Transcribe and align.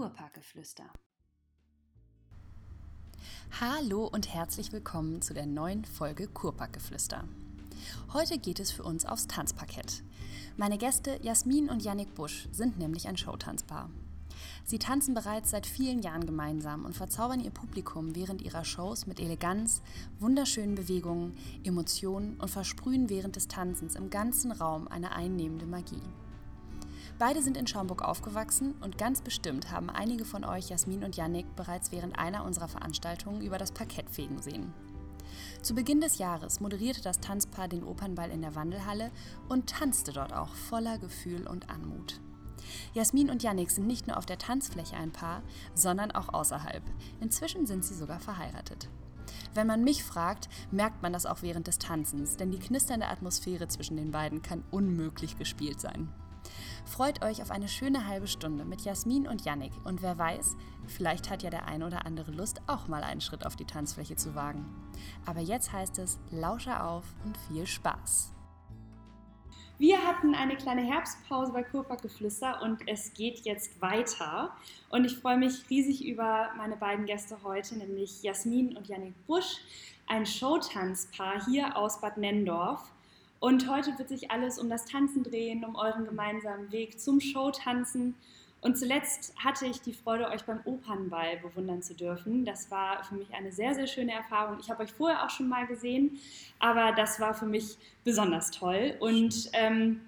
Kurparkgeflüster. 0.00 0.84
Hallo 3.60 4.06
und 4.06 4.32
herzlich 4.32 4.72
willkommen 4.72 5.20
zu 5.20 5.34
der 5.34 5.44
neuen 5.44 5.84
Folge 5.84 6.26
Kurparkgeflüster. 6.26 7.24
Heute 8.14 8.38
geht 8.38 8.60
es 8.60 8.70
für 8.70 8.82
uns 8.82 9.04
aufs 9.04 9.26
Tanzparkett. 9.26 10.02
Meine 10.56 10.78
Gäste 10.78 11.20
Jasmin 11.20 11.68
und 11.68 11.82
Yannick 11.82 12.14
Busch 12.14 12.48
sind 12.50 12.78
nämlich 12.78 13.08
ein 13.08 13.18
Showtanzpaar. 13.18 13.90
Sie 14.64 14.78
tanzen 14.78 15.12
bereits 15.12 15.50
seit 15.50 15.66
vielen 15.66 16.00
Jahren 16.00 16.24
gemeinsam 16.24 16.86
und 16.86 16.96
verzaubern 16.96 17.40
ihr 17.40 17.50
Publikum 17.50 18.16
während 18.16 18.40
ihrer 18.40 18.64
Shows 18.64 19.04
mit 19.04 19.20
Eleganz, 19.20 19.82
wunderschönen 20.18 20.76
Bewegungen, 20.76 21.36
Emotionen 21.62 22.40
und 22.40 22.48
versprühen 22.48 23.10
während 23.10 23.36
des 23.36 23.48
Tanzens 23.48 23.96
im 23.96 24.08
ganzen 24.08 24.50
Raum 24.50 24.88
eine 24.88 25.12
einnehmende 25.12 25.66
Magie. 25.66 26.00
Beide 27.20 27.42
sind 27.42 27.58
in 27.58 27.66
Schaumburg 27.66 28.00
aufgewachsen 28.00 28.76
und 28.80 28.96
ganz 28.96 29.20
bestimmt 29.20 29.70
haben 29.70 29.90
einige 29.90 30.24
von 30.24 30.42
euch 30.42 30.70
Jasmin 30.70 31.04
und 31.04 31.18
Yannick 31.18 31.54
bereits 31.54 31.92
während 31.92 32.18
einer 32.18 32.44
unserer 32.46 32.66
Veranstaltungen 32.66 33.42
über 33.42 33.58
das 33.58 33.72
Parkett 33.72 34.08
fegen 34.08 34.40
sehen. 34.40 34.72
Zu 35.60 35.74
Beginn 35.74 36.00
des 36.00 36.16
Jahres 36.16 36.60
moderierte 36.60 37.02
das 37.02 37.20
Tanzpaar 37.20 37.68
den 37.68 37.84
Opernball 37.84 38.30
in 38.30 38.40
der 38.40 38.54
Wandelhalle 38.54 39.10
und 39.50 39.68
tanzte 39.68 40.14
dort 40.14 40.32
auch 40.32 40.54
voller 40.54 40.96
Gefühl 40.96 41.46
und 41.46 41.68
Anmut. 41.68 42.22
Jasmin 42.94 43.28
und 43.28 43.42
Yannick 43.42 43.70
sind 43.70 43.86
nicht 43.86 44.06
nur 44.06 44.16
auf 44.16 44.24
der 44.24 44.38
Tanzfläche 44.38 44.96
ein 44.96 45.12
Paar, 45.12 45.42
sondern 45.74 46.12
auch 46.12 46.32
außerhalb. 46.32 46.82
Inzwischen 47.20 47.66
sind 47.66 47.84
sie 47.84 47.94
sogar 47.94 48.20
verheiratet. 48.20 48.88
Wenn 49.52 49.66
man 49.66 49.84
mich 49.84 50.04
fragt, 50.04 50.48
merkt 50.70 51.02
man 51.02 51.12
das 51.12 51.26
auch 51.26 51.42
während 51.42 51.66
des 51.66 51.76
Tanzens, 51.76 52.38
denn 52.38 52.50
die 52.50 52.58
knisternde 52.58 53.08
Atmosphäre 53.08 53.68
zwischen 53.68 53.98
den 53.98 54.10
beiden 54.10 54.40
kann 54.40 54.64
unmöglich 54.70 55.36
gespielt 55.36 55.82
sein. 55.82 56.08
Freut 56.84 57.22
euch 57.24 57.42
auf 57.42 57.50
eine 57.50 57.68
schöne 57.68 58.06
halbe 58.06 58.26
Stunde 58.26 58.64
mit 58.64 58.82
Jasmin 58.82 59.26
und 59.26 59.44
Yannick 59.44 59.72
und 59.84 60.02
wer 60.02 60.18
weiß, 60.18 60.56
vielleicht 60.86 61.30
hat 61.30 61.42
ja 61.42 61.50
der 61.50 61.66
ein 61.66 61.82
oder 61.82 62.06
andere 62.06 62.32
Lust, 62.32 62.60
auch 62.66 62.88
mal 62.88 63.02
einen 63.04 63.20
Schritt 63.20 63.46
auf 63.46 63.56
die 63.56 63.66
Tanzfläche 63.66 64.16
zu 64.16 64.34
wagen. 64.34 64.64
Aber 65.26 65.40
jetzt 65.40 65.72
heißt 65.72 65.98
es, 65.98 66.18
lausche 66.30 66.82
auf 66.82 67.04
und 67.24 67.36
viel 67.48 67.66
Spaß. 67.66 68.32
Wir 69.80 70.06
hatten 70.06 70.34
eine 70.34 70.56
kleine 70.56 70.82
Herbstpause 70.82 71.52
bei 71.52 71.62
Kurparkgeflüster 71.62 72.60
und 72.60 72.86
es 72.86 73.14
geht 73.14 73.46
jetzt 73.46 73.80
weiter. 73.80 74.54
Und 74.90 75.06
ich 75.06 75.16
freue 75.16 75.38
mich 75.38 75.70
riesig 75.70 76.06
über 76.06 76.50
meine 76.58 76.76
beiden 76.76 77.06
Gäste 77.06 77.38
heute, 77.44 77.78
nämlich 77.78 78.22
Jasmin 78.22 78.76
und 78.76 78.88
Yannick 78.88 79.14
Busch, 79.26 79.56
ein 80.06 80.26
Showtanzpaar 80.26 81.46
hier 81.46 81.78
aus 81.78 81.98
Bad 82.02 82.18
Nendorf. 82.18 82.92
Und 83.40 83.68
heute 83.68 83.98
wird 83.98 84.10
sich 84.10 84.30
alles 84.30 84.58
um 84.58 84.68
das 84.68 84.84
Tanzen 84.84 85.22
drehen, 85.24 85.64
um 85.64 85.74
euren 85.74 86.04
gemeinsamen 86.04 86.70
Weg 86.70 87.00
zum 87.00 87.20
Showtanzen. 87.20 88.14
Und 88.60 88.76
zuletzt 88.76 89.34
hatte 89.42 89.64
ich 89.66 89.80
die 89.80 89.94
Freude, 89.94 90.28
euch 90.28 90.44
beim 90.44 90.60
Opernball 90.66 91.38
bewundern 91.38 91.82
zu 91.82 91.94
dürfen. 91.94 92.44
Das 92.44 92.70
war 92.70 93.02
für 93.04 93.14
mich 93.14 93.32
eine 93.32 93.50
sehr, 93.50 93.74
sehr 93.74 93.86
schöne 93.86 94.12
Erfahrung. 94.12 94.58
Ich 94.60 94.70
habe 94.70 94.82
euch 94.82 94.92
vorher 94.92 95.24
auch 95.24 95.30
schon 95.30 95.48
mal 95.48 95.66
gesehen, 95.66 96.18
aber 96.58 96.92
das 96.92 97.18
war 97.18 97.32
für 97.32 97.46
mich 97.46 97.78
besonders 98.04 98.50
toll. 98.50 98.94
Und 99.00 99.48
ähm, 99.54 100.02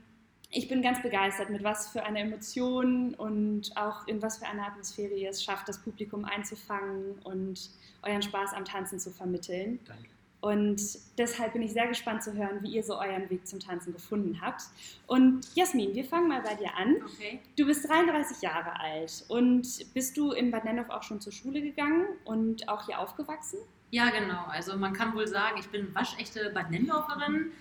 ich 0.51 0.69
bin 0.69 0.83
ganz 0.83 1.01
begeistert, 1.01 1.49
mit 1.49 1.65
was 1.65 1.89
für 1.89 2.03
einer 2.05 2.21
Emotion 2.21 3.15
und 3.15 3.75
auch 3.79 4.07
in 4.07 4.21
was 4.21 4.37
für 4.37 4.47
einer 4.47 4.67
Atmosphäre 4.67 5.15
ihr 5.15 5.31
es 5.31 5.43
schafft, 5.43 5.67
das 5.67 5.79
Publikum 5.79 6.27
einzufangen 6.27 7.19
und 7.25 7.71
euren 8.03 8.21
Spaß 8.21 8.53
am 8.53 8.67
Tanzen 8.67 9.01
zu 9.01 9.11
vermitteln. 9.11 9.81
Danke. 9.87 10.11
Und 10.43 10.99
deshalb 11.19 11.53
bin 11.53 11.63
ich 11.63 11.73
sehr 11.73 11.87
gespannt 11.87 12.25
zu 12.25 12.35
hören, 12.35 12.63
wie 12.63 12.75
ihr 12.75 12.83
so 12.83 12.99
euren 12.99 13.31
Weg 13.31 13.47
zum 13.47 13.61
Tanzen 13.61 13.93
gefunden 13.93 14.41
habt. 14.41 14.63
Und 15.07 15.47
Jasmin, 15.55 15.95
wir 15.95 16.05
fangen 16.05 16.29
mal 16.29 16.43
bei 16.43 16.57
dir 16.57 16.77
an. 16.77 16.97
Okay. 17.05 17.39
Du 17.57 17.65
bist 17.65 17.89
33 17.89 18.43
Jahre 18.43 18.79
alt 18.81 19.25
und 19.29 19.65
bist 19.95 20.17
du 20.17 20.33
in 20.33 20.51
Bad 20.51 20.65
Nendorf 20.65 20.91
auch 20.91 21.05
schon 21.05 21.21
zur 21.21 21.33
Schule 21.33 21.63
gegangen 21.63 22.07
und 22.25 22.69
auch 22.69 22.87
hier 22.87 22.99
aufgewachsen? 22.99 23.61
Ja, 23.93 24.11
genau. 24.11 24.45
Also 24.49 24.77
man 24.77 24.93
kann 24.95 25.15
wohl 25.15 25.29
sagen, 25.29 25.59
ich 25.61 25.69
bin 25.69 25.95
waschechte 25.95 26.51
Bad 26.53 26.73
Nendorferin. 26.73 27.53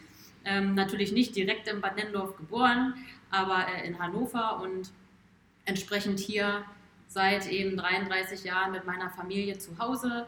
Ähm, 0.44 0.74
natürlich 0.74 1.12
nicht 1.12 1.36
direkt 1.36 1.68
in 1.68 1.82
Bad 1.82 1.98
Nendorf 1.98 2.36
geboren, 2.36 2.96
aber 3.30 3.68
äh, 3.68 3.86
in 3.86 4.00
Hannover 4.00 4.60
und 4.60 4.90
entsprechend 5.66 6.20
hier 6.20 6.64
seit 7.08 7.48
eben 7.48 7.78
33 7.78 8.44
Jahren 8.44 8.72
mit 8.72 8.88
meiner 8.88 9.12
Familie 9.12 9.60
zu 9.60 9.78
Hause 9.78 10.26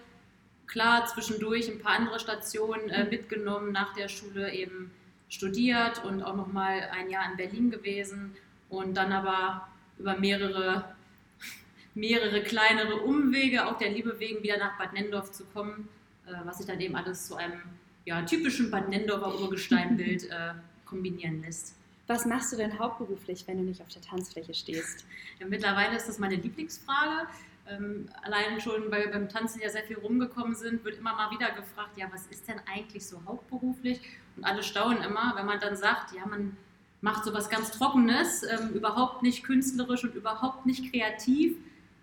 klar 0.73 1.05
zwischendurch 1.05 1.69
ein 1.69 1.79
paar 1.79 1.99
andere 1.99 2.19
Stationen 2.19 2.89
äh, 2.89 3.05
mitgenommen, 3.05 3.71
nach 3.71 3.93
der 3.93 4.09
Schule 4.09 4.51
eben 4.51 4.91
studiert 5.29 6.03
und 6.03 6.23
auch 6.23 6.35
nochmal 6.35 6.89
ein 6.91 7.11
Jahr 7.11 7.29
in 7.29 7.37
Berlin 7.37 7.69
gewesen 7.69 8.35
und 8.69 8.97
dann 8.97 9.11
aber 9.11 9.67
über 9.99 10.17
mehrere, 10.17 10.95
mehrere 11.93 12.41
kleinere 12.41 12.95
Umwege, 13.01 13.67
auch 13.67 13.77
der 13.77 13.91
Liebe 13.91 14.19
wegen, 14.19 14.41
wieder 14.41 14.57
nach 14.57 14.75
Bad 14.79 14.93
Nendorf 14.93 15.31
zu 15.31 15.45
kommen, 15.45 15.87
äh, 16.25 16.33
was 16.43 16.57
sich 16.57 16.65
dann 16.65 16.81
eben 16.81 16.95
alles 16.95 17.27
zu 17.27 17.35
einem 17.35 17.61
ja, 18.05 18.23
typischen 18.23 18.71
Bad 18.71 18.89
Nendorfer 18.89 19.39
Urgesteinbild 19.39 20.23
äh, 20.31 20.53
kombinieren 20.85 21.43
lässt. 21.43 21.75
Was 22.07 22.25
machst 22.25 22.51
du 22.51 22.57
denn 22.57 22.79
hauptberuflich, 22.79 23.47
wenn 23.47 23.57
du 23.57 23.63
nicht 23.63 23.81
auf 23.81 23.87
der 23.89 24.01
Tanzfläche 24.01 24.55
stehst? 24.55 25.05
Ja, 25.39 25.45
mittlerweile 25.45 25.95
ist 25.95 26.07
das 26.07 26.17
meine 26.17 26.35
Lieblingsfrage. 26.35 27.27
Ähm, 27.65 28.09
allein 28.21 28.59
schon, 28.59 28.91
weil 28.91 29.07
beim 29.07 29.29
Tanzen 29.29 29.61
ja 29.61 29.69
sehr 29.69 29.83
viel 29.83 29.97
rumgekommen 29.97 30.53
sind, 30.53 30.83
wird 30.83 30.97
immer 30.97 31.15
mal 31.15 31.31
wieder 31.31 31.49
gefragt, 31.51 31.97
ja, 31.97 32.07
was 32.11 32.27
ist 32.27 32.45
denn 32.47 32.59
eigentlich 32.71 33.07
so 33.07 33.21
hauptberuflich? 33.25 34.01
Und 34.35 34.43
alle 34.43 34.61
staunen 34.63 35.01
immer, 35.01 35.31
wenn 35.35 35.45
man 35.45 35.61
dann 35.61 35.77
sagt, 35.77 36.13
ja, 36.13 36.25
man 36.25 36.57
macht 36.99 37.23
so 37.23 37.33
was 37.33 37.49
ganz 37.49 37.71
Trockenes, 37.71 38.43
ähm, 38.43 38.71
überhaupt 38.73 39.23
nicht 39.23 39.43
künstlerisch 39.43 40.03
und 40.03 40.13
überhaupt 40.15 40.65
nicht 40.65 40.91
kreativ. 40.91 41.55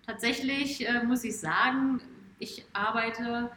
Tatsächlich 0.07 0.89
äh, 0.89 1.05
muss 1.05 1.25
ich 1.25 1.39
sagen, 1.39 2.01
ich 2.39 2.65
arbeite 2.73 3.51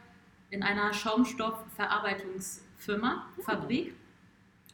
in 0.50 0.62
einer 0.62 0.92
Schaumstoffverarbeitungsfirma, 0.92 3.24
Fabrik, 3.40 3.94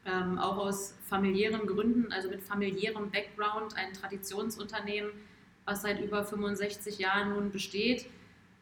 ähm, 0.05 0.37
auch 0.39 0.59
aus 0.59 0.95
familiären 1.09 1.67
Gründen, 1.67 2.12
also 2.12 2.29
mit 2.29 2.43
familiärem 2.43 3.11
Background, 3.11 3.77
ein 3.77 3.93
Traditionsunternehmen, 3.93 5.12
was 5.70 5.82
seit 5.82 6.00
über 6.00 6.25
65 6.25 6.98
Jahren 6.98 7.31
nun 7.31 7.50
besteht, 7.53 8.06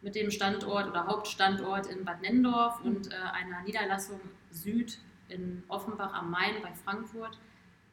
mit 0.02 0.14
dem 0.14 0.30
Standort 0.30 0.88
oder 0.88 1.06
Hauptstandort 1.06 1.86
in 1.86 2.04
Bad 2.04 2.20
Nendorf 2.20 2.80
und 2.84 3.10
äh, 3.12 3.16
einer 3.16 3.62
Niederlassung 3.62 4.20
Süd 4.50 4.98
in 5.28 5.64
Offenbach 5.69 6.12
am 6.12 6.30
Main 6.30 6.62
bei 6.62 6.72
Frankfurt, 6.84 7.38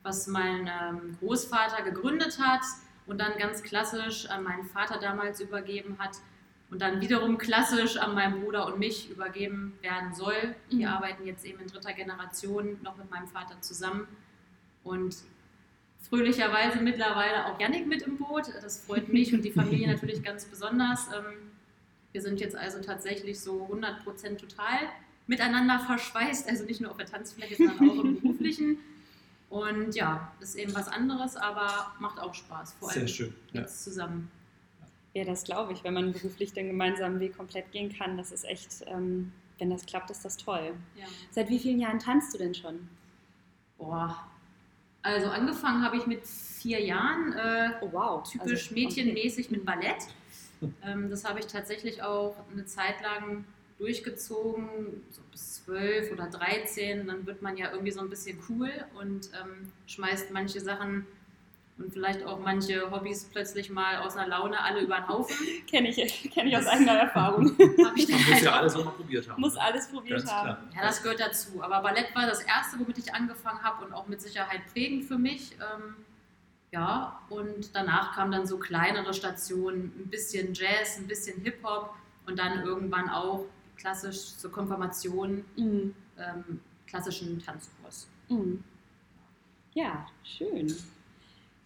was 0.04 0.28
mein 0.28 0.68
ähm, 0.68 1.18
Großvater 1.20 1.82
gegründet 1.84 2.38
hat 2.40 2.62
und 3.08 3.20
dann 3.20 3.38
ganz 3.40 3.64
klassisch 3.64 4.30
an 4.30 4.44
meinen 4.44 4.66
Vater 4.66 5.00
damals 5.00 5.40
übergeben 5.40 5.96
hat 5.98 6.18
und 6.70 6.82
dann 6.82 7.02
wiederum 7.02 7.38
klassisch 7.38 7.98
an 7.98 8.14
meinen 8.16 8.42
Bruder 8.42 8.68
und 8.68 8.80
mich 8.80 9.10
übergeben 9.10 9.74
werden 9.82 10.14
soll. 10.14 10.56
Wir 10.70 10.88
Mhm. 10.90 10.94
arbeiten 10.94 11.26
jetzt 11.26 11.46
eben 11.46 11.60
in 11.60 11.68
dritter 11.68 11.94
Generation 11.94 12.78
noch 12.84 12.98
mit 12.98 13.10
meinem 13.10 13.28
Vater 13.28 13.60
zusammen 13.62 14.08
und 14.84 15.16
fröhlicherweise 16.10 16.80
mittlerweile 16.82 17.46
auch 17.48 17.60
Yannick 17.60 17.88
mit 17.88 18.02
im 18.04 18.18
Boot. 18.18 18.48
Das 18.62 18.80
freut 18.86 19.10
mich 19.10 19.34
und 19.34 19.44
die 19.44 19.52
Familie 19.52 19.88
natürlich 19.94 20.24
ganz 20.24 20.46
besonders. 20.46 21.08
Ähm, 21.08 21.52
Wir 22.12 22.22
sind 22.22 22.40
jetzt 22.40 22.56
also 22.56 22.82
tatsächlich 22.82 23.40
so 23.40 23.68
100% 23.72 24.38
total 24.38 24.80
miteinander 25.28 25.80
verschweißt, 25.80 26.48
also 26.48 26.66
nicht 26.66 26.82
nur 26.82 26.92
auf 26.92 26.98
der 26.98 27.08
Tanzfläche, 27.08 27.56
sondern 27.58 27.90
auch 27.90 28.04
im 28.04 28.22
beruflichen. 28.22 28.78
Und 29.50 29.96
ja, 29.96 30.32
ist 30.40 30.56
eben 30.56 30.74
was 30.76 30.88
anderes, 30.88 31.36
aber 31.36 31.94
macht 32.00 32.20
auch 32.20 32.34
Spaß, 32.34 32.74
vor 32.80 32.90
allem 32.90 33.00
Sehr 33.00 33.08
schön. 33.08 33.36
Ja. 33.54 33.62
jetzt 33.62 33.84
zusammen. 33.84 34.30
Ja, 35.14 35.24
das 35.24 35.44
glaube 35.44 35.72
ich, 35.74 35.84
wenn 35.84 35.94
man 35.94 36.12
beruflich 36.12 36.52
den 36.54 36.68
gemeinsamen 36.68 37.20
Weg 37.20 37.38
komplett 37.38 37.72
gehen 37.72 37.92
kann. 37.98 38.18
Das 38.18 38.32
ist 38.32 38.44
echt, 38.44 38.84
ähm, 38.88 39.32
wenn 39.60 39.70
das 39.70 39.86
klappt, 39.86 40.12
ist 40.12 40.26
das 40.26 40.36
toll. 40.36 40.74
Ja. 40.96 41.06
Seit 41.32 41.50
wie 41.50 41.58
vielen 41.60 41.80
Jahren 41.80 42.00
tanzt 42.00 42.34
du 42.34 42.38
denn 42.38 42.54
schon? 42.54 42.90
Boah. 43.78 44.28
Also 45.06 45.28
angefangen 45.28 45.84
habe 45.86 45.98
ich 45.98 46.08
mit 46.08 46.26
vier 46.26 46.82
Jahren, 46.84 47.34
äh, 47.34 47.70
Oh 47.82 47.90
wow. 47.92 48.24
typisch 48.28 48.64
Also, 48.70 48.74
mädchenmäßig 48.74 49.52
mit 49.52 49.64
Ballett. 49.64 50.08
Ähm, 50.84 51.12
das 51.12 51.26
habe 51.26 51.40
ich 51.40 51.46
tatsächlich 51.46 52.02
auch 52.02 52.36
eine 52.52 52.66
Zeit 52.66 53.04
lang 53.04 53.46
durchgezogen, 53.78 55.04
so 55.12 55.22
bis 55.32 55.64
zwölf 55.64 56.12
oder 56.12 56.26
13. 56.26 57.06
Dann 57.06 57.28
wird 57.28 57.44
man 57.44 57.56
ja 57.56 57.72
irgendwie 57.72 57.92
so 57.92 58.00
ein 58.00 58.10
bisschen 58.10 58.40
cool 58.50 58.72
und 59.00 59.30
ähm, 59.40 59.72
schmeißt 59.86 60.32
manche 60.32 60.60
Sachen 60.60 61.06
und 61.78 61.92
vielleicht 61.92 62.24
auch 62.24 62.40
manche 62.40 62.90
Hobbys 62.90 63.26
plötzlich 63.26 63.70
mal 63.70 63.98
aus 63.98 64.16
einer 64.16 64.28
Laune 64.30 64.60
alle 64.60 64.82
über 64.82 64.96
den 64.96 65.08
Haufen. 65.10 65.36
Kenne 65.68 65.90
ich, 65.90 66.32
kenn 66.34 66.48
ich 66.48 66.56
aus 66.58 66.68
eigener 66.68 66.94
Erfahrung. 67.00 67.50
Hab 67.84 67.98
ich 67.98 68.06
dann 68.08 68.16
Man 68.16 68.26
muss 68.26 68.34
halt 68.34 68.44
ja 68.44 68.52
auch- 68.52 68.56
alles 68.58 68.76
auch 68.76 68.86
mal 68.86 68.92
probiert 68.92 69.30
haben. 69.30 69.42
Muss 69.42 69.58
alles 69.58 69.88
probiert 69.90 70.20
Ganz 70.20 70.32
haben. 70.32 70.46
klar. 70.46 70.64
Ja, 70.76 70.82
das 70.88 71.04
gehört 71.04 71.20
dazu. 71.20 71.62
Aber 71.62 71.82
Ballett 71.82 72.16
war 72.16 72.26
das 72.28 72.42
erste, 72.44 72.80
womit 72.80 72.98
ich 72.98 73.14
angefangen 73.14 73.62
habe 73.62 73.86
und 73.86 73.94
auch 73.94 74.08
mit 74.08 74.22
Sicherheit 74.22 74.62
prägend 74.72 75.04
für 75.06 75.18
mich. 75.18 75.52
Ähm, 75.54 75.96
ja, 76.72 77.20
und 77.30 77.76
danach 77.76 78.16
kamen 78.16 78.32
dann 78.32 78.48
so 78.48 78.58
kleinere 78.58 79.14
Stationen, 79.14 79.92
ein 79.98 80.10
bisschen 80.10 80.54
Jazz, 80.54 80.98
ein 80.98 81.08
bisschen 81.08 81.42
Hip-Hop 81.42 81.94
und 82.26 82.40
dann 82.40 82.64
irgendwann 82.64 83.10
auch 83.10 83.46
klassisch 83.78 84.36
zur 84.38 84.52
Konfirmation 84.52 85.44
Mhm. 85.58 85.94
ähm, 86.18 86.60
klassischen 86.88 87.44
Tanzkurs. 87.44 88.08
Mhm. 88.30 88.64
Ja, 89.74 90.08
schön. 90.24 90.74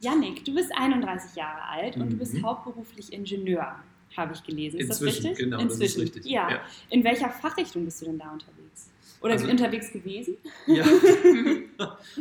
Yannick, 0.01 0.45
du 0.45 0.53
bist 0.55 0.71
31 0.75 1.35
Jahre 1.35 1.63
alt 1.67 1.97
und 1.97 2.11
du 2.11 2.17
bist 2.17 2.33
Mhm. 2.33 2.45
hauptberuflich 2.45 3.11
Ingenieur, 3.11 3.75
habe 4.15 4.33
ich 4.33 4.43
gelesen. 4.43 4.79
Ist 4.79 4.87
Inzwischen, 4.89 5.15
das 5.23 5.25
richtig? 5.31 5.45
genau, 5.45 5.59
Inzwischen. 5.59 5.79
das 5.81 5.89
ist 6.09 6.15
richtig. 6.15 6.25
Ja. 6.31 6.49
Ja. 6.51 6.61
In 6.89 7.03
welcher 7.03 7.29
Fachrichtung 7.29 7.85
bist 7.85 8.01
du 8.01 8.05
denn 8.05 8.17
da 8.19 8.31
unterwegs? 8.31 8.89
Oder 9.21 9.33
Also- 9.33 9.49
unterwegs 9.49 9.91
gewesen? 9.91 10.35
Ja. 10.67 10.85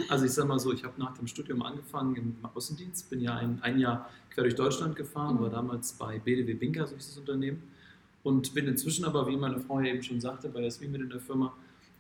Also 0.09 0.25
ich 0.25 0.31
sage 0.33 0.47
mal 0.47 0.59
so, 0.61 0.73
ich 0.73 0.85
habe 0.85 0.95
nach 1.01 1.17
dem 1.19 1.27
Studium 1.27 1.63
angefangen 1.63 2.15
im 2.17 2.37
Außendienst, 2.55 3.11
bin 3.11 3.21
ja 3.21 3.35
ein, 3.37 3.59
ein 3.63 3.79
Jahr 3.81 4.09
quer 4.31 4.45
durch 4.45 4.55
Deutschland 4.55 4.95
gefahren, 4.95 5.35
Mhm. 5.37 5.41
war 5.41 5.51
damals 5.51 5.93
bei 5.95 6.19
BDW 6.21 6.55
Binker, 6.55 6.87
so 6.87 6.95
hieß 6.95 7.09
das 7.09 7.19
Unternehmen. 7.19 7.63
Und 8.23 8.55
bin 8.55 8.67
inzwischen 8.69 9.05
aber, 9.05 9.27
wie 9.29 9.37
meine 9.37 9.59
Frau 9.59 9.81
ja 9.81 9.87
eben 9.93 10.03
schon 10.03 10.21
sagte, 10.21 10.49
bei 10.49 10.61
der 10.61 10.71
SWI 10.71 10.87
mit 10.89 11.01
in 11.01 11.11
der 11.11 11.19
Firma 11.21 11.53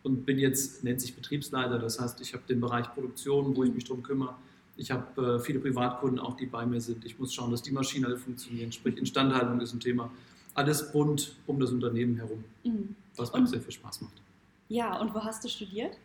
und 0.05 0.25
bin 0.27 0.39
jetzt, 0.39 0.85
nennt 0.85 1.01
sich 1.01 1.15
Betriebsleiter. 1.17 1.79
Das 1.81 1.99
heißt, 2.01 2.21
ich 2.21 2.33
habe 2.35 2.45
den 2.49 2.61
Bereich 2.61 2.93
Produktion, 2.95 3.57
wo 3.57 3.63
ich 3.65 3.71
Mhm. 3.71 3.75
mich 3.77 3.85
drum 3.85 4.03
kümmere. 4.03 4.35
Ich 4.79 4.93
habe 4.93 5.35
äh, 5.37 5.41
viele 5.41 5.59
Privatkunden 5.59 6.21
auch, 6.21 6.37
die 6.37 6.47
bei 6.47 6.65
mir 6.65 6.81
sind. 6.81 7.05
Ich 7.05 7.19
muss 7.19 7.35
schauen, 7.35 7.51
dass 7.51 7.63
die 7.63 7.73
Maschinen 7.73 8.05
alle 8.07 8.17
funktionieren. 8.17 8.71
Sprich, 8.71 8.97
Instandhaltung 8.97 9.61
ist 9.61 9.73
ein 9.75 9.81
Thema. 9.81 10.09
Alles 10.55 10.93
bunt 10.93 11.35
um 11.47 11.59
das 11.61 11.73
Unternehmen 11.73 12.17
herum, 12.17 12.45
Mhm. 12.65 12.95
was 13.17 13.33
mir 13.33 13.43
auch 13.43 13.47
sehr 13.47 13.61
viel 13.61 13.73
Spaß 13.73 14.01
macht. 14.03 14.23
Ja, 14.69 14.99
und 15.01 15.13
wo 15.15 15.21
hast 15.23 15.43
du 15.45 15.49
studiert? 15.49 15.99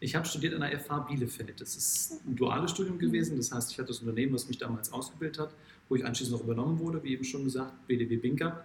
Ich 0.00 0.14
habe 0.16 0.26
studiert 0.26 0.54
an 0.54 0.60
der 0.62 0.72
FH 0.80 0.98
Bielefeld. 1.08 1.60
Das 1.60 1.76
ist 1.76 2.20
ein 2.26 2.34
duales 2.34 2.72
Studium 2.72 2.98
gewesen. 2.98 3.36
Das 3.36 3.52
heißt, 3.52 3.70
ich 3.70 3.78
hatte 3.78 3.88
das 3.88 4.00
Unternehmen, 4.00 4.34
was 4.34 4.48
mich 4.48 4.58
damals 4.58 4.92
ausgebildet 4.92 5.38
hat, 5.38 5.54
wo 5.88 5.94
ich 5.94 6.04
anschließend 6.04 6.36
noch 6.36 6.44
übernommen 6.44 6.78
wurde, 6.80 7.02
wie 7.04 7.12
eben 7.12 7.24
schon 7.24 7.44
gesagt, 7.44 7.86
BDW 7.86 8.16
Binker. 8.16 8.64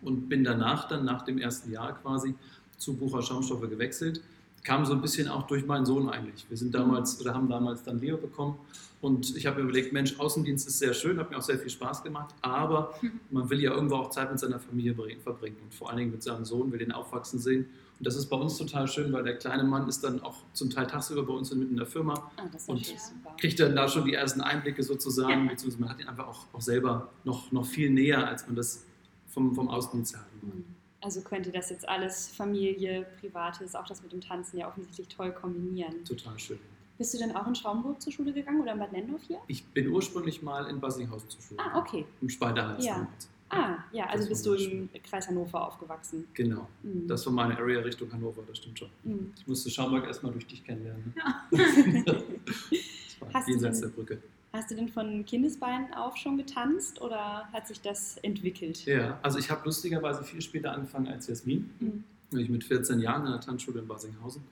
Und 0.00 0.28
bin 0.28 0.44
danach 0.44 0.86
dann, 0.88 1.04
nach 1.04 1.22
dem 1.22 1.38
ersten 1.38 1.72
Jahr 1.72 2.00
quasi, 2.00 2.34
zu 2.78 2.96
Bucher 2.96 3.20
Schaumstoffe 3.20 3.68
gewechselt. 3.68 4.22
Kam 4.62 4.84
so 4.84 4.92
ein 4.92 5.00
bisschen 5.00 5.28
auch 5.28 5.46
durch 5.46 5.66
meinen 5.66 5.86
Sohn 5.86 6.08
eigentlich. 6.10 6.44
Wir 6.48 6.56
sind 6.56 6.74
damals 6.74 7.20
oder 7.20 7.34
haben 7.34 7.48
damals 7.48 7.82
dann 7.82 7.98
Leo 7.98 8.16
bekommen. 8.18 8.56
Und 9.00 9.34
ich 9.34 9.46
habe 9.46 9.56
mir 9.56 9.62
überlegt, 9.62 9.94
Mensch, 9.94 10.18
Außendienst 10.20 10.68
ist 10.68 10.78
sehr 10.78 10.92
schön, 10.92 11.18
hat 11.18 11.30
mir 11.30 11.38
auch 11.38 11.42
sehr 11.42 11.58
viel 11.58 11.70
Spaß 11.70 12.02
gemacht, 12.02 12.34
aber 12.42 12.92
man 13.30 13.48
will 13.48 13.58
ja 13.58 13.72
irgendwo 13.72 13.94
auch 13.96 14.10
Zeit 14.10 14.30
mit 14.30 14.38
seiner 14.38 14.58
Familie 14.60 14.94
verbringen 15.22 15.56
und 15.62 15.72
vor 15.72 15.88
allen 15.88 15.96
Dingen 15.98 16.10
mit 16.10 16.22
seinem 16.22 16.44
Sohn, 16.44 16.70
will 16.70 16.78
den 16.78 16.92
aufwachsen 16.92 17.38
sehen. 17.38 17.64
Und 17.98 18.06
das 18.06 18.14
ist 18.16 18.26
bei 18.26 18.36
uns 18.36 18.58
total 18.58 18.86
schön, 18.88 19.10
weil 19.14 19.22
der 19.24 19.36
kleine 19.38 19.64
Mann 19.64 19.88
ist 19.88 20.04
dann 20.04 20.20
auch 20.20 20.36
zum 20.52 20.68
Teil 20.68 20.86
tagsüber 20.86 21.22
bei 21.22 21.32
uns 21.32 21.50
mitten 21.54 21.70
in 21.70 21.76
der 21.78 21.86
Firma, 21.86 22.30
Ah, 22.36 22.42
Und- 22.66 22.94
kriegt 23.38 23.58
dann 23.58 23.74
da 23.74 23.88
schon 23.88 24.04
die 24.04 24.12
ersten 24.12 24.42
Einblicke 24.42 24.82
sozusagen, 24.82 25.44
Ja. 25.46 25.50
beziehungsweise 25.50 25.80
man 25.80 25.88
hat 25.90 26.00
ihn 26.00 26.06
einfach 26.08 26.26
auch, 26.28 26.44
auch 26.52 26.60
selber 26.60 27.08
noch, 27.24 27.50
noch 27.52 27.64
viel 27.64 27.88
näher, 27.88 28.28
als 28.28 28.46
man 28.46 28.54
das 28.56 28.84
vom, 29.28 29.54
vom 29.54 29.68
Außendienst 29.70 30.12
her 30.14 30.20
hat. 30.20 30.52
Also 31.02 31.22
könnte 31.22 31.50
das 31.50 31.70
jetzt 31.70 31.88
alles 31.88 32.28
Familie, 32.28 33.06
Privates, 33.20 33.74
auch 33.74 33.86
das 33.86 34.02
mit 34.02 34.12
dem 34.12 34.20
Tanzen 34.20 34.58
ja 34.58 34.68
offensichtlich 34.68 35.08
toll 35.08 35.32
kombinieren. 35.32 36.04
Total 36.04 36.38
schön. 36.38 36.58
Bist 36.98 37.14
du 37.14 37.18
denn 37.18 37.34
auch 37.34 37.46
in 37.46 37.54
Schaumburg 37.54 38.02
zur 38.02 38.12
Schule 38.12 38.32
gegangen 38.32 38.60
oder 38.60 38.72
in 38.72 38.78
Bad 38.78 38.92
Nendorf 38.92 39.22
hier? 39.26 39.38
Ich 39.46 39.64
bin 39.64 39.88
ursprünglich 39.88 40.42
mal 40.42 40.68
in 40.68 40.80
Bassinghausen 40.80 41.30
zur 41.30 41.40
Schule. 41.40 41.60
Ah, 41.60 41.78
okay. 41.78 42.04
Im 42.20 42.28
Speiderhals 42.28 42.84
Ja. 42.84 43.08
Ah, 43.48 43.78
ja, 43.90 44.06
also 44.06 44.28
bist 44.28 44.46
du 44.46 44.54
im 44.54 44.88
Kreis 45.02 45.26
Hannover 45.26 45.66
aufgewachsen. 45.66 46.28
Genau. 46.34 46.68
Mhm. 46.82 47.08
Das 47.08 47.26
war 47.26 47.32
meine 47.32 47.58
Area 47.58 47.80
Richtung 47.80 48.12
Hannover, 48.12 48.42
das 48.46 48.58
stimmt 48.58 48.78
schon. 48.78 48.90
Mhm. 49.02 49.32
Ich 49.36 49.46
musste 49.46 49.70
Schaumburg 49.70 50.06
erstmal 50.06 50.30
durch 50.32 50.46
dich 50.46 50.62
kennenlernen. 50.62 51.12
Ne? 51.16 51.54
das 52.06 53.20
war 53.20 53.32
Hast 53.32 53.48
jenseits 53.48 53.80
der 53.80 53.88
Brücke. 53.88 54.22
Hast 54.60 54.70
du 54.70 54.74
denn 54.74 54.90
von 54.90 55.24
Kindesbeinen 55.24 55.94
auf 55.94 56.18
schon 56.18 56.36
getanzt 56.36 57.00
oder 57.00 57.48
hat 57.50 57.66
sich 57.66 57.80
das 57.80 58.18
entwickelt? 58.18 58.84
Ja, 58.84 59.18
also 59.22 59.38
ich 59.38 59.50
habe 59.50 59.62
lustigerweise 59.64 60.22
viel 60.22 60.42
später 60.42 60.72
angefangen 60.72 61.08
als 61.08 61.28
Jasmin. 61.28 61.70
Mhm. 61.80 62.04
Ich 62.38 62.50
mit 62.50 62.64
14 62.64 63.00
Jahren 63.00 63.24
in 63.24 63.32
der 63.32 63.40
Tanzschule 63.40 63.80
in 63.80 63.88
Basinghausen. 63.88 64.42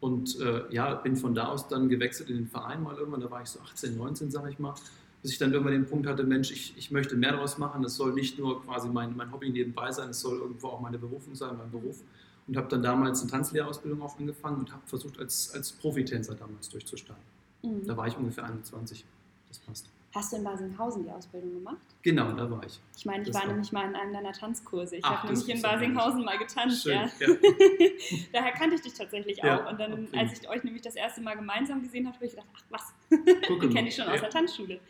Und 0.00 0.40
äh, 0.40 0.62
ja, 0.74 0.92
bin 0.96 1.14
von 1.14 1.32
da 1.36 1.46
aus 1.46 1.68
dann 1.68 1.88
gewechselt 1.88 2.28
in 2.28 2.38
den 2.38 2.48
Verein 2.48 2.82
mal 2.82 2.96
irgendwann. 2.96 3.20
Da 3.20 3.30
war 3.30 3.40
ich 3.40 3.50
so 3.50 3.60
18, 3.60 3.96
19, 3.96 4.32
sage 4.32 4.50
ich 4.50 4.58
mal. 4.58 4.74
Bis 5.22 5.30
ich 5.30 5.38
dann 5.38 5.52
irgendwann 5.52 5.74
den 5.74 5.86
Punkt 5.86 6.08
hatte, 6.08 6.24
Mensch, 6.24 6.50
ich, 6.50 6.76
ich 6.76 6.90
möchte 6.90 7.14
mehr 7.14 7.30
daraus 7.30 7.56
machen. 7.56 7.84
Es 7.84 7.94
soll 7.94 8.14
nicht 8.14 8.40
nur 8.40 8.64
quasi 8.64 8.88
mein, 8.88 9.16
mein 9.16 9.30
Hobby 9.30 9.48
nebenbei 9.48 9.92
sein, 9.92 10.10
es 10.10 10.18
soll 10.18 10.38
irgendwo 10.38 10.70
auch 10.70 10.80
meine 10.80 10.98
Berufung 10.98 11.36
sein, 11.36 11.56
mein 11.56 11.70
Beruf. 11.70 12.02
Und 12.48 12.56
habe 12.56 12.66
dann 12.66 12.82
damals 12.82 13.20
eine 13.20 13.30
Tanzlehrerausbildung 13.30 14.02
auch 14.02 14.18
angefangen 14.18 14.58
und 14.58 14.72
habe 14.72 14.82
versucht, 14.86 15.20
als, 15.20 15.52
als 15.54 15.70
Profitänzer 15.70 16.34
damals 16.34 16.68
durchzustarten. 16.68 17.22
Mhm. 17.62 17.86
Da 17.86 17.96
war 17.96 18.08
ich 18.08 18.16
ungefähr 18.16 18.42
21. 18.42 19.04
Das 19.52 19.58
passt. 19.60 19.86
Hast 20.14 20.32
du 20.32 20.36
in 20.36 20.44
Basinghausen 20.44 21.04
die 21.04 21.10
Ausbildung 21.10 21.54
gemacht? 21.54 21.76
Genau, 22.02 22.32
da 22.32 22.50
war 22.50 22.62
ich. 22.66 22.78
Ich 22.96 23.06
meine, 23.06 23.22
ich 23.22 23.28
Das 23.28 23.34
war 23.36 23.42
war- 23.42 23.48
nämlich 23.52 23.72
mal 23.72 23.88
in 23.88 23.94
einem 23.96 24.12
deiner 24.12 24.32
Tanzkurse. 24.32 24.96
Ich 24.96 25.04
habe 25.04 25.26
nämlich 25.26 25.48
in 25.48 25.62
Basinghausen 25.62 26.22
mal 26.24 26.36
getanzt, 26.36 26.82
Schön. 26.82 26.92
ja. 26.92 27.10
Ja. 27.18 27.28
Daher 28.32 28.52
kannte 28.52 28.76
ich 28.76 28.82
dich 28.82 28.92
tatsächlich 28.92 29.38
Ja, 29.38 29.64
auch. 29.64 29.70
Und 29.70 29.80
dann, 29.80 29.92
okay. 30.06 30.18
als 30.18 30.38
ich 30.38 30.48
euch 30.48 30.64
nämlich 30.64 30.82
das 30.82 30.96
erste 30.96 31.22
Mal 31.22 31.34
gemeinsam 31.36 31.82
gesehen 31.82 32.06
habe, 32.06 32.16
habe 32.16 32.26
ich 32.26 32.32
gedacht, 32.32 32.46
ach 32.54 32.62
was, 32.68 32.92
mal. 33.10 33.68
kenne 33.70 33.88
ich 33.88 33.94
schon 33.96 34.06
aus 34.08 34.20
der 34.20 34.28
Tanzschule. 34.30 34.80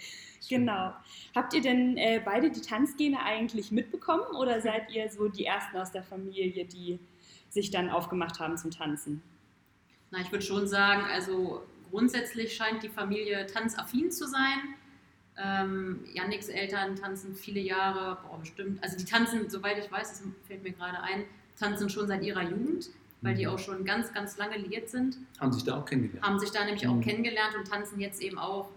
Schön. 0.41 0.61
Genau. 0.67 0.93
Habt 1.37 1.55
ihr 1.55 1.61
denn 1.61 1.97
äh, 1.97 2.21
beide 2.25 2.51
die 2.51 2.61
Tanzgene 2.61 3.21
eigentlich 3.23 3.71
mitbekommen 3.71 4.25
oder 4.37 4.61
seid 4.61 4.91
ihr 4.93 5.09
so 5.09 5.29
die 5.29 5.45
Ersten 5.45 5.77
aus 5.77 5.93
der 5.93 6.03
Familie, 6.03 6.65
die 6.65 6.99
sich 7.49 7.71
dann 7.71 7.91
aufgemacht 7.91 8.41
haben 8.41 8.57
zum 8.57 8.73
Tanzen? 8.73 9.23
Na, 10.11 10.19
ich 10.21 10.33
würde 10.33 10.45
schon 10.45 10.67
sagen, 10.67 11.05
also 11.05 11.63
grundsätzlich 11.93 12.57
scheint 12.57 12.83
die 12.83 12.89
Familie 12.89 13.47
tanzaffin 13.47 14.11
zu 14.11 14.27
sein. 14.27 14.75
Ähm, 15.39 16.01
Yannicks 16.13 16.49
Eltern 16.49 16.97
tanzen 16.97 17.35
viele 17.35 17.61
Jahre, 17.61 18.19
boah, 18.27 18.39
bestimmt, 18.41 18.83
also 18.83 18.97
die 18.97 19.05
tanzen, 19.05 19.49
soweit 19.49 19.79
ich 19.79 19.91
weiß, 19.91 20.09
das 20.11 20.23
fällt 20.47 20.63
mir 20.63 20.73
gerade 20.73 21.01
ein, 21.01 21.25
tanzen 21.59 21.89
schon 21.89 22.07
seit 22.09 22.23
ihrer 22.23 22.43
Jugend, 22.43 22.91
weil 23.21 23.35
die 23.35 23.47
Mhm. 23.47 23.53
auch 23.53 23.59
schon 23.59 23.85
ganz, 23.85 24.13
ganz 24.13 24.37
lange 24.39 24.57
liiert 24.59 24.89
sind. 24.91 25.17
Haben 25.39 25.53
sich 25.53 25.65
da 25.65 25.79
auch 25.79 25.85
kennengelernt. 25.85 26.27
Haben 26.27 26.39
sich 26.39 26.51
da 26.51 26.65
nämlich 26.65 26.87
auch 26.89 26.95
Mhm. 26.95 27.01
kennengelernt 27.03 27.55
und 27.57 27.67
tanzen 27.69 28.01
jetzt 28.01 28.21
eben 28.21 28.39
auch, 28.39 28.69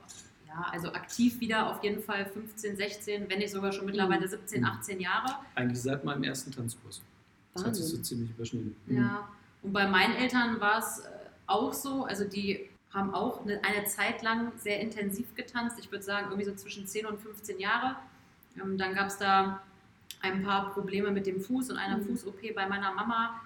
ja, 0.48 0.68
also 0.72 0.89
aktiv 0.94 1.39
wieder 1.39 1.70
auf 1.70 1.84
jeden 1.84 2.01
Fall 2.04 2.25
15, 2.25 2.75
16, 2.78 3.30
wenn 3.30 3.39
nicht 3.39 3.51
sogar 3.51 3.72
schon 3.72 3.86
mittlerweile 3.86 4.28
17, 4.28 4.62
Mhm. 4.62 4.68
18 4.68 5.00
Jahre. 5.01 5.36
Eigentlich 5.56 5.82
seit 5.82 6.04
meinem 6.06 6.24
ersten 6.24 6.51
Tanzkurs. 6.51 7.01
Das 7.54 7.66
hat 7.66 7.75
sich 7.75 7.86
so 7.86 7.92
Wahnsinn. 7.98 8.04
ziemlich 8.04 8.30
überschnitten. 8.32 8.75
Ja, 8.88 9.28
und 9.62 9.74
bei 9.74 9.88
meinen 9.88 10.16
Eltern 10.16 10.60
war 10.62 10.80
es 10.80 11.00
äh, 11.00 11.10
auch 11.48 11.74
so, 11.74 12.04
also 12.06 12.24
die 12.25 12.70
haben 12.96 13.14
auch 13.14 13.42
eine, 13.44 13.62
eine 13.64 13.86
Zeit 13.86 14.24
lang 14.24 14.52
sehr 14.58 14.80
intensiv 14.80 15.36
getanzt. 15.36 15.78
Ich 15.80 15.92
würde 15.92 16.04
sagen, 16.04 16.28
irgendwie 16.30 16.46
so 16.50 16.56
zwischen 16.56 16.88
10 16.88 17.06
und 17.06 17.20
15 17.22 17.60
Jahre. 17.60 17.98
Ähm, 18.60 18.78
dann 18.78 18.96
gab 18.96 19.08
es 19.08 19.18
da 19.18 19.62
ein 20.22 20.44
paar 20.44 20.72
Probleme 20.72 21.12
mit 21.12 21.28
dem 21.28 21.42
Fuß 21.42 21.70
und 21.72 21.78
einer 21.78 21.98
Mhm. 21.98 22.06
Fuß-OP 22.08 22.54
bei 22.56 22.66
meiner 22.68 22.94
Mama, 22.94 23.40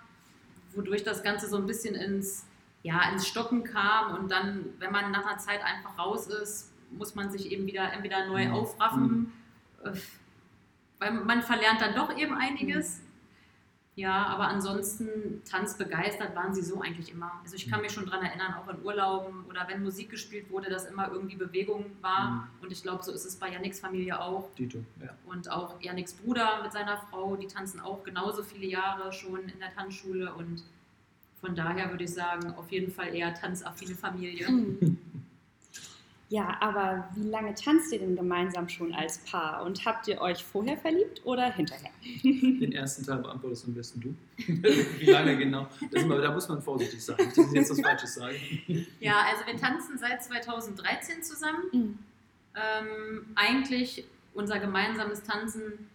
wodurch 0.75 1.03
das 1.03 1.24
Ganze 1.24 1.48
so 1.50 1.58
ein 1.58 1.65
bisschen 1.65 1.96
ins, 1.96 2.46
ja, 2.84 3.10
ins 3.12 3.27
Stocken 3.27 3.63
kam. 3.63 4.15
Und 4.15 4.32
dann, 4.32 4.65
wenn 4.77 4.91
man 4.91 5.12
nach 5.12 5.25
einer 5.25 5.39
Zeit 5.39 5.62
einfach 5.63 5.98
raus 5.98 6.27
ist, 6.27 6.72
muss 6.91 7.15
man 7.15 7.32
sich 7.32 7.51
eben 7.51 7.65
wieder 7.65 7.91
entweder 7.91 8.27
neu 8.27 8.46
Mhm. 8.48 8.53
aufraffen, 8.53 9.34
äh, 9.84 9.91
weil 11.00 11.12
man 11.12 11.41
verlernt 11.41 11.82
dann 11.82 11.96
doch 11.96 12.15
eben 12.15 12.36
einiges. 12.36 13.01
Ja, 14.00 14.27
aber 14.27 14.48
ansonsten 14.48 15.41
tanzbegeistert 15.44 16.34
waren 16.34 16.56
sie 16.56 16.62
so 16.62 16.79
eigentlich 16.79 17.12
immer. 17.12 17.34
Also 17.44 17.58
ich 17.58 17.70
kann 17.70 17.82
mich 17.82 17.91
schon 17.91 18.06
daran 18.06 18.25
erinnern, 18.25 18.53
auch 18.53 18.70
in 18.70 18.82
Urlauben 18.82 19.44
oder 19.50 19.68
wenn 19.68 19.84
Musik 19.84 20.10
gespielt 20.10 20.50
wurde, 20.50 20.70
dass 20.70 20.86
immer 20.86 21.12
irgendwie 21.12 21.36
Bewegung 21.36 21.84
war. 22.00 22.29
Mhm. 22.29 22.44
Und 22.62 22.72
ich 22.72 22.82
glaube, 22.82 23.03
so 23.03 23.12
ist 23.12 23.25
es 23.25 23.36
bei 23.36 23.51
Yannicks 23.51 23.82
Familie 23.82 24.22
auch. 24.22 24.48
Dito, 24.58 24.77
ja. 25.03 25.10
Und 25.25 25.51
auch 25.51 25.82
Yannicks 25.82 26.13
Bruder 26.13 26.63
mit 26.63 26.72
seiner 26.72 26.96
Frau, 26.96 27.36
die 27.36 27.48
tanzen 27.48 27.82
auch 27.82 28.06
genauso 28.06 28.41
viele 28.41 28.68
Jahre 28.68 29.12
schon 29.12 29.41
in 29.50 29.60
der 29.60 29.75
Tanzschule. 29.75 30.34
Und 30.34 30.63
von 31.41 31.53
daher 31.53 31.91
würde 31.91 32.06
ich 32.06 32.13
sagen, 32.13 32.53
auf 32.53 32.72
jeden 32.72 32.94
Fall 32.94 33.13
eher 33.13 33.34
tanzaffine 33.34 33.96
Familie. 33.96 34.50
Mhm. 34.50 34.98
Ja, 36.29 36.57
aber 36.59 37.09
wie 37.15 37.27
lange 37.27 37.55
tanzt 37.55 37.91
ihr 37.91 37.98
denn 37.98 38.15
gemeinsam 38.15 38.69
schon 38.69 38.93
als 38.93 39.17
Paar? 39.19 39.63
Und 39.63 39.83
habt 39.83 40.07
ihr 40.07 40.21
euch 40.21 40.43
vorher 40.43 40.77
verliebt 40.77 41.21
oder 41.25 41.51
hinterher? 41.51 41.89
Den 42.24 42.71
ersten 42.71 43.03
Teil 43.03 43.17
beantwortest 43.17 43.65
am 43.65 43.74
besten 43.74 44.00
du. 44.00 44.15
Wie 45.00 45.09
lange 45.09 45.36
genau? 45.38 45.67
Mal, 46.05 46.21
da 46.21 46.31
muss 46.31 46.48
man 46.48 46.62
vorsichtig 46.62 47.03
sein. 47.03 47.17
Ich 47.19 47.36
will 47.36 47.55
jetzt 47.55 47.71
was 47.71 47.81
Falsches 47.81 48.13
sagen. 48.15 48.36
Ja, 49.00 49.24
also 49.31 49.45
wir 49.48 49.57
tanzen 49.57 49.98
seit 49.98 50.24
2013 50.24 51.24
zusammen. 51.24 51.63
Mhm. 51.71 52.00
Ähm, 52.55 53.25
eigentlich 53.36 54.05
unser 54.36 54.59
gemeinsames 54.59 55.24
Tanzen 55.24 55.89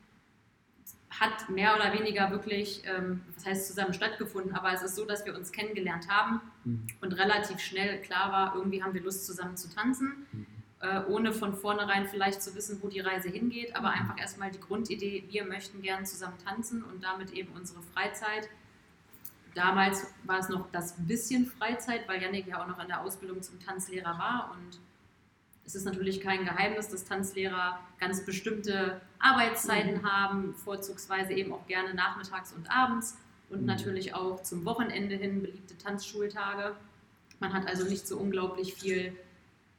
hat 1.20 1.48
mehr 1.48 1.74
oder 1.76 1.92
weniger 1.92 2.30
wirklich, 2.30 2.82
ähm, 2.86 3.22
was 3.34 3.46
heißt 3.46 3.66
zusammen 3.68 3.94
stattgefunden, 3.94 4.54
aber 4.54 4.72
es 4.72 4.82
ist 4.82 4.96
so, 4.96 5.04
dass 5.04 5.24
wir 5.24 5.34
uns 5.36 5.52
kennengelernt 5.52 6.08
haben 6.08 6.40
Mhm. 6.64 6.86
und 7.00 7.12
relativ 7.12 7.60
schnell 7.60 8.00
klar 8.00 8.32
war, 8.32 8.54
irgendwie 8.56 8.82
haben 8.82 8.94
wir 8.94 9.02
Lust 9.02 9.26
zusammen 9.26 9.56
zu 9.56 9.68
tanzen. 9.72 10.26
Mhm. 10.32 10.46
äh, 10.80 11.02
ohne 11.08 11.32
von 11.32 11.54
vornherein 11.54 12.06
vielleicht 12.08 12.42
zu 12.42 12.54
wissen, 12.54 12.78
wo 12.82 12.88
die 12.88 13.00
Reise 13.00 13.30
hingeht, 13.30 13.74
aber 13.74 13.88
Mhm. 13.92 14.00
einfach 14.00 14.18
erstmal 14.20 14.50
die 14.50 14.60
Grundidee, 14.60 15.24
wir 15.30 15.46
möchten 15.46 15.80
gern 15.80 16.04
zusammen 16.04 16.36
tanzen 16.44 16.82
und 16.84 17.02
damit 17.02 17.30
eben 17.32 17.52
unsere 17.54 17.80
Freizeit. 17.94 18.50
Damals 19.54 20.12
war 20.24 20.40
es 20.40 20.48
noch 20.50 20.70
das 20.72 20.94
bisschen 20.98 21.46
Freizeit, 21.46 22.06
weil 22.06 22.20
Yannick 22.20 22.48
ja 22.48 22.60
auch 22.62 22.66
noch 22.66 22.78
in 22.80 22.88
der 22.88 23.00
Ausbildung 23.00 23.40
zum 23.40 23.58
Tanzlehrer 23.60 24.18
war 24.18 24.50
und 24.52 24.78
es 25.66 25.74
ist 25.74 25.84
natürlich 25.84 26.20
kein 26.20 26.44
Geheimnis, 26.44 26.88
dass 26.88 27.04
Tanzlehrer 27.04 27.78
ganz 27.98 28.24
bestimmte 28.24 29.00
Arbeitszeiten 29.18 30.00
Mhm. 30.02 30.10
haben, 30.10 30.54
vorzugsweise 30.54 31.32
eben 31.32 31.52
auch 31.52 31.66
gerne 31.66 31.94
nachmittags 31.94 32.52
und 32.52 32.70
abends 32.70 33.16
und 33.50 33.60
Mhm. 33.62 33.66
natürlich 33.66 34.14
auch 34.14 34.42
zum 34.42 34.64
Wochenende 34.64 35.14
hin 35.16 35.42
beliebte 35.42 35.76
Tanzschultage. 35.78 36.74
Man 37.40 37.52
hat 37.52 37.66
also 37.66 37.84
nicht 37.84 38.06
so 38.06 38.18
unglaublich 38.18 38.74
viel 38.74 39.16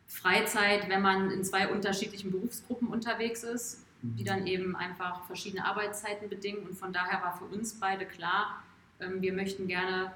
Freizeit, 0.08 0.90
wenn 0.90 1.02
man 1.02 1.32
in 1.32 1.44
zwei 1.44 1.68
unterschiedlichen 1.68 2.32
Berufsgruppen 2.32 2.88
unterwegs 2.88 3.44
ist, 3.44 3.82
die 4.02 4.24
dann 4.24 4.46
eben 4.46 4.76
einfach 4.76 5.26
verschiedene 5.26 5.66
Arbeitszeiten 5.66 6.30
bedingen. 6.30 6.68
Und 6.68 6.78
von 6.78 6.94
daher 6.94 7.22
war 7.24 7.38
für 7.38 7.46
uns 7.46 7.80
beide 7.80 8.06
klar, 8.06 8.62
ähm, 9.00 9.22
wir 9.22 9.34
möchten 9.34 9.68
gerne 9.68 10.12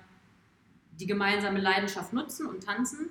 die 0.99 1.07
gemeinsame 1.07 1.59
Leidenschaft 1.59 2.13
nutzen 2.13 2.45
und 2.45 2.63
tanzen. 2.63 3.09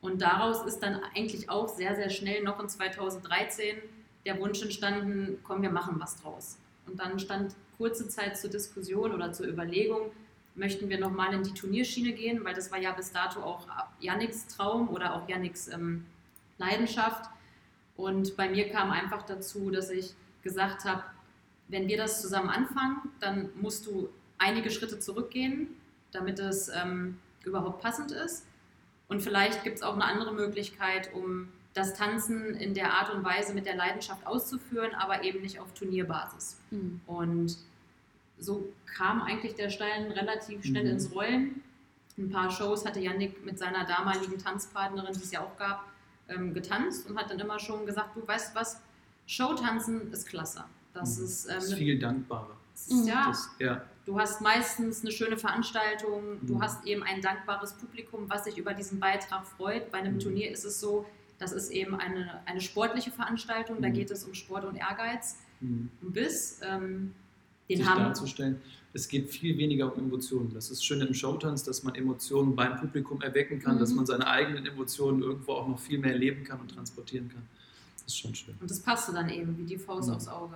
Und 0.00 0.22
daraus 0.22 0.64
ist 0.64 0.80
dann 0.80 1.00
eigentlich 1.14 1.50
auch 1.50 1.68
sehr, 1.68 1.96
sehr 1.96 2.10
schnell 2.10 2.42
noch 2.42 2.60
in 2.60 2.68
2013 2.68 3.76
der 4.24 4.38
Wunsch 4.40 4.62
entstanden, 4.62 5.38
komm, 5.42 5.62
wir 5.62 5.70
machen 5.70 5.96
was 5.98 6.20
draus. 6.20 6.58
Und 6.86 7.00
dann 7.00 7.18
stand 7.18 7.54
kurze 7.76 8.08
Zeit 8.08 8.36
zur 8.36 8.50
Diskussion 8.50 9.12
oder 9.12 9.32
zur 9.32 9.46
Überlegung, 9.46 10.10
möchten 10.54 10.88
wir 10.88 10.98
nochmal 10.98 11.32
in 11.34 11.44
die 11.44 11.54
Turnierschiene 11.54 12.12
gehen, 12.12 12.44
weil 12.44 12.54
das 12.54 12.70
war 12.72 12.78
ja 12.78 12.92
bis 12.92 13.12
dato 13.12 13.40
auch 13.40 13.66
Yannicks 14.00 14.48
Traum 14.48 14.88
oder 14.88 15.14
auch 15.14 15.28
Yannicks 15.28 15.68
ähm, 15.68 16.04
Leidenschaft. 16.58 17.30
Und 17.96 18.36
bei 18.36 18.48
mir 18.48 18.68
kam 18.68 18.90
einfach 18.90 19.22
dazu, 19.22 19.70
dass 19.70 19.90
ich 19.90 20.14
gesagt 20.42 20.84
habe, 20.84 21.04
wenn 21.68 21.86
wir 21.86 21.96
das 21.96 22.20
zusammen 22.20 22.48
anfangen, 22.48 22.96
dann 23.20 23.50
musst 23.60 23.86
du 23.86 24.08
einige 24.38 24.70
Schritte 24.70 24.98
zurückgehen, 24.98 25.68
damit 26.12 26.38
es 26.38 26.68
ähm, 26.68 27.18
überhaupt 27.44 27.82
passend 27.82 28.10
ist. 28.10 28.46
Und 29.08 29.20
vielleicht 29.22 29.64
gibt 29.64 29.76
es 29.78 29.82
auch 29.82 29.94
eine 29.94 30.04
andere 30.04 30.32
Möglichkeit, 30.32 31.12
um 31.14 31.48
das 31.74 31.94
Tanzen 31.94 32.54
in 32.54 32.74
der 32.74 32.92
Art 32.92 33.12
und 33.12 33.24
Weise 33.24 33.54
mit 33.54 33.66
der 33.66 33.76
Leidenschaft 33.76 34.26
auszuführen, 34.26 34.94
aber 34.94 35.22
eben 35.24 35.40
nicht 35.40 35.58
auf 35.60 35.72
Turnierbasis. 35.74 36.58
Mhm. 36.70 37.00
Und 37.06 37.56
so 38.38 38.68
kam 38.96 39.22
eigentlich 39.22 39.54
der 39.54 39.70
Stein 39.70 40.10
relativ 40.12 40.64
schnell 40.64 40.84
Mhm. 40.84 40.90
ins 40.90 41.12
Rollen. 41.12 41.62
Ein 42.18 42.30
paar 42.30 42.50
Shows 42.50 42.84
hatte 42.84 43.00
Yannick 43.00 43.44
mit 43.44 43.58
seiner 43.58 43.84
damaligen 43.84 44.38
Tanzpartnerin, 44.38 45.12
die 45.14 45.22
es 45.22 45.30
ja 45.30 45.40
auch 45.40 45.56
gab, 45.56 45.84
ähm, 46.28 46.52
getanzt 46.52 47.08
und 47.08 47.16
hat 47.18 47.30
dann 47.30 47.38
immer 47.38 47.58
schon 47.58 47.86
gesagt, 47.86 48.16
du 48.16 48.26
weißt 48.26 48.54
was, 48.54 48.80
Showtanzen 49.26 50.12
ist 50.12 50.26
klasse. 50.26 50.64
Das 50.94 51.18
Mhm. 51.18 51.24
ist, 51.24 51.46
ähm, 51.46 51.54
Das 51.54 51.64
ist 51.64 51.70
eine- 51.70 51.78
viel 51.78 51.98
dankbarer. 51.98 52.56
ist 52.74 53.06
ja, 53.06 53.26
Das, 53.28 53.50
ja. 53.60 53.82
Du 54.08 54.18
hast 54.18 54.40
meistens 54.40 55.02
eine 55.02 55.12
schöne 55.12 55.36
Veranstaltung, 55.36 56.38
du 56.42 56.54
Mhm. 56.54 56.62
hast 56.62 56.86
eben 56.86 57.02
ein 57.02 57.20
dankbares 57.20 57.74
Publikum, 57.74 58.24
was 58.28 58.44
sich 58.44 58.56
über 58.56 58.72
diesen 58.72 58.98
Beitrag 58.98 59.46
freut. 59.46 59.92
Bei 59.92 59.98
einem 59.98 60.14
Mhm. 60.14 60.20
Turnier 60.20 60.50
ist 60.50 60.64
es 60.64 60.80
so, 60.80 61.04
das 61.38 61.52
ist 61.52 61.70
eben 61.70 61.94
eine, 61.94 62.40
eine 62.46 62.60
sportliche 62.62 63.10
Veranstaltung, 63.10 63.82
da 63.82 63.88
Mhm. 63.88 63.92
geht 63.92 64.10
es 64.10 64.24
um 64.24 64.32
Sport 64.32 64.64
und 64.64 64.76
Ehrgeiz. 64.76 65.36
Mhm. 65.60 65.90
Und 66.00 66.12
bis 66.14 66.58
ähm, 66.62 67.14
den 67.68 67.76
sich 67.78 67.86
haben 67.86 68.02
darzustellen. 68.04 68.62
Es 68.94 69.06
geht 69.08 69.28
viel 69.28 69.58
weniger 69.58 69.92
um 69.94 69.98
Emotionen. 70.04 70.54
Das 70.54 70.70
ist 70.70 70.82
schön 70.82 71.02
im 71.02 71.12
Showtanz, 71.12 71.62
dass 71.64 71.82
man 71.82 71.94
Emotionen 71.94 72.56
beim 72.56 72.76
Publikum 72.80 73.20
erwecken 73.20 73.60
kann, 73.60 73.74
Mhm. 73.76 73.80
dass 73.80 73.92
man 73.92 74.06
seine 74.06 74.26
eigenen 74.26 74.64
Emotionen 74.64 75.20
irgendwo 75.22 75.52
auch 75.52 75.68
noch 75.68 75.78
viel 75.78 75.98
mehr 75.98 76.16
leben 76.16 76.44
kann 76.44 76.58
und 76.60 76.70
transportieren 76.74 77.28
kann. 77.28 77.42
Das 78.04 78.14
ist 78.14 78.16
schon 78.18 78.34
schön. 78.34 78.54
Und 78.58 78.70
das 78.70 78.80
passte 78.80 79.12
dann 79.12 79.28
eben 79.28 79.58
wie 79.58 79.64
die 79.64 79.76
Faust 79.76 80.08
Mhm. 80.08 80.14
aufs 80.14 80.28
Auge. 80.28 80.54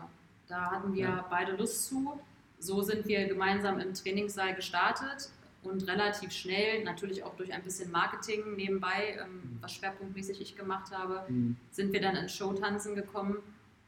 Da 0.49 0.71
hatten 0.71 0.95
wir 0.95 1.03
Ja. 1.03 1.27
beide 1.29 1.55
Lust 1.55 1.85
zu. 1.85 2.19
So 2.63 2.81
sind 2.81 3.09
wir 3.09 3.27
gemeinsam 3.27 3.81
im 3.81 3.93
Trainingssaal 3.93 4.55
gestartet 4.55 5.31
und 5.65 5.87
relativ 5.89 6.31
schnell, 6.31 6.85
natürlich 6.85 7.25
auch 7.25 7.35
durch 7.35 7.53
ein 7.53 7.63
bisschen 7.63 7.91
Marketing 7.91 8.55
nebenbei, 8.55 9.19
ähm, 9.21 9.35
Mhm. 9.35 9.59
was 9.61 9.73
schwerpunktmäßig 9.73 10.41
ich 10.41 10.57
gemacht 10.57 10.93
habe, 10.97 11.25
Mhm. 11.29 11.57
sind 11.73 11.93
wir 11.93 12.01
dann 12.01 12.15
ins 12.15 12.33
Showtanzen 12.33 12.95
gekommen 12.95 13.39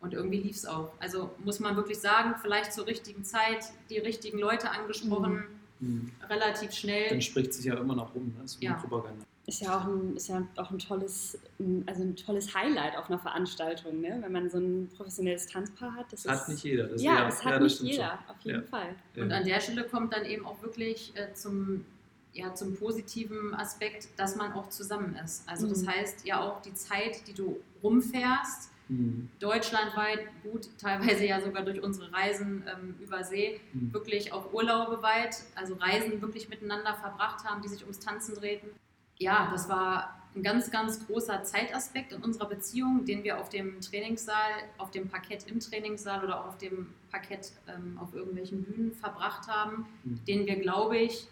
und 0.00 0.12
irgendwie 0.12 0.38
lief 0.38 0.56
es 0.56 0.66
auch. 0.66 0.90
Also 0.98 1.30
muss 1.44 1.60
man 1.60 1.76
wirklich 1.76 1.98
sagen, 2.00 2.34
vielleicht 2.42 2.72
zur 2.72 2.86
richtigen 2.88 3.22
Zeit 3.24 3.64
die 3.90 3.98
richtigen 3.98 4.38
Leute 4.38 4.70
angesprochen, 4.72 5.44
Mhm. 5.78 6.10
relativ 6.28 6.72
schnell. 6.72 7.10
Dann 7.10 7.22
spricht 7.22 7.52
sich 7.54 7.66
ja 7.66 7.74
immer 7.76 7.94
noch 7.94 8.12
rum. 8.12 8.26
Ne? 8.26 8.42
Das 8.42 8.54
ist 8.54 8.62
Ja. 8.62 8.74
Propaganda. 8.74 9.24
Ist 9.46 9.60
ja 9.60 9.76
auch 9.78 9.84
ein, 9.84 10.16
ist 10.16 10.28
ja 10.28 10.42
auch 10.56 10.70
ein 10.70 10.78
tolles, 10.78 11.38
also 11.86 12.02
ein 12.02 12.16
tolles 12.16 12.54
Highlight 12.54 12.96
auf 12.96 13.10
einer 13.10 13.18
Veranstaltung, 13.18 14.00
ne? 14.00 14.16
wenn 14.22 14.32
man 14.32 14.48
so 14.48 14.56
ein 14.58 14.88
professionelles 14.96 15.46
Tanzpaar 15.46 15.94
hat. 15.96 16.10
Das 16.12 16.24
Hat 16.26 16.42
ist, 16.42 16.48
nicht 16.48 16.64
jeder. 16.64 16.86
Das, 16.86 17.02
ja, 17.02 17.24
das 17.24 17.44
hat 17.44 17.60
das 17.60 17.80
nicht 17.82 17.92
jeder, 17.92 18.18
auf 18.28 18.40
jeden 18.42 18.62
Ja. 18.62 18.66
Fall. 18.68 18.94
schon. 19.14 19.24
Und 19.24 19.30
Ja. 19.30 19.36
an 19.36 19.44
der 19.44 19.60
Stelle 19.60 19.84
kommt 19.84 20.14
dann 20.14 20.24
eben 20.24 20.46
auch 20.46 20.62
wirklich 20.62 21.12
äh, 21.16 21.34
zum, 21.34 21.84
ja, 22.32 22.54
zum 22.54 22.74
positiven 22.74 23.54
Aspekt, 23.54 24.08
dass 24.16 24.34
man 24.34 24.52
auch 24.54 24.70
zusammen 24.70 25.14
ist. 25.22 25.46
Also 25.46 25.68
das 25.68 25.82
Mhm. 25.82 25.88
heißt 25.88 26.24
ja 26.24 26.40
auch 26.40 26.62
die 26.62 26.72
Zeit, 26.74 27.26
die 27.28 27.34
du 27.34 27.60
rumfährst, 27.82 28.70
Mhm. 28.88 29.28
deutschlandweit, 29.40 30.20
gut, 30.42 30.68
teilweise 30.78 31.24
ja 31.26 31.40
sogar 31.40 31.62
durch 31.64 31.82
unsere 31.82 32.12
Reisen 32.12 32.64
ähm, 32.66 32.94
über 33.00 33.24
See, 33.24 33.60
Mhm. 33.74 33.92
wirklich 33.92 34.32
auch 34.32 34.52
Urlaube 34.54 35.02
weit, 35.02 35.36
also 35.54 35.74
Reisen 35.74 36.20
wirklich 36.22 36.48
miteinander 36.48 36.94
verbracht 36.94 37.44
haben, 37.44 37.60
die 37.62 37.68
sich 37.68 37.82
ums 37.82 37.98
Tanzen 37.98 38.34
drehten. 38.34 38.68
Ja, 39.18 39.48
das 39.52 39.68
war 39.68 40.20
ein 40.34 40.42
ganz, 40.42 40.70
ganz 40.70 41.06
großer 41.06 41.44
Zeitaspekt 41.44 42.12
in 42.12 42.22
unserer 42.22 42.48
Beziehung, 42.48 43.04
den 43.04 43.22
wir 43.22 43.38
auf 43.38 43.48
dem 43.48 43.80
Trainingssaal, 43.80 44.50
auf 44.78 44.90
dem 44.90 45.08
Parkett 45.08 45.46
im 45.46 45.60
Trainingssaal 45.60 46.24
oder 46.24 46.40
auch 46.40 46.48
auf 46.48 46.58
dem 46.58 46.88
Parkett 47.12 47.52
ähm, 47.68 47.96
auf 48.00 48.12
irgendwelchen 48.14 48.64
Bühnen 48.64 48.92
verbracht 48.92 49.46
haben, 49.46 49.86
Mhm. 50.02 50.24
den 50.26 50.46
wir, 50.46 50.56
glaube 50.56 50.98
ich, 50.98 51.28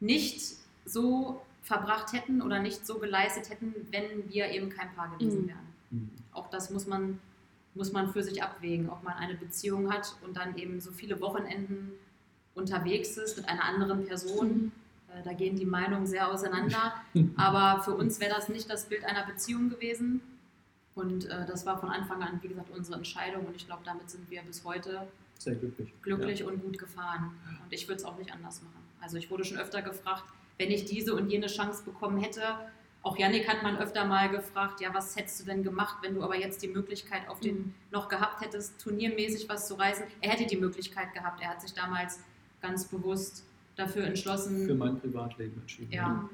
nicht 0.00 0.40
so 0.86 1.42
verbracht 1.62 2.12
hätten 2.12 2.40
oder 2.42 2.60
nicht 2.60 2.86
so 2.86 2.98
geleistet 2.98 3.50
hätten, 3.50 3.74
wenn 3.90 4.28
wir 4.30 4.48
eben 4.50 4.70
kein 4.70 4.94
Paar 4.94 5.10
gewesen 5.16 5.42
Mhm. 5.42 5.48
wären. 5.48 5.66
Mhm. 5.90 6.10
Auch 6.32 6.48
das 6.48 6.70
muss 6.70 6.86
man, 6.86 7.20
muss 7.74 7.92
man 7.92 8.10
für 8.12 8.22
sich 8.22 8.42
abwägen, 8.42 8.88
ob 8.88 9.02
man 9.02 9.14
eine 9.14 9.34
Beziehung 9.34 9.92
hat 9.92 10.16
und 10.24 10.36
dann 10.36 10.56
eben 10.56 10.80
so 10.80 10.90
viele 10.92 11.20
Wochenenden 11.20 11.92
unterwegs 12.54 13.16
ist 13.18 13.36
mit 13.36 13.48
einer 13.48 13.64
anderen 13.64 14.06
Person. 14.06 14.48
Mhm. 14.48 14.72
Äh, 15.14 15.22
Da 15.22 15.32
gehen 15.32 15.56
die 15.56 15.66
Meinungen 15.66 16.06
sehr 16.06 16.28
auseinander. 16.30 16.94
Aber 17.36 17.82
für 17.82 17.94
uns 17.94 18.20
wäre 18.20 18.34
das 18.34 18.48
nicht 18.48 18.68
das 18.70 18.86
Bild 18.88 19.04
einer 19.04 19.24
Beziehung 19.26 19.68
gewesen. 19.70 20.20
Und 20.94 21.24
äh, 21.26 21.46
das 21.46 21.66
war 21.66 21.78
von 21.78 21.90
Anfang 21.90 22.22
an, 22.22 22.38
wie 22.42 22.48
gesagt, 22.48 22.70
unsere 22.70 22.96
Entscheidung. 22.98 23.46
Und 23.46 23.56
ich 23.56 23.66
glaube, 23.66 23.82
damit 23.84 24.10
sind 24.10 24.30
wir 24.30 24.42
bis 24.42 24.64
heute 24.64 25.06
Sehr 25.38 25.54
glücklich. 25.56 25.92
glücklich 26.02 26.44
und 26.44 26.62
gut 26.62 26.78
gefahren. 26.78 27.32
Und 27.64 27.72
ich 27.72 27.88
würde 27.88 27.96
es 27.96 28.04
auch 28.04 28.16
nicht 28.16 28.32
anders 28.32 28.62
machen. 28.62 28.82
Also 29.00 29.16
ich 29.16 29.30
wurde 29.30 29.44
schon 29.44 29.58
öfter 29.58 29.82
gefragt, 29.82 30.24
wenn 30.56 30.70
ich 30.70 30.84
diese 30.84 31.14
und 31.14 31.28
jene 31.30 31.46
Chance 31.48 31.82
bekommen 31.84 32.18
hätte. 32.18 32.42
Auch 33.02 33.18
Yannick 33.18 33.46
hat 33.48 33.62
man 33.62 33.76
öfter 33.76 34.06
mal 34.06 34.30
gefragt, 34.30 34.80
ja, 34.80 34.94
was 34.94 35.14
hättest 35.16 35.40
du 35.40 35.44
denn 35.44 35.62
gemacht, 35.62 35.96
wenn 36.00 36.14
du 36.14 36.22
aber 36.22 36.36
jetzt 36.38 36.62
die 36.62 36.68
Möglichkeit 36.68 37.28
auf 37.28 37.38
den 37.40 37.74
noch 37.90 38.08
gehabt 38.08 38.40
hättest, 38.40 38.80
turniermäßig 38.80 39.46
was 39.48 39.66
zu 39.68 39.74
reisen. 39.74 40.04
Er 40.22 40.30
hätte 40.30 40.46
die 40.46 40.56
Möglichkeit 40.56 41.12
gehabt. 41.12 41.42
Er 41.42 41.50
hat 41.50 41.60
sich 41.60 41.74
damals 41.74 42.20
ganz 42.62 42.86
bewusst 42.86 43.44
dafür 43.76 44.04
entschlossen. 44.04 44.66
Für 44.66 44.74
mein 44.74 44.98
Privatleben 45.00 45.60
entschieden. 45.60 45.92
Ja. 45.92 46.28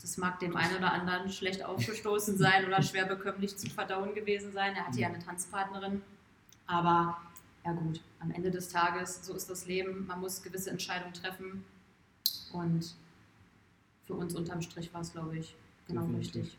Das 0.00 0.16
mag 0.16 0.38
dem 0.40 0.56
einen 0.56 0.76
oder 0.76 0.92
anderen 0.92 1.30
schlecht 1.30 1.64
aufgestoßen 1.64 2.36
sein 2.38 2.66
oder 2.66 2.82
schwer 2.82 3.06
bekömmlich 3.06 3.56
zu 3.56 3.68
verdauen 3.68 4.14
gewesen 4.14 4.52
sein. 4.52 4.74
Er 4.74 4.86
hatte 4.86 5.00
ja 5.00 5.08
eine 5.08 5.18
Tanzpartnerin. 5.18 6.02
Aber 6.66 7.16
ja 7.64 7.72
gut, 7.72 8.00
am 8.20 8.30
Ende 8.30 8.50
des 8.50 8.68
Tages, 8.68 9.24
so 9.24 9.34
ist 9.34 9.50
das 9.50 9.66
Leben. 9.66 10.06
Man 10.06 10.20
muss 10.20 10.42
gewisse 10.42 10.70
Entscheidungen 10.70 11.12
treffen. 11.12 11.64
Und 12.52 12.94
für 14.06 14.14
uns 14.14 14.34
unterm 14.34 14.62
Strich 14.62 14.92
war 14.94 15.00
es, 15.00 15.12
glaube 15.12 15.36
ich, 15.38 15.54
genau 15.88 16.02
Definitiv. 16.02 16.36
richtig. 16.36 16.58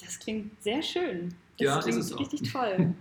Das 0.00 0.18
klingt 0.18 0.62
sehr 0.62 0.82
schön. 0.82 1.34
Das 1.58 1.64
Ja, 1.66 1.78
klingt 1.80 2.18
richtig 2.20 2.42
toll. 2.52 2.94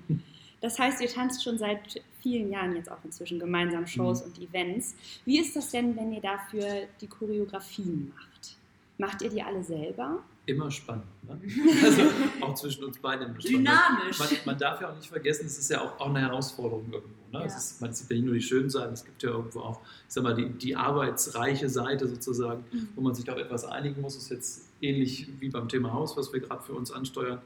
Das 0.61 0.79
heißt, 0.79 0.99
ihr 1.01 1.09
tanzt 1.09 1.43
schon 1.43 1.57
seit 1.59 2.01
vielen 2.27 2.51
Jahren 2.51 2.75
jetzt 2.75 2.91
auch 2.91 3.03
inzwischen 3.03 3.39
gemeinsam 3.39 3.87
Shows 3.87 4.21
Mhm. 4.25 4.27
und 4.33 4.41
Events. 4.41 4.95
Wie 5.25 5.39
ist 5.39 5.55
das 5.55 5.71
denn, 5.71 5.95
wenn 5.95 6.11
ihr 6.11 6.21
dafür 6.21 6.65
die 7.01 7.07
Choreografien 7.07 8.11
macht? 8.15 8.57
Macht 8.97 9.21
ihr 9.21 9.29
die 9.29 9.41
alle 9.41 9.63
selber? 9.63 10.19
Immer 10.45 10.71
spannend. 10.71 11.05
Ne? 11.27 11.39
Also 11.83 12.01
auch 12.41 12.53
zwischen 12.55 12.83
uns 12.85 12.97
beiden 12.97 13.27
immer 13.27 13.39
spannend. 13.41 13.59
Dynamisch. 13.67 14.19
Man, 14.19 14.27
man 14.45 14.57
darf 14.57 14.81
ja 14.81 14.89
auch 14.91 14.95
nicht 14.95 15.07
vergessen, 15.09 15.45
es 15.45 15.57
ist 15.59 15.69
ja 15.69 15.81
auch, 15.81 15.99
auch 15.99 16.09
eine 16.09 16.21
Herausforderung 16.21 16.85
irgendwo. 16.91 17.37
Ne? 17.37 17.43
Es 17.45 17.53
Ja. 17.53 17.57
ist, 17.59 17.81
man 17.81 17.93
sieht 17.93 18.09
ja 18.09 18.15
nicht 18.15 18.25
nur 18.25 18.33
die 18.33 18.41
schönen 18.41 18.69
Seiten, 18.69 18.93
es 18.93 19.03
gibt 19.05 19.21
ja 19.23 19.29
irgendwo 19.31 19.59
auch, 19.59 19.79
ich 20.07 20.13
sag 20.13 20.23
mal, 20.23 20.33
die, 20.33 20.49
die 20.49 20.75
arbeitsreiche 20.75 21.69
Seite 21.69 22.07
sozusagen, 22.07 22.63
Mhm. 22.71 22.87
wo 22.95 23.01
man 23.01 23.13
sich 23.13 23.29
auf 23.29 23.37
etwas 23.37 23.65
einigen 23.65 24.01
muss. 24.01 24.15
Das 24.15 24.23
ist 24.23 24.29
jetzt 24.31 24.69
ähnlich 24.81 25.27
wie 25.39 25.49
beim 25.49 25.67
Thema 25.69 25.93
Haus, 25.93 26.15
was 26.17 26.31
wir 26.33 26.39
gerade 26.39 26.63
für 26.63 26.73
uns 26.73 26.91
ansteuern. 26.91 27.39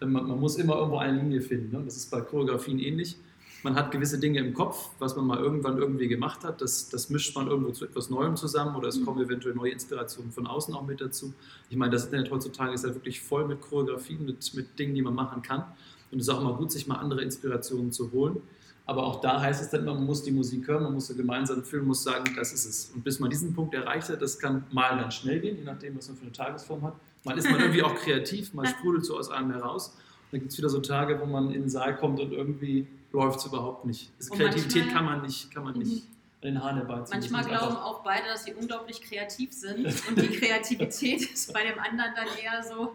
Man, 0.00 0.12
man 0.12 0.38
muss 0.40 0.56
immer 0.56 0.76
irgendwo 0.76 0.98
eine 0.98 1.20
Linie 1.20 1.40
finden. 1.42 1.76
Ne? 1.76 1.82
Das 1.84 1.96
ist 1.96 2.10
bei 2.10 2.20
Choreografien 2.20 2.78
ähnlich. 2.78 3.16
Man 3.62 3.74
hat 3.74 3.90
gewisse 3.90 4.18
Dinge 4.18 4.38
im 4.38 4.54
Kopf, 4.54 4.90
was 4.98 5.16
man 5.16 5.26
mal 5.26 5.38
irgendwann 5.38 5.78
irgendwie 5.78 6.06
gemacht 6.08 6.44
hat. 6.44 6.60
Das, 6.60 6.88
das 6.90 7.10
mischt 7.10 7.34
man 7.34 7.48
irgendwo 7.48 7.72
zu 7.72 7.84
etwas 7.84 8.08
Neuem 8.08 8.36
zusammen 8.36 8.76
oder 8.76 8.88
es 8.88 8.98
Mhm. 8.98 9.04
kommen 9.04 9.20
eventuell 9.24 9.54
neue 9.54 9.72
Inspirationen 9.72 10.30
von 10.30 10.46
außen 10.46 10.72
auch 10.74 10.86
mit 10.86 11.00
dazu. 11.00 11.34
Ich 11.68 11.76
meine, 11.76 11.92
das 11.92 12.04
Internet 12.04 12.30
heutzutage 12.30 12.72
ist 12.72 12.84
ja 12.84 12.94
wirklich 12.94 13.20
voll 13.20 13.46
mit 13.46 13.60
Choreografien, 13.60 14.24
mit, 14.24 14.54
mit 14.54 14.78
Dingen, 14.78 14.94
die 14.94 15.02
man 15.02 15.14
machen 15.14 15.42
kann. 15.42 15.64
Und 16.10 16.20
es 16.20 16.28
ist 16.28 16.34
auch 16.34 16.40
immer 16.40 16.54
gut, 16.54 16.70
sich 16.70 16.86
mal 16.86 16.96
andere 16.96 17.22
Inspirationen 17.22 17.92
zu 17.92 18.12
holen. 18.12 18.40
Aber 18.86 19.04
auch 19.04 19.20
da 19.20 19.40
heißt 19.40 19.60
es 19.60 19.68
dann 19.68 19.82
immer, 19.82 19.94
man 19.94 20.06
muss 20.06 20.22
die 20.22 20.30
Musik 20.30 20.66
hören, 20.66 20.84
man 20.84 20.94
muss 20.94 21.08
sie 21.08 21.14
gemeinsam 21.14 21.62
fühlen, 21.62 21.84
muss 21.84 22.02
sagen, 22.02 22.24
das 22.36 22.54
ist 22.54 22.64
es. 22.64 22.90
Und 22.94 23.04
bis 23.04 23.20
man 23.20 23.28
diesen 23.28 23.52
Punkt 23.52 23.74
erreicht 23.74 24.08
hat, 24.08 24.22
das 24.22 24.38
kann 24.38 24.64
mal 24.72 24.96
ganz 24.98 25.14
schnell 25.14 25.40
gehen, 25.40 25.58
je 25.58 25.64
nachdem, 25.64 25.98
was 25.98 26.08
man 26.08 26.16
für 26.16 26.22
eine 26.22 26.32
Tagesform 26.32 26.82
hat. 26.82 26.94
Mal 27.24 27.36
ist 27.36 27.50
man 27.50 27.60
irgendwie 27.60 27.82
auch 27.82 27.94
kreativ, 27.96 28.54
mal 28.54 28.66
sprudelt 28.66 29.04
so 29.04 29.18
aus 29.18 29.30
einem 29.30 29.50
heraus. 29.50 29.88
Und 29.88 30.32
dann 30.32 30.40
gibt 30.40 30.52
es 30.52 30.58
wieder 30.58 30.70
so 30.70 30.80
Tage, 30.80 31.20
wo 31.20 31.26
man 31.26 31.50
in 31.50 31.62
den 31.62 31.68
Saal 31.68 31.98
kommt 31.98 32.18
und 32.18 32.32
irgendwie 32.32 32.86
läuft 33.12 33.38
es 33.40 33.46
überhaupt 33.46 33.84
nicht. 33.86 34.10
Also 34.18 34.34
Kreativität 34.34 34.84
manchmal- 34.86 34.94
kann 34.94 35.04
man 35.04 35.22
nicht, 35.22 35.50
kann 35.54 35.64
man 35.64 35.78
nicht 35.78 36.04
an 36.40 36.42
den 36.54 36.62
Haaren 36.62 36.76
herbeiziehen. 36.76 37.18
Manchmal 37.20 37.44
glauben 37.44 37.66
einfach- 37.68 37.84
auch 37.84 38.02
beide, 38.04 38.26
dass 38.28 38.44
sie 38.44 38.54
unglaublich 38.54 39.00
kreativ 39.02 39.52
sind 39.52 39.86
und 40.08 40.16
die 40.20 40.28
Kreativität 40.28 41.22
ist 41.32 41.52
bei 41.52 41.64
dem 41.64 41.78
anderen 41.78 42.12
dann 42.14 42.28
eher 42.42 42.62
so, 42.62 42.94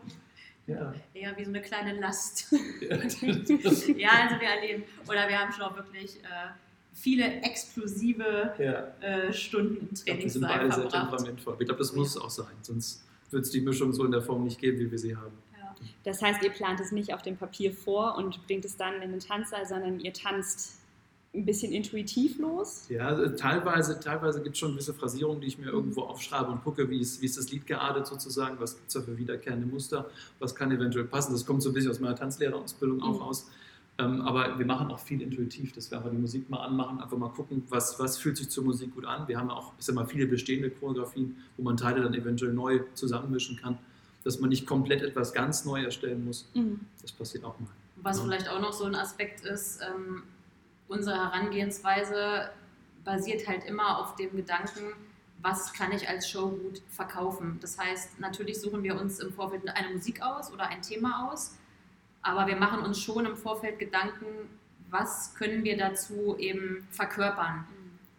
Ja. 0.68 0.94
eher 1.14 1.36
wie 1.38 1.44
so 1.44 1.50
eine 1.50 1.62
kleine 1.62 2.00
Last. 2.00 2.48
Ja. 2.88 2.98
also 2.98 4.40
wir 4.40 4.48
erleben, 4.50 4.84
oder 5.08 5.28
wir 5.28 5.40
haben 5.40 5.52
schon 5.52 5.64
auch 5.64 5.76
wirklich 5.76 6.18
äh, 6.24 6.28
viele 6.94 7.26
explosive 7.42 8.54
ja. 8.60 9.08
äh, 9.08 9.34
Stunden 9.34 9.90
im 10.06 10.18
wir 10.20 10.30
sind 10.30 10.42
beide 10.44 10.66
sehr 10.72 10.84
verbracht. 10.90 11.10
temperamentvoll. 11.12 11.56
Ich 11.60 11.66
glaube, 11.66 11.80
das 11.80 11.94
muss 11.94 12.10
es 12.10 12.18
auch 12.18 12.30
sein, 12.30 12.54
sonst 12.62 13.04
wird 13.32 13.44
es 13.46 13.52
die 13.52 13.62
Mischung 13.62 13.92
so 13.94 14.06
in 14.06 14.12
der 14.12 14.22
Form 14.22 14.44
nicht 14.44 14.60
geben, 14.60 14.80
wie 14.80 14.92
wir 14.92 15.00
sie 15.00 15.16
haben. 15.16 15.34
Das 16.04 16.22
heißt, 16.22 16.44
ihr 16.44 16.50
plant 16.52 16.80
es 16.80 16.92
nicht 16.92 17.14
auf 17.14 17.22
dem 17.22 17.38
Papier 17.38 17.72
vor 17.74 18.16
und 18.18 18.46
bringt 18.48 18.66
es 18.66 18.78
dann 18.78 19.02
in 19.02 19.12
den 19.12 19.20
Tanzsaal, 19.20 19.66
sondern 19.68 20.00
ihr 20.00 20.14
tanzt 20.14 20.78
ein 21.36 21.46
bisschen 21.46 21.72
intuitiv 21.72 22.38
los. 22.38 22.86
Ja, 22.90 23.08
also 23.08 23.28
teilweise, 23.36 24.00
teilweise 24.00 24.42
gibt 24.44 24.54
es 24.56 24.60
schon 24.60 24.74
gewisse 24.74 24.94
Phrasierungen, 24.94 25.42
die 25.42 25.48
ich 25.48 25.58
mir 25.58 25.66
irgendwo 25.66 26.02
aufschreibe 26.02 26.52
und 26.52 26.64
gucke, 26.64 26.88
wie 26.92 27.00
ist, 27.00 27.22
wie 27.22 27.26
ist 27.26 27.38
das 27.38 27.50
Lied 27.52 27.66
geartet 27.66 28.06
sozusagen, 28.06 28.60
was 28.60 28.76
gibt 28.76 28.88
es 28.90 28.94
da 28.94 29.02
für 29.02 29.18
wiederkehrende 29.18 29.66
Muster, 29.66 30.10
was 30.38 30.54
kann 30.54 30.72
eventuell 30.72 31.06
passen. 31.06 31.34
Das 31.34 31.44
kommt 31.46 31.64
so 31.64 31.70
ein 31.72 31.74
bisschen 31.74 31.90
aus 31.90 32.00
meiner 32.00 32.16
Tanzlehrerausbildung 32.16 33.02
auch 33.02 33.16
Mhm. 33.16 33.22
aus. 33.22 33.48
Ähm, 34.00 34.22
aber 34.22 34.58
wir 34.58 34.66
machen 34.66 34.90
auch 34.92 35.00
viel 35.00 35.22
intuitiv, 35.22 35.72
dass 35.74 35.90
wir 35.92 35.98
einfach 35.98 36.10
die 36.12 36.18
Musik 36.18 36.50
mal 36.50 36.64
anmachen, 36.66 37.00
einfach 37.00 37.18
mal 37.18 37.30
gucken, 37.30 37.64
was, 37.70 38.00
was 38.00 38.18
fühlt 38.18 38.38
sich 38.38 38.50
zur 38.50 38.64
Musik 38.64 38.94
gut 38.96 39.06
an. 39.06 39.28
Wir 39.28 39.38
haben 39.40 39.50
ja 39.50 39.56
auch 39.56 39.74
ich 39.78 39.86
sag 39.86 39.94
mal, 39.96 40.06
viele 40.06 40.26
bestehende 40.28 40.70
Choreografien, 40.72 41.36
wo 41.58 41.64
man 41.64 41.78
Teile 41.78 42.02
dann 42.02 42.14
eventuell 42.16 42.54
neu 42.54 42.80
zusammenmischen 42.96 43.58
kann, 43.58 43.78
dass 44.24 44.40
man 44.40 44.50
nicht 44.50 44.66
komplett 44.66 45.02
etwas 45.02 45.34
ganz 45.34 45.66
neu 45.66 45.84
erstellen 45.84 46.24
muss. 46.26 46.48
Das 47.02 47.12
passiert 47.12 47.44
auch 47.44 47.60
mal. 47.60 47.70
Was 47.98 48.18
Ja. 48.18 48.24
vielleicht 48.24 48.50
auch 48.50 48.60
noch 48.60 48.74
so 48.74 48.86
ein 48.86 48.96
Aspekt 48.96 49.42
ist, 49.42 49.82
ähm, 49.82 50.24
unsere 50.88 51.16
Herangehensweise 51.16 52.50
basiert 53.04 53.48
halt 53.48 53.64
immer 53.66 54.00
auf 54.00 54.16
dem 54.16 54.36
Gedanken, 54.36 54.94
was 55.42 55.74
kann 55.74 55.92
ich 55.92 56.08
als 56.08 56.30
Show 56.30 56.50
gut 56.50 56.82
verkaufen. 56.90 57.58
Das 57.62 57.78
heißt, 57.78 58.20
natürlich 58.20 58.62
suchen 58.62 58.82
wir 58.84 59.00
uns 59.00 59.20
im 59.20 59.34
Vorfeld 59.34 59.68
eine 59.68 59.90
Musik 59.94 60.22
aus 60.22 60.52
oder 60.54 60.68
ein 60.68 60.82
Thema 60.82 61.30
aus, 61.32 61.58
aber 62.22 62.48
wir 62.48 62.56
machen 62.56 62.80
uns 62.86 63.00
schon 63.00 63.26
im 63.26 63.36
Vorfeld 63.36 63.78
Gedanken, 63.78 64.26
was 64.90 65.34
können 65.36 65.64
wir 65.66 65.76
dazu 65.78 66.38
eben 66.38 66.88
verkörpern. 66.92 67.66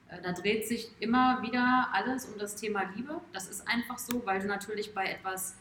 Äh, 0.09 0.21
Da 0.23 0.33
dreht 0.33 0.69
sich 0.69 0.91
immer 1.01 1.41
wieder 1.43 1.89
alles 1.93 2.27
um 2.27 2.39
das 2.39 2.57
Thema 2.57 2.83
Liebe. 2.95 3.21
Das 3.33 3.49
ist 3.49 3.67
einfach 3.67 3.99
so, 3.99 4.25
weil 4.27 4.41
du 4.41 4.47
natürlich 4.47 4.93
bei 4.95 5.07
etwas, 5.07 5.57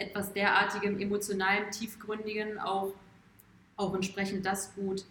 etwas 0.00 0.32
derartigem, 0.32 0.98
emotionalem, 0.98 1.70
tiefgründigen 1.70 2.58
auch, 2.58 2.92
auch 3.76 3.94
entsprechend 3.94 4.44
das 4.46 4.74
gut 4.74 5.04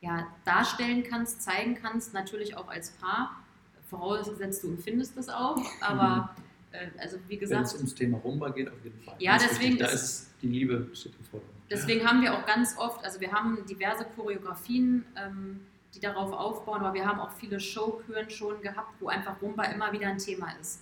ja, 0.00 0.26
darstellen 0.44 1.02
kannst, 1.02 1.42
zeigen 1.42 1.74
kannst, 1.80 2.12
natürlich 2.12 2.56
auch 2.56 2.68
als 2.68 2.90
Paar. 2.90 3.42
Vorausgesetzt, 3.88 4.62
du 4.62 4.68
empfindest 4.68 5.16
das 5.16 5.28
auch, 5.28 5.60
aber 5.80 6.34
äh, 6.72 6.88
also 6.98 7.16
wie 7.28 7.40
Wenn 7.40 7.44
es 7.44 7.50
gesagt, 7.50 7.74
ums 7.76 7.94
Thema 7.94 8.18
Rumba 8.18 8.48
geht, 8.50 8.68
auf 8.68 8.82
jeden 8.82 9.00
Fall. 9.02 9.14
Ja, 9.18 9.38
deswegen 9.38 9.74
wichtig. 9.74 9.78
Da 9.78 9.86
ist- 9.86 10.02
ist 10.02 10.30
die 10.42 10.48
Liebe 10.48 10.88
steht 10.94 11.14
im 11.18 11.24
Vordergrund. 11.24 11.54
Deswegen 11.70 12.06
haben 12.06 12.20
wir 12.22 12.34
auch 12.34 12.44
ganz 12.44 12.76
oft, 12.76 13.02
also 13.04 13.20
wir 13.20 13.32
haben 13.32 13.64
diverse 13.66 14.04
Choreografien, 14.04 15.04
ähm, 15.16 15.60
die 15.94 16.00
darauf 16.00 16.32
aufbauen, 16.32 16.80
aber 16.82 16.92
wir 16.92 17.06
haben 17.06 17.20
auch 17.20 17.30
viele 17.32 17.58
Showküren 17.60 18.28
schon 18.28 18.60
gehabt, 18.60 18.94
wo 19.00 19.08
einfach 19.08 19.40
Rumba 19.40 19.64
immer 19.64 19.90
wieder 19.92 20.08
ein 20.08 20.18
Thema 20.18 20.50
ist. 20.60 20.80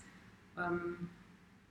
Ähm, 0.58 1.08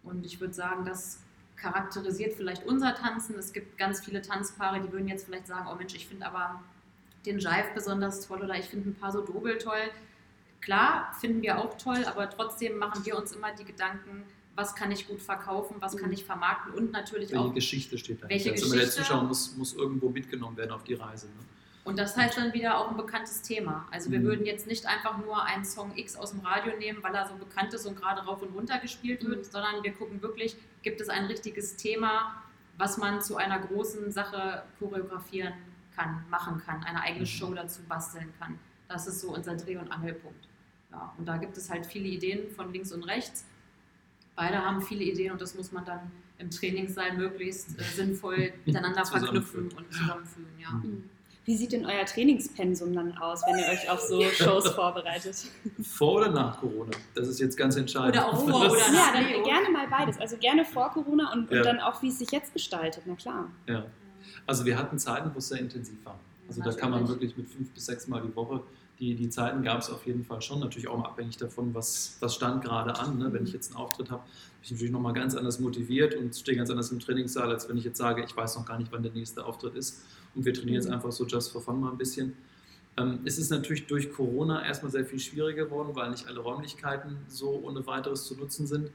und 0.03 0.25
ich 0.25 0.39
würde 0.39 0.53
sagen, 0.53 0.85
das 0.85 1.19
charakterisiert 1.61 2.33
vielleicht 2.33 2.65
unser 2.65 2.95
Tanzen. 2.95 3.35
Es 3.37 3.53
gibt 3.53 3.77
ganz 3.77 4.03
viele 4.03 4.21
Tanzpaare, 4.21 4.81
die 4.81 4.91
würden 4.91 5.07
jetzt 5.07 5.25
vielleicht 5.25 5.47
sagen, 5.47 5.67
oh 5.71 5.75
Mensch, 5.75 5.93
ich 5.93 6.07
finde 6.07 6.25
aber 6.25 6.61
den 7.25 7.37
Jive 7.39 7.69
besonders 7.75 8.25
toll 8.27 8.41
oder 8.41 8.55
ich 8.55 8.65
finde 8.65 8.89
ein 8.89 8.95
paar 8.95 9.11
so 9.11 9.21
Dobel 9.21 9.57
toll. 9.57 9.89
Klar, 10.59 11.13
finden 11.19 11.41
wir 11.41 11.59
auch 11.59 11.77
toll, 11.77 12.03
aber 12.05 12.29
trotzdem 12.29 12.77
machen 12.77 13.05
wir 13.05 13.17
uns 13.17 13.31
immer 13.31 13.51
die 13.53 13.63
Gedanken, 13.63 14.23
was 14.55 14.75
kann 14.75 14.91
ich 14.91 15.07
gut 15.07 15.21
verkaufen, 15.21 15.75
was 15.79 15.95
kann 15.97 16.09
Mhm. 16.09 16.13
ich 16.15 16.25
vermarkten 16.25 16.73
und 16.73 16.91
natürlich 16.91 17.31
Welche 17.31 17.43
auch 17.43 17.53
Geschichte 17.53 17.97
steht 17.97 18.23
da? 18.23 18.29
Welche 18.29 18.51
Also 18.51 18.65
immer 18.65 18.75
der 18.75 18.85
Geschichte? 18.85 19.03
Zuschauer 19.03 19.23
muss, 19.23 19.55
muss 19.55 19.73
irgendwo 19.73 20.09
mitgenommen 20.09 20.57
werden 20.57 20.71
auf 20.71 20.83
die 20.83 20.95
Reise. 20.95 21.27
Ne? 21.27 21.33
Und 21.83 21.97
das 21.97 22.15
heißt 22.15 22.37
dann 22.37 22.53
wieder 22.53 22.77
auch 22.77 22.91
ein 22.91 22.97
bekanntes 22.97 23.41
Thema. 23.41 23.87
Also 23.91 24.11
wir 24.11 24.19
Mhm. 24.19 24.23
würden 24.25 24.45
jetzt 24.45 24.67
nicht 24.67 24.85
einfach 24.85 25.17
nur 25.17 25.43
einen 25.43 25.65
Song 25.65 25.97
X 25.97 26.15
aus 26.15 26.31
dem 26.31 26.41
Radio 26.41 26.77
nehmen, 26.77 27.01
weil 27.01 27.13
er 27.15 27.27
so 27.27 27.33
bekannt 27.35 27.73
ist 27.73 27.85
und 27.87 27.95
gerade 27.99 28.21
rauf 28.21 28.41
und 28.43 28.53
runter 28.53 28.77
gespielt 28.77 29.25
wird, 29.25 29.39
Mhm. 29.47 29.51
sondern 29.51 29.83
wir 29.83 29.91
gucken 29.93 30.21
wirklich, 30.21 30.55
gibt 30.83 31.01
es 31.01 31.09
ein 31.09 31.25
richtiges 31.25 31.75
Thema, 31.77 32.43
was 32.77 32.97
man 32.97 33.21
zu 33.21 33.35
einer 33.37 33.59
großen 33.59 34.11
Sache 34.11 34.63
choreografieren 34.79 35.53
kann, 35.95 36.23
machen 36.29 36.61
kann, 36.63 36.83
eine 36.83 37.01
eigene 37.01 37.21
Mhm. 37.21 37.25
Show 37.27 37.53
dazu 37.53 37.81
basteln 37.83 38.31
kann. 38.39 38.59
Das 38.87 39.07
ist 39.07 39.19
so 39.21 39.33
unser 39.33 39.55
Dreh- 39.55 39.77
und 39.77 39.91
Angelpunkt. 39.91 40.47
Ja, 40.91 41.13
und 41.17 41.25
da 41.25 41.37
gibt 41.37 41.57
es 41.57 41.69
halt 41.69 41.85
viele 41.85 42.07
Ideen 42.09 42.51
von 42.51 42.71
links 42.73 42.91
und 42.91 43.03
rechts. 43.03 43.45
Beide 44.35 44.63
haben 44.63 44.81
viele 44.81 45.03
Ideen 45.03 45.31
und 45.31 45.41
das 45.41 45.55
muss 45.55 45.71
man 45.71 45.83
dann 45.85 46.11
im 46.37 46.49
Trainingssaal 46.49 47.15
möglichst 47.17 47.79
äh, 47.79 47.83
sinnvoll 47.83 48.53
miteinander 48.65 49.05
verknüpfen 49.05 49.71
und 49.71 49.91
zusammenfügen. 49.93 50.59
Ja. 50.59 50.71
Mhm. 50.71 51.09
Wie 51.45 51.55
sieht 51.57 51.71
denn 51.71 51.85
euer 51.87 52.05
Trainingspensum 52.05 52.93
dann 52.93 53.17
aus, 53.17 53.41
wenn 53.47 53.57
ihr 53.57 53.65
euch 53.65 53.89
auf 53.89 53.99
so 53.99 54.21
Shows 54.21 54.69
vorbereitet? 54.69 55.35
Vor 55.81 56.13
oder 56.17 56.29
nach 56.29 56.59
Corona? 56.59 56.91
Das 57.15 57.27
ist 57.27 57.39
jetzt 57.39 57.57
ganz 57.57 57.75
entscheidend. 57.75 58.15
Oder 58.15 58.27
auch 58.27 58.39
vor 58.47 58.69
oder 58.69 58.77
Ja, 58.79 58.91
nach. 58.91 59.13
dann 59.13 59.25
Leo. 59.27 59.43
gerne 59.43 59.69
mal 59.71 59.87
beides. 59.87 60.19
Also 60.19 60.37
gerne 60.37 60.63
vor 60.65 60.91
Corona 60.91 61.33
und, 61.33 61.49
Ja. 61.51 61.57
und 61.57 61.65
dann 61.65 61.79
auch, 61.79 62.01
wie 62.03 62.09
es 62.09 62.19
sich 62.19 62.31
jetzt 62.31 62.53
gestaltet. 62.53 63.03
Na 63.07 63.15
klar. 63.15 63.49
Ja. 63.67 63.85
Also 64.45 64.65
wir 64.65 64.77
hatten 64.77 64.99
Zeiten, 64.99 65.31
wo 65.33 65.39
es 65.39 65.47
sehr 65.47 65.59
intensiv 65.59 65.97
war. 66.05 66.19
Also 66.47 66.61
da 66.61 66.71
kann 66.73 66.91
man 66.91 67.07
wirklich 67.07 67.35
mit 67.35 67.49
fünf 67.49 67.71
bis 67.71 67.85
sechs 67.87 68.07
Mal 68.07 68.21
die 68.21 68.35
Woche, 68.35 68.61
die, 69.01 69.15
die 69.15 69.29
Zeiten 69.29 69.63
gab 69.63 69.79
es 69.81 69.89
auf 69.89 70.05
jeden 70.05 70.23
Fall 70.23 70.41
schon, 70.43 70.59
natürlich 70.59 70.87
auch 70.87 70.97
mal 70.97 71.05
abhängig 71.07 71.35
davon, 71.37 71.73
was, 71.73 72.17
was 72.19 72.35
stand 72.35 72.63
gerade 72.63 72.97
an. 72.99 73.17
Ne? 73.17 73.33
Wenn 73.33 73.43
ich 73.43 73.51
jetzt 73.51 73.71
einen 73.71 73.77
Auftritt 73.83 74.11
habe, 74.11 74.21
bin 74.21 74.61
ich 74.63 74.71
natürlich 74.71 74.91
nochmal 74.93 75.13
ganz 75.13 75.35
anders 75.35 75.59
motiviert 75.59 76.13
und 76.15 76.35
stehe 76.35 76.55
ganz 76.55 76.69
anders 76.69 76.91
im 76.91 76.99
Trainingssaal, 76.99 77.49
als 77.49 77.67
wenn 77.67 77.77
ich 77.77 77.83
jetzt 77.83 77.97
sage, 77.97 78.23
ich 78.23 78.37
weiß 78.37 78.55
noch 78.57 78.65
gar 78.65 78.77
nicht, 78.77 78.91
wann 78.91 79.01
der 79.01 79.11
nächste 79.11 79.43
Auftritt 79.43 79.73
ist 79.73 80.03
und 80.35 80.45
wir 80.45 80.53
trainieren 80.53 80.75
jetzt 80.75 80.87
Mhm. 80.87 80.93
einfach 80.93 81.11
so 81.11 81.25
just 81.25 81.51
for 81.51 81.61
fun 81.61 81.79
mal 81.81 81.89
ein 81.91 81.97
bisschen. 81.97 82.33
Ähm, 82.95 83.19
es 83.25 83.39
ist 83.39 83.49
natürlich 83.49 83.87
durch 83.87 84.13
Corona 84.13 84.63
erstmal 84.63 84.91
sehr 84.91 85.05
viel 85.05 85.19
schwieriger 85.19 85.65
geworden, 85.65 85.89
weil 85.95 86.11
nicht 86.11 86.27
alle 86.27 86.39
Räumlichkeiten 86.39 87.17
so 87.27 87.59
ohne 87.63 87.85
weiteres 87.87 88.25
zu 88.25 88.35
nutzen 88.35 88.67
sind. 88.67 88.91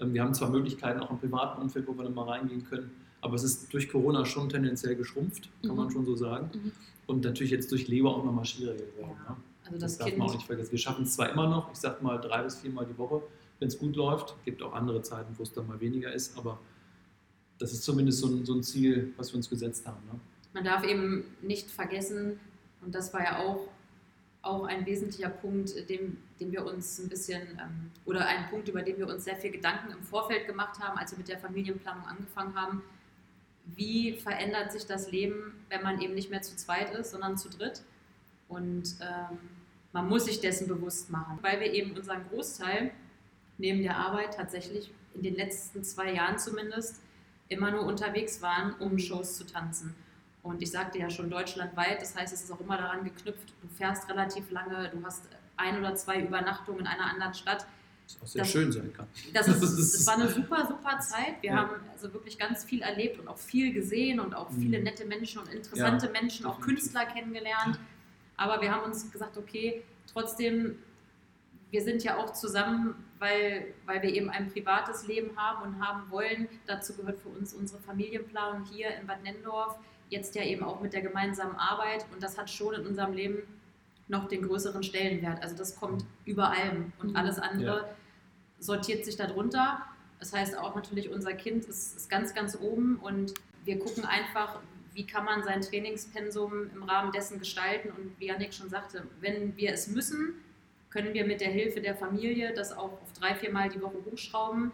Ähm, 0.00 0.12
wir 0.14 0.22
haben 0.22 0.34
zwar 0.34 0.50
Möglichkeiten 0.50 0.98
auch 0.98 1.10
im 1.10 1.18
privaten 1.20 1.62
Umfeld, 1.62 1.86
wo 1.86 1.96
wir 1.96 2.02
dann 2.02 2.14
mal 2.14 2.28
reingehen 2.28 2.66
können, 2.68 2.90
aber 3.20 3.36
es 3.36 3.44
ist 3.44 3.72
durch 3.72 3.88
Corona 3.88 4.24
schon 4.26 4.48
tendenziell 4.48 4.96
geschrumpft, 4.96 5.48
kann 5.62 5.70
Mhm. 5.72 5.76
man 5.76 5.90
schon 5.92 6.04
so 6.04 6.16
sagen. 6.16 6.50
Mhm. 6.52 6.72
Und 7.06 7.24
natürlich 7.24 7.52
jetzt 7.52 7.70
durch 7.70 7.88
Leo 7.88 8.08
auch 8.08 8.24
nochmal 8.24 8.44
schwieriger 8.44 8.84
geworden. 8.84 9.16
Ja. 9.26 9.32
Ne? 9.32 9.36
Also 9.64 9.78
Das, 9.78 9.80
das, 9.80 9.98
darf 9.98 10.08
Kind, 10.08 10.18
man 10.18 10.28
auch 10.28 10.34
nicht 10.34 10.46
vergessen. 10.46 10.72
Wir 10.72 10.78
schaffen 10.78 11.04
es 11.04 11.14
zwar 11.14 11.30
immer 11.30 11.48
noch, 11.48 11.72
ich 11.72 11.78
sag 11.78 12.02
mal 12.02 12.18
drei 12.18 12.42
bis 12.42 12.56
viermal 12.56 12.86
die 12.86 12.96
Woche, 12.98 13.22
wenn 13.58 13.68
es 13.68 13.78
gut 13.78 13.96
läuft. 13.96 14.34
gibt 14.44 14.62
auch 14.62 14.74
andere 14.74 15.02
Zeiten, 15.02 15.34
wo 15.38 15.42
es 15.42 15.52
dann 15.52 15.66
mal 15.66 15.80
weniger 15.80 16.12
ist, 16.12 16.36
aber 16.36 16.58
das 17.58 17.72
ist 17.72 17.82
zumindest 17.82 18.18
so 18.18 18.28
ein, 18.28 18.44
so 18.44 18.54
ein 18.54 18.62
Ziel, 18.62 19.14
was 19.16 19.32
wir 19.32 19.36
uns 19.36 19.48
gesetzt 19.48 19.86
haben. 19.86 20.04
Ne? 20.12 20.20
man 20.54 20.64
darf 20.64 20.84
eben 20.84 21.24
nicht 21.42 21.70
vergessen, 21.70 22.40
und 22.80 22.94
das 22.94 23.12
war 23.12 23.22
ja 23.22 23.38
auch, 23.38 23.68
auch 24.42 24.64
ein 24.64 24.86
wesentlicher 24.86 25.30
Punkt, 25.30 25.88
dem, 25.88 26.18
dem 26.38 26.52
wir 26.52 26.64
uns 26.64 26.98
ein 26.98 27.08
bisschen, 27.08 27.42
ähm, 27.60 27.90
oder 28.04 28.26
ein 28.26 28.48
Punkt, 28.50 28.68
über 28.68 28.82
den 28.82 28.98
wir 28.98 29.08
uns 29.08 29.24
sehr 29.24 29.36
viel 29.36 29.50
Gedanken 29.50 29.90
im 29.92 30.02
Vorfeld 30.02 30.46
gemacht 30.46 30.78
haben, 30.80 30.98
als 30.98 31.12
wir 31.12 31.18
mit 31.18 31.28
der 31.28 31.38
Familienplanung 31.38 32.04
angefangen 32.04 32.54
haben. 32.54 32.82
Wie 33.64 34.12
verändert 34.12 34.72
sich 34.72 34.86
das 34.86 35.10
Leben, 35.10 35.64
wenn 35.68 35.82
man 35.82 36.00
eben 36.00 36.14
nicht 36.14 36.30
mehr 36.30 36.42
zu 36.42 36.56
zweit 36.56 36.94
ist, 36.94 37.10
sondern 37.10 37.36
zu 37.36 37.48
dritt? 37.48 37.82
Und 38.48 38.96
ähm, 39.00 39.38
man 39.92 40.08
muss 40.08 40.26
sich 40.26 40.40
dessen 40.40 40.68
bewusst 40.68 41.10
machen, 41.10 41.38
weil 41.42 41.60
wir 41.60 41.72
eben 41.72 41.96
unseren 41.96 42.28
Großteil 42.28 42.90
neben 43.58 43.82
der 43.82 43.96
Arbeit 43.96 44.34
tatsächlich 44.34 44.92
in 45.14 45.22
den 45.22 45.36
letzten 45.36 45.84
zwei 45.84 46.12
Jahren 46.12 46.38
zumindest 46.38 47.00
immer 47.48 47.70
nur 47.70 47.82
unterwegs 47.84 48.42
waren, 48.42 48.74
um 48.74 48.98
Shows 48.98 49.36
zu 49.36 49.46
tanzen. 49.46 49.94
Und 50.42 50.60
ich 50.60 50.70
sagte 50.70 50.98
ja 50.98 51.08
schon 51.08 51.30
deutschlandweit, 51.30 52.02
das 52.02 52.16
heißt, 52.16 52.34
es 52.34 52.42
ist 52.42 52.52
auch 52.52 52.60
immer 52.60 52.76
daran 52.76 53.04
geknüpft, 53.04 53.54
du 53.62 53.68
fährst 53.68 54.08
relativ 54.10 54.50
lange, 54.50 54.90
du 54.90 55.02
hast 55.04 55.28
ein 55.56 55.78
oder 55.78 55.94
zwei 55.94 56.20
Übernachtungen 56.20 56.80
in 56.80 56.86
einer 56.86 57.06
anderen 57.06 57.34
Stadt. 57.34 57.66
Was 58.06 58.22
auch 58.22 58.26
sehr 58.26 58.42
Das- 58.42 58.50
schön 58.52 58.70
sein 58.72 58.92
kann. 58.92 59.06
Das, 59.32 59.48
ist, 59.48 59.60
das 59.62 60.06
war 60.06 60.14
eine 60.14 60.28
super, 60.28 60.66
super 60.66 60.98
Zeit. 61.00 61.40
Wir 61.42 61.50
Ja. 61.50 61.56
haben 61.56 61.70
also 61.92 62.12
wirklich 62.12 62.38
ganz 62.38 62.64
viel 62.64 62.82
erlebt 62.82 63.18
und 63.18 63.28
auch 63.28 63.38
viel 63.38 63.72
gesehen 63.72 64.20
und 64.20 64.34
auch 64.34 64.50
viele 64.50 64.78
Mhm. 64.78 64.84
nette 64.84 65.04
Menschen 65.06 65.40
und 65.40 65.48
interessante 65.48 66.06
Ja, 66.06 66.12
Menschen, 66.12 66.46
auch 66.46 66.56
definitiv. 66.58 66.82
Künstler 66.92 67.06
kennengelernt. 67.06 67.78
Aber 68.36 68.60
wir 68.60 68.70
haben 68.72 68.84
uns 68.84 69.10
gesagt, 69.10 69.36
okay, 69.38 69.82
trotzdem, 70.12 70.78
wir 71.70 71.82
sind 71.82 72.02
ja 72.04 72.18
auch 72.18 72.32
zusammen, 72.34 72.94
weil, 73.18 73.74
weil 73.86 74.02
wir 74.02 74.10
eben 74.12 74.28
ein 74.28 74.50
privates 74.50 75.06
Leben 75.06 75.36
haben 75.36 75.62
und 75.62 75.84
haben 75.84 76.10
wollen. 76.10 76.48
Dazu 76.66 76.94
gehört 76.94 77.18
für 77.20 77.30
uns 77.30 77.54
unsere 77.54 77.80
Familienplanung 77.80 78.64
hier 78.66 78.94
in 78.96 79.06
Bad 79.06 79.22
Nendorf, 79.22 79.78
jetzt 80.10 80.34
ja 80.34 80.42
eben 80.44 80.62
auch 80.62 80.80
mit 80.80 80.92
der 80.92 81.00
gemeinsamen 81.00 81.56
Arbeit. 81.56 82.04
Und 82.12 82.22
das 82.22 82.36
hat 82.38 82.50
schon 82.50 82.74
in 82.74 82.86
unserem 82.86 83.14
Leben 83.14 83.38
noch 84.08 84.28
den 84.28 84.42
größeren 84.42 84.82
Stellenwert. 84.82 85.42
Also 85.42 85.56
das 85.56 85.76
kommt 85.76 86.04
über 86.24 86.50
allem 86.50 86.92
und 86.98 87.10
Mhm. 87.10 87.16
alles 87.16 87.38
andere 87.38 87.64
Ja. 87.76 87.88
sortiert 88.58 89.04
sich 89.04 89.16
darunter. 89.16 89.82
Das 90.20 90.32
heißt 90.32 90.56
auch 90.58 90.74
natürlich, 90.74 91.10
unser 91.10 91.32
Kind 91.34 91.64
ist, 91.64 91.96
ist 91.96 92.10
ganz, 92.10 92.34
ganz 92.34 92.56
oben 92.60 92.96
und 92.96 93.34
wir 93.64 93.78
gucken 93.78 94.04
einfach, 94.04 94.60
wie 94.92 95.06
kann 95.06 95.24
man 95.24 95.42
sein 95.42 95.60
Trainingspensum 95.60 96.70
im 96.74 96.82
Rahmen 96.84 97.12
dessen 97.12 97.38
gestalten. 97.38 97.90
Und 97.90 98.18
wie 98.20 98.26
Janik 98.26 98.54
schon 98.54 98.68
sagte, 98.68 99.02
wenn 99.20 99.56
wir 99.56 99.72
es 99.72 99.88
müssen, 99.88 100.34
können 100.90 101.12
wir 101.14 101.26
mit 101.26 101.40
der 101.40 101.48
Hilfe 101.50 101.80
der 101.80 101.96
Familie 101.96 102.52
das 102.54 102.72
auch 102.72 102.92
auf 103.02 103.12
drei, 103.18 103.34
viermal 103.34 103.68
die 103.70 103.80
Woche 103.82 103.96
hochschrauben. 104.10 104.70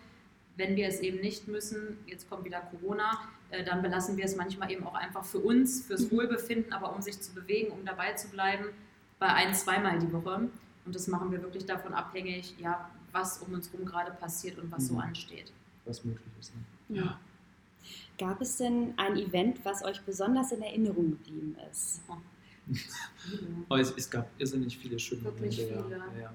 Wenn 0.57 0.77
wir 0.77 0.89
es 0.89 1.01
eben 1.01 1.21
nicht 1.21 1.49
müssen, 1.49 1.99
jetzt 2.07 2.29
kommt 2.29 2.45
wieder 2.45 2.61
Corona, 2.61 3.19
äh, 3.51 3.65
dann 3.65 3.81
belassen 3.81 4.19
wir 4.19 4.25
es 4.27 4.37
manchmal 4.37 4.71
eben 4.71 4.85
auch 4.87 4.95
einfach 4.95 5.25
für 5.25 5.39
uns, 5.39 5.87
fürs 5.87 6.11
Wohlbefinden, 6.11 6.73
aber 6.75 6.95
um 6.95 7.01
sich 7.01 7.19
zu 7.21 7.33
bewegen, 7.33 7.71
um 7.73 7.87
dabei 7.87 8.13
zu 8.13 8.29
bleiben, 8.29 8.67
bei 9.21 9.29
ein-, 9.29 9.55
zweimal 9.55 9.99
die 10.01 10.13
Woche. 10.13 10.49
Und 10.85 10.95
das 10.95 11.07
machen 11.07 11.31
wir 11.31 11.41
wirklich 11.43 11.65
davon 11.67 11.95
abhängig, 11.95 12.55
ja, 12.59 12.91
was 13.13 13.39
um 13.39 13.53
uns 13.55 13.71
herum 13.73 13.87
gerade 13.87 14.11
passiert 14.13 14.59
und 14.59 14.73
was 14.73 14.89
so 14.89 14.95
Mhm. 14.95 15.01
ansteht. 15.01 15.53
Was 15.85 16.05
möglich 16.05 16.33
ist. 16.41 16.53
Ne? 16.89 16.99
Ja. 17.03 17.21
Gab 18.19 18.41
es 18.41 18.57
denn 18.57 18.95
ein 18.97 19.17
Event, 19.17 19.65
was 19.65 19.85
euch 19.85 20.01
besonders 20.03 20.53
in 20.53 20.63
Erinnerung 20.63 21.11
geblieben 21.11 21.57
ist? 21.71 22.01
Aber 23.69 23.81
es, 23.81 23.91
es 23.97 24.11
gab 24.11 24.29
irrsinnig 24.39 24.77
viele 24.79 24.99
schöne 24.99 25.25
Wirklich 25.25 25.59
Momente. 25.59 25.83
viele. 25.85 25.97
Ja. 25.99 26.05
Ja, 26.15 26.21
ja. 26.23 26.35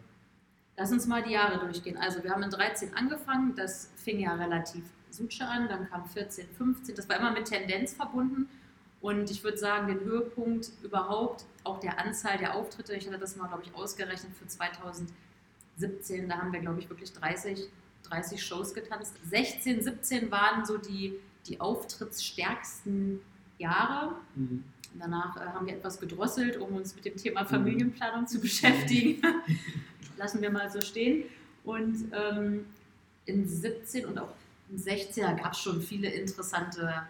Lass 0.78 0.91
uns 0.91 1.08
mal 1.08 1.24
die 1.24 1.32
Jahre 1.32 1.60
durchgehen. 1.60 1.98
Also 1.98 2.21
wir 2.24 2.32
haben 2.32 2.43
in 2.43 2.50
13 2.50 2.93
angefangen, 2.95 3.56
das 3.56 3.89
fing 3.95 4.19
ja 4.19 4.34
relativ 4.36 4.84
Suche 5.10 5.45
an, 5.48 5.69
dann 5.69 5.89
kam 5.89 6.06
14, 6.10 6.48
15, 6.58 6.95
das 6.95 7.08
war 7.08 7.17
immer 7.17 7.32
mit 7.32 7.45
Tendenz 7.45 7.93
verbunden. 7.93 8.50
Und 9.06 9.30
ich 9.30 9.44
würde 9.44 9.60
sagen, 9.60 9.86
den 9.86 10.00
Höhepunkt 10.00 10.72
überhaupt, 10.82 11.46
auch 11.63 11.80
der 11.80 12.00
Anzahl 12.00 12.39
der 12.39 12.56
Auftritte, 12.56 12.96
ich 12.96 13.06
hatte 13.06 13.20
das 13.20 13.36
mal, 13.36 13.46
glaube 13.46 13.62
ich, 13.63 13.76
ausgerechnet 13.76 14.36
für 14.36 14.48
2017, 14.48 16.28
da 16.28 16.39
haben 16.39 16.52
wir, 16.52 16.60
glaube 16.60 16.80
ich, 16.80 16.89
wirklich 16.89 17.13
30, 17.13 17.70
30 18.02 18.44
Shows 18.44 18.74
getanzt. 18.74 19.13
16, 19.30 19.84
17 19.84 20.32
waren 20.32 20.65
so 20.65 20.80
die, 20.80 21.20
die 21.46 21.62
auftrittsstärksten 21.62 23.22
Jahre. 23.60 24.15
Mhm. 24.34 24.63
Danach 24.96 25.38
äh, 25.38 25.41
haben 25.41 25.68
wir 25.68 25.76
etwas 25.76 26.00
gedrosselt, 26.00 26.58
um 26.58 26.74
uns 26.74 26.96
mit 26.96 27.06
dem 27.06 27.15
Thema 27.15 27.46
Familienplanung 27.46 28.26
zu 28.26 28.39
beschäftigen. 28.39 29.22
Lassen 30.18 30.41
wir 30.41 30.50
mal 30.50 30.72
so 30.72 30.82
stehen. 30.82 31.26
Und 31.63 32.12
ähm, 32.12 32.65
in 33.28 33.48
17 33.48 34.08
und 34.08 34.18
auch 34.18 34.34
in 34.72 34.80
16 34.80 35.38
gab 35.38 35.52
es 35.52 35.60
schon 35.60 35.80
viele 35.80 36.10
interessante 36.10 37.06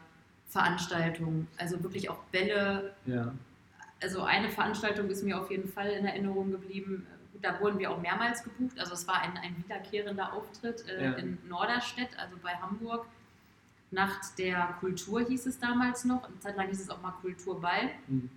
Veranstaltungen. 0.59 1.47
Also 1.57 1.83
wirklich 1.83 2.09
auch 2.09 2.19
Bälle. 2.31 2.93
ja. 3.05 3.33
Also 4.01 4.23
eine 4.23 4.49
Veranstaltung 4.49 5.09
ist 5.09 5.23
mir 5.23 5.39
auf 5.39 5.49
jeden 5.49 5.69
Fall 5.69 5.87
in 5.89 6.05
Erinnerung 6.05 6.51
geblieben. 6.51 7.07
Da 7.41 7.59
wurden 7.61 7.79
wir 7.79 7.89
auch 7.91 7.99
mehrmals 8.01 8.43
gebucht. 8.43 8.77
Also 8.77 8.93
es 8.93 9.07
war 9.07 9.21
ein, 9.21 9.37
ein 9.37 9.55
wiederkehrender 9.57 10.33
Auftritt 10.33 10.85
äh, 10.87 11.03
Ja. 11.05 11.11
in 11.13 11.37
Norderstedt, 11.47 12.09
also 12.19 12.35
bei 12.43 12.51
Hamburg. 12.55 13.05
Nacht 13.91 14.37
der 14.37 14.75
Kultur 14.81 15.21
hieß 15.25 15.45
es 15.45 15.59
damals 15.59 16.03
noch. 16.05 16.23
Eine 16.27 16.39
Zeit 16.39 16.57
lang 16.57 16.67
hieß 16.67 16.81
es 16.81 16.89
auch 16.89 17.01
mal 17.01 17.13
Kulturball. 17.21 17.89
Mhm. 18.07 18.29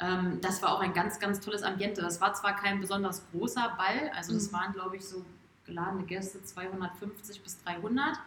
Ähm, 0.00 0.40
das 0.40 0.62
war 0.62 0.72
auch 0.72 0.80
ein 0.80 0.94
ganz, 0.94 1.18
ganz 1.20 1.38
tolles 1.40 1.62
Ambiente. 1.62 2.00
Das 2.00 2.20
war 2.20 2.32
zwar 2.34 2.56
kein 2.56 2.80
besonders 2.80 3.22
großer 3.30 3.74
Ball, 3.76 4.10
also 4.16 4.34
es 4.34 4.50
Mhm. 4.50 4.56
waren, 4.56 4.72
glaube 4.72 4.96
ich, 4.96 5.04
so 5.04 5.24
geladene 5.66 6.04
Gäste 6.04 6.42
250 6.42 7.42
bis 7.42 7.62
300, 7.62 8.18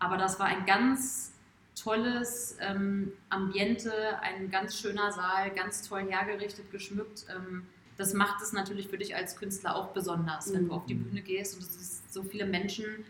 aber 0.00 0.16
das 0.16 0.40
war 0.40 0.46
ein 0.46 0.66
ganz 0.66 1.32
tolles 1.74 2.56
ähm, 2.60 3.12
Ambiente, 3.28 3.92
ein 4.20 4.50
ganz 4.50 4.76
schöner 4.78 5.12
Saal, 5.12 5.50
ganz 5.50 5.88
toll 5.88 6.04
hergerichtet, 6.08 6.70
geschmückt. 6.70 7.24
Ähm, 7.30 7.66
das 7.96 8.14
macht 8.14 8.42
es 8.42 8.52
natürlich 8.52 8.88
für 8.88 8.98
dich 8.98 9.14
als 9.14 9.36
Künstler 9.36 9.76
auch 9.76 9.88
besonders, 9.88 10.52
wenn 10.52 10.68
du 10.68 10.74
auf 10.74 10.86
die 10.86 10.94
Mhm. 10.94 11.04
Bühne 11.04 11.22
gehst 11.22 11.54
und 11.54 11.62
es 11.62 11.76
ist 11.76 12.12
so 12.12 12.22
viele 12.22 12.46
Menschen, 12.46 13.04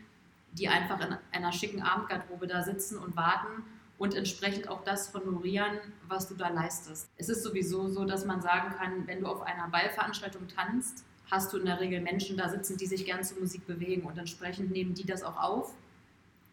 die 0.52 0.68
einfach 0.68 1.00
in 1.00 1.16
einer 1.32 1.52
schicken 1.52 1.82
Abendgarderobe 1.82 2.46
da 2.46 2.62
sitzen 2.62 2.98
und 2.98 3.16
warten 3.16 3.64
und 3.98 4.14
entsprechend 4.14 4.68
auch 4.68 4.84
das 4.84 5.14
honorieren, 5.14 5.78
was 6.08 6.28
du 6.28 6.34
da 6.34 6.48
leistest. 6.48 7.08
Es 7.16 7.28
ist 7.28 7.42
sowieso 7.42 7.88
so, 7.88 8.04
dass 8.04 8.26
man 8.26 8.42
sagen 8.42 8.74
kann, 8.76 9.06
wenn 9.06 9.20
du 9.20 9.26
auf 9.26 9.42
einer 9.42 9.68
Ballveranstaltung 9.68 10.48
tanzt, 10.48 11.04
hast 11.30 11.52
du 11.52 11.58
in 11.58 11.64
der 11.64 11.80
Regel 11.80 12.00
Menschen 12.00 12.36
da 12.36 12.48
sitzen, 12.48 12.76
die 12.76 12.86
sich 12.86 13.06
gern 13.06 13.22
zur 13.24 13.38
Musik 13.38 13.66
bewegen 13.66 14.02
und 14.02 14.18
entsprechend 14.18 14.72
nehmen 14.72 14.92
die 14.94 15.06
das 15.06 15.22
auch 15.22 15.36
auf 15.36 15.74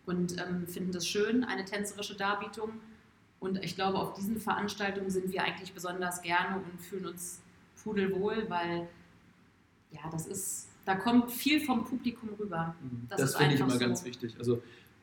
und 0.10 0.38
ähm, 0.40 0.68
finden 0.68 0.92
das 0.92 1.08
schön, 1.08 1.44
eine 1.44 1.64
tänzerische 1.66 2.16
Darbietung. 2.16 2.72
Und 3.40 3.64
ich 3.64 3.76
glaube, 3.76 4.00
auf 4.00 4.14
diesen 4.14 4.40
Veranstaltungen 4.40 5.10
sind 5.10 5.32
wir 5.32 5.44
eigentlich 5.44 5.74
besonders 5.74 6.22
gerne 6.22 6.58
und 6.58 6.82
fühlen 6.82 7.06
uns 7.06 7.42
pudelwohl, 7.84 8.46
weil 8.50 8.90
ja, 9.92 10.02
das 10.12 10.28
ist, 10.28 10.68
da 10.86 10.96
kommt 10.96 11.32
viel 11.32 11.62
vom 11.62 11.86
Publikum 11.86 12.30
rüber. 12.40 12.76
Das 13.08 13.22
Das, 13.22 13.30
ist 13.32 13.38
finde 13.38 13.56
ich 13.56 13.62
immer 13.62 13.78
ganz 13.78 14.02
so. 14.02 14.06
wichtig. 14.06 14.36
Also 14.38 14.62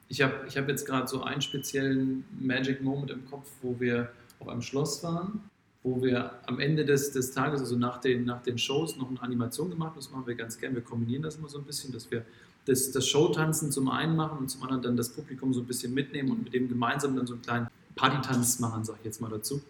ich 0.09 0.21
habe 0.23 0.45
ich 0.47 0.57
hab 0.57 0.69
jetzt 0.69 0.85
gerade 0.87 1.09
so 1.09 1.23
einen 1.23 1.41
speziellen 1.41 2.25
Magic 2.39 2.83
Moment 2.83 3.11
im 3.11 3.25
Kopf, 3.29 3.49
wo 3.63 3.79
wir 3.81 4.11
auf 4.39 4.49
einem 4.49 4.63
Schloss 4.63 5.03
waren, 5.03 5.49
wo 5.83 6.03
wir 6.03 6.33
am 6.47 6.61
Ende 6.61 6.85
des, 6.85 7.13
des 7.13 7.33
Tages, 7.33 7.61
also 7.61 7.77
nach 7.77 7.99
den, 8.01 8.25
nach 8.25 8.43
den 8.43 8.59
Shows, 8.59 8.97
noch 8.97 9.09
eine 9.09 9.23
Animation 9.23 9.71
gemacht 9.71 9.91
haben. 9.91 9.97
Das 9.97 10.11
machen 10.11 10.27
wir 10.27 10.35
ganz 10.35 10.59
gern. 10.59 10.75
Wir 10.75 10.83
kombinieren 10.83 11.23
das 11.23 11.37
immer 11.37 11.49
so 11.49 11.59
ein 11.59 11.65
bisschen, 11.65 11.93
dass 11.93 12.11
wir 12.11 12.25
das, 12.67 12.93
das 12.93 13.09
Showtanzen 13.09 13.71
zum 13.73 13.89
einen 13.89 14.17
machen 14.17 14.39
und 14.39 14.49
zum 14.49 14.63
anderen 14.63 14.83
dann 14.83 14.97
das 14.97 15.09
Publikum 15.09 15.55
so 15.55 15.61
ein 15.61 15.67
bisschen 15.67 15.95
mitnehmen 15.95 16.31
und 16.31 16.45
mit 16.45 16.53
dem 16.53 16.69
gemeinsam 16.69 17.17
dann 17.17 17.27
so 17.27 17.35
einen 17.35 17.43
kleinen 17.43 17.69
Partytanz 17.95 18.59
machen, 18.59 18.85
sage 18.85 18.99
ich 19.01 19.07
jetzt 19.07 19.21
mal 19.21 19.31
dazu. 19.31 19.63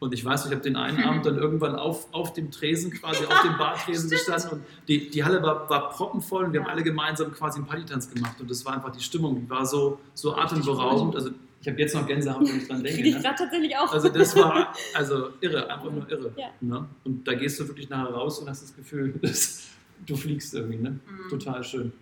Und 0.00 0.14
ich 0.14 0.24
weiß, 0.24 0.46
ich 0.46 0.52
habe 0.52 0.62
den 0.62 0.76
einen 0.76 1.02
Abend 1.04 1.26
dann 1.26 1.36
irgendwann 1.36 1.76
auf, 1.76 2.12
auf 2.12 2.32
dem 2.32 2.50
Tresen, 2.50 2.90
quasi 2.90 3.24
auf 3.24 3.42
dem 3.42 3.56
Bartresen 3.56 4.10
gestanden 4.10 4.50
und 4.50 4.62
die, 4.88 5.10
die 5.10 5.24
Halle 5.24 5.42
war, 5.42 5.68
war 5.70 5.90
proppenvoll 5.90 6.46
und 6.46 6.52
wir 6.52 6.60
haben 6.60 6.70
alle 6.70 6.82
gemeinsam 6.82 7.32
quasi 7.32 7.58
einen 7.58 7.66
Partytanz 7.66 8.12
gemacht 8.12 8.40
und 8.40 8.50
das 8.50 8.64
war 8.64 8.74
einfach 8.74 8.90
die 8.90 9.02
Stimmung, 9.02 9.40
die 9.40 9.48
war 9.48 9.64
so, 9.64 10.00
so 10.14 10.34
atemberaubend. 10.34 11.14
Also 11.14 11.30
ich 11.60 11.68
habe 11.68 11.78
jetzt 11.78 11.94
noch 11.94 12.06
Gänsehaut, 12.06 12.48
wenn 12.48 12.56
ich 12.56 12.66
dran 12.66 12.82
denke. 12.82 13.02
ich 13.06 13.14
Ne? 13.14 13.20
gerade 13.20 13.36
tatsächlich 13.36 13.76
auch. 13.76 13.92
Also 13.92 14.08
das 14.08 14.34
war 14.34 14.74
also 14.94 15.28
irre, 15.40 15.70
einfach 15.70 15.92
nur 15.92 16.10
irre. 16.10 16.32
Ja. 16.36 16.48
Ne? 16.60 16.88
Und 17.04 17.28
da 17.28 17.34
gehst 17.34 17.60
du 17.60 17.68
wirklich 17.68 17.88
nachher 17.90 18.14
raus 18.14 18.38
und 18.38 18.48
hast 18.48 18.62
das 18.62 18.74
Gefühl, 18.74 19.12
dass 19.20 19.66
du 20.06 20.16
fliegst 20.16 20.54
irgendwie. 20.54 20.78
Ne? 20.78 20.90
Mhm. 20.90 21.28
Total 21.28 21.62
schön. 21.62 21.92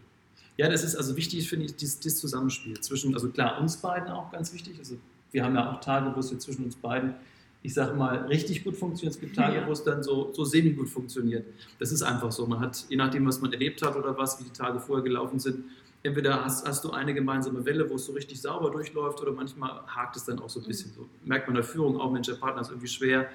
Ja, 0.58 0.68
das 0.68 0.82
ist 0.84 0.96
also 0.96 1.16
wichtig, 1.16 1.48
finde 1.48 1.66
ich, 1.66 1.76
dieses, 1.76 2.00
dieses 2.00 2.20
Zusammenspiel 2.20 2.78
zwischen, 2.80 3.14
also 3.14 3.30
klar, 3.30 3.60
uns 3.60 3.76
beiden 3.76 4.08
auch 4.08 4.30
ganz 4.30 4.52
wichtig. 4.52 4.76
Also 4.78 4.96
wir 5.30 5.44
haben 5.44 5.54
ja 5.54 5.72
auch 5.72 5.80
Tage, 5.80 6.14
wo 6.14 6.20
es 6.20 6.30
jetzt 6.30 6.42
zwischen 6.42 6.64
uns 6.64 6.74
beiden, 6.76 7.14
ich 7.62 7.72
sage 7.74 7.94
mal, 7.96 8.18
richtig 8.26 8.64
gut 8.64 8.76
funktioniert. 8.76 9.14
Es 9.14 9.20
gibt 9.20 9.36
Tage, 9.36 9.58
Ja. 9.58 9.66
wo 9.66 9.72
es 9.72 9.84
dann 9.84 10.02
so, 10.02 10.32
so 10.32 10.44
semi-gut 10.44 10.88
funktioniert. 10.88 11.46
Das 11.78 11.92
ist 11.92 12.02
einfach 12.02 12.32
so. 12.32 12.46
Man 12.46 12.60
hat, 12.60 12.84
je 12.88 12.96
nachdem, 12.96 13.24
was 13.26 13.40
man 13.40 13.52
erlebt 13.52 13.82
hat 13.82 13.94
oder 13.96 14.18
was, 14.18 14.40
wie 14.40 14.44
die 14.44 14.52
Tage 14.52 14.80
vorher 14.80 15.02
gelaufen 15.04 15.38
sind, 15.38 15.64
entweder 16.02 16.44
hast, 16.44 16.66
hast 16.66 16.82
du 16.84 16.90
eine 16.90 17.14
gemeinsame 17.14 17.64
Welle, 17.64 17.88
wo 17.88 17.94
es 17.94 18.06
so 18.06 18.12
richtig 18.12 18.40
sauber 18.40 18.70
durchläuft, 18.70 19.20
oder 19.20 19.32
manchmal 19.32 19.80
hakt 19.86 20.16
es 20.16 20.24
dann 20.24 20.38
auch 20.40 20.48
so 20.50 20.60
ein 20.60 20.66
bisschen. 20.66 20.92
So 20.92 21.06
merkt 21.24 21.46
man 21.46 21.56
in 21.56 21.62
der 21.62 21.70
Führung 21.70 22.00
auch, 22.00 22.10
Mensch, 22.10 22.26
der 22.26 22.34
Partner 22.34 22.62
ist 22.62 22.70
irgendwie 22.70 22.88
schwer, 22.88 23.28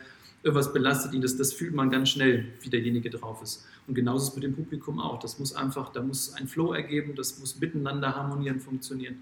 irgendwas 0.44 0.72
belastet 0.74 1.14
ihn, 1.14 1.22
das, 1.22 1.38
das 1.38 1.54
fühlt 1.54 1.74
man 1.74 1.90
ganz 1.90 2.10
schnell, 2.10 2.46
wie 2.62 2.70
derjenige 2.70 3.10
drauf 3.10 3.42
ist. 3.42 3.66
Und 3.88 3.96
genauso 3.96 4.24
ist 4.26 4.30
es 4.30 4.36
mit 4.36 4.44
dem 4.44 4.54
Publikum 4.56 5.00
auch. 5.00 5.20
Das 5.20 5.40
muss 5.40 5.56
einfach, 5.56 5.90
da 5.92 6.02
muss 6.02 6.34
ein 6.34 6.48
Flow 6.48 6.74
ergeben, 6.74 7.16
das 7.16 7.40
muss 7.40 7.60
miteinander 7.60 8.16
harmonieren, 8.16 8.60
funktionieren. 8.60 9.18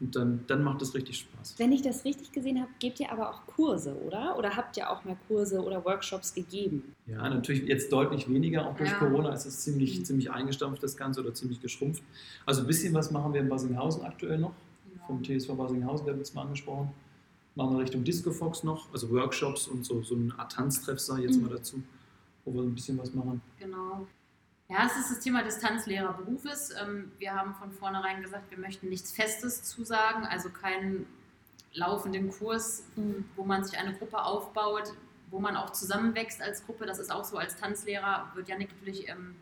Und 0.00 0.14
dann, 0.14 0.44
dann 0.46 0.62
macht 0.62 0.80
es 0.80 0.94
richtig 0.94 1.18
Spaß. 1.18 1.56
Wenn 1.58 1.72
ich 1.72 1.82
das 1.82 2.04
richtig 2.04 2.30
gesehen 2.30 2.60
habe, 2.60 2.70
gebt 2.78 3.00
ihr 3.00 3.10
aber 3.10 3.30
auch 3.30 3.44
Kurse, 3.46 3.96
oder? 4.06 4.38
Oder 4.38 4.54
habt 4.54 4.76
ihr 4.76 4.88
auch 4.88 5.02
mal 5.04 5.16
Kurse 5.26 5.60
oder 5.60 5.84
Workshops 5.84 6.32
gegeben? 6.32 6.94
Ja, 7.06 7.28
natürlich 7.28 7.66
jetzt 7.66 7.90
deutlich 7.90 8.28
weniger, 8.32 8.68
auch 8.68 8.76
durch 8.76 8.90
Ja. 8.90 8.98
Corona 8.98 9.32
ist 9.32 9.44
es 9.46 9.58
ziemlich, 9.60 9.98
Mhm. 9.98 10.04
ziemlich 10.04 10.30
eingestampft, 10.30 10.84
das 10.84 10.96
Ganze, 10.96 11.20
oder 11.20 11.34
ziemlich 11.34 11.60
geschrumpft. 11.60 12.02
Also 12.46 12.60
ein 12.60 12.68
bisschen 12.68 12.94
was 12.94 13.10
machen 13.10 13.32
wir 13.34 13.40
in 13.40 13.48
Basinghausen 13.48 14.04
aktuell 14.04 14.38
noch. 14.38 14.52
vom 15.06 15.22
TSV 15.24 15.54
Basinghausen, 15.56 16.04
der 16.04 16.14
hat 16.14 16.20
uns 16.20 16.34
mal 16.34 16.42
angesprochen. 16.42 16.90
Machen 17.58 17.74
wir 17.76 17.82
Richtung 17.82 18.04
Disco 18.04 18.30
Fox 18.30 18.62
noch, 18.62 18.86
also 18.92 19.10
Workshops 19.10 19.66
und 19.66 19.84
so, 19.84 20.00
so 20.04 20.14
eine 20.14 20.32
Art 20.38 20.52
Tanztreff, 20.52 21.00
sage 21.00 21.22
ich 21.22 21.26
jetzt 21.30 21.38
Mhm. 21.38 21.46
mal 21.48 21.56
dazu, 21.56 21.82
wo 22.44 22.54
wir 22.54 22.62
ein 22.62 22.72
bisschen 22.72 22.96
was 22.98 23.12
machen. 23.12 23.42
Genau. 23.58 24.06
Ja, 24.68 24.86
es 24.86 24.96
ist 24.96 25.10
das 25.10 25.18
Thema 25.18 25.42
des 25.42 25.58
Tanzlehrerberufes. 25.58 26.70
Ähm, 26.80 27.10
Wir 27.18 27.34
haben 27.34 27.54
von 27.56 27.72
vornherein 27.72 28.22
gesagt, 28.22 28.48
wir 28.52 28.58
möchten 28.58 28.88
nichts 28.88 29.10
Festes 29.10 29.64
zusagen, 29.64 30.24
also 30.24 30.50
keinen 30.50 31.06
laufenden 31.72 32.30
Kurs, 32.30 32.84
wo 33.34 33.42
man 33.44 33.64
sich 33.64 33.76
eine 33.76 33.92
Gruppe 33.94 34.22
aufbaut, 34.22 34.92
wo 35.30 35.40
man 35.40 35.56
auch 35.56 35.70
zusammenwächst 35.72 36.40
als 36.40 36.64
Gruppe. 36.64 36.86
Das 36.86 37.00
ist 37.00 37.10
auch 37.10 37.24
so 37.24 37.38
als 37.38 37.56
Tanzlehrer, 37.56 38.30
wird 38.36 38.48
Janik 38.48 38.68
natürlich 38.78 39.08
ähm, 39.08 39.34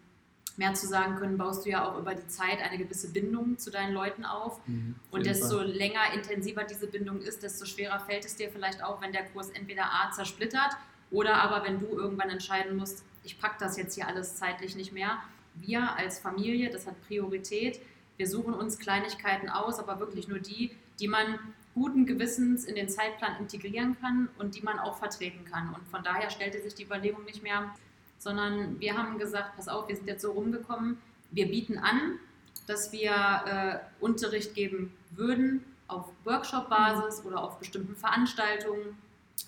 mehr 0.57 0.75
zu 0.75 0.87
sagen 0.87 1.17
können, 1.17 1.37
baust 1.37 1.67
du 1.67 1.71
ja 1.71 1.85
auch 1.87 1.99
über 1.99 2.15
die 2.15 2.27
Zeit 2.29 2.61
eine 2.63 2.79
gewisse 2.79 3.13
Bindung 3.13 3.59
zu 3.59 3.71
deinen 3.71 3.93
Leuten 3.93 4.25
auf. 4.25 4.61
Mhm, 4.67 4.95
Und 5.11 5.27
desto 5.27 5.59
Fall. 5.59 5.67
länger, 5.67 6.01
intensiver 6.15 6.65
diese 6.65 6.87
Bindung 6.87 7.21
ist, 7.21 7.43
desto 7.43 7.67
schwerer 7.67 8.01
fällt 8.01 8.25
es 8.25 8.37
dir 8.37 8.51
vielleicht 8.51 8.83
auch, 8.83 9.01
wenn 9.03 9.13
der 9.13 9.25
Kurs 9.27 9.51
entweder 9.51 9.85
A 9.85 10.11
zersplittert 10.13 10.77
Oder 11.11 11.35
aber 11.37 11.65
wenn 11.65 11.79
du 11.79 11.87
irgendwann 11.87 12.31
entscheiden 12.31 12.77
musst, 12.77 13.05
ich 13.23 13.39
packe 13.39 13.57
das 13.61 13.77
jetzt 13.77 13.95
hier 13.95 14.09
alles 14.09 14.37
zeitlich 14.37 14.75
nicht 14.77 14.93
mehr. 14.93 15.19
Wir 15.55 15.97
als 15.97 16.19
Familie, 16.19 16.71
das 16.71 16.87
hat 16.87 17.01
Priorität. 17.07 17.81
Wir 18.17 18.27
suchen 18.27 18.55
uns 18.55 18.79
Kleinigkeiten 18.79 19.49
aus, 19.49 19.79
aber 19.79 20.01
wirklich 20.01 20.27
nur 20.27 20.39
die, 20.39 20.71
die 21.01 21.09
man 21.09 21.39
guten 21.75 22.07
Gewissens 22.07 22.65
in 22.65 22.75
den 22.75 22.89
Zeitplan 22.89 23.37
integrieren 23.39 23.97
kann 24.01 24.31
und 24.39 24.55
die 24.57 24.63
man 24.63 24.79
auch 24.79 24.97
vertreten 24.97 25.45
kann. 25.45 25.75
Und 25.75 25.87
von 25.89 26.03
daher 26.03 26.31
stellte 26.31 26.61
sich 26.63 26.75
die 26.75 26.85
Überlegung 26.85 27.25
nicht 27.25 27.43
mehr, 27.43 27.75
sondern 28.19 28.81
wir 28.81 28.97
haben 28.97 29.19
gesagt, 29.19 29.57
pass 29.57 29.69
auf, 29.69 29.89
wir 29.89 29.97
sind 29.97 30.07
jetzt 30.07 30.23
so 30.23 30.33
rumgekommen, 30.33 30.99
wir 31.31 31.47
bieten 31.49 31.79
an, 31.79 32.19
dass 32.67 32.93
wir 32.93 33.13
äh, 33.13 33.79
Unterricht 34.01 34.55
geben 34.55 34.93
würden 35.11 35.65
auf 35.89 36.07
Workshop-Basis 36.25 37.25
oder 37.25 37.43
auf 37.43 37.59
bestimmten 37.59 37.95
Veranstaltungen, 37.95 38.99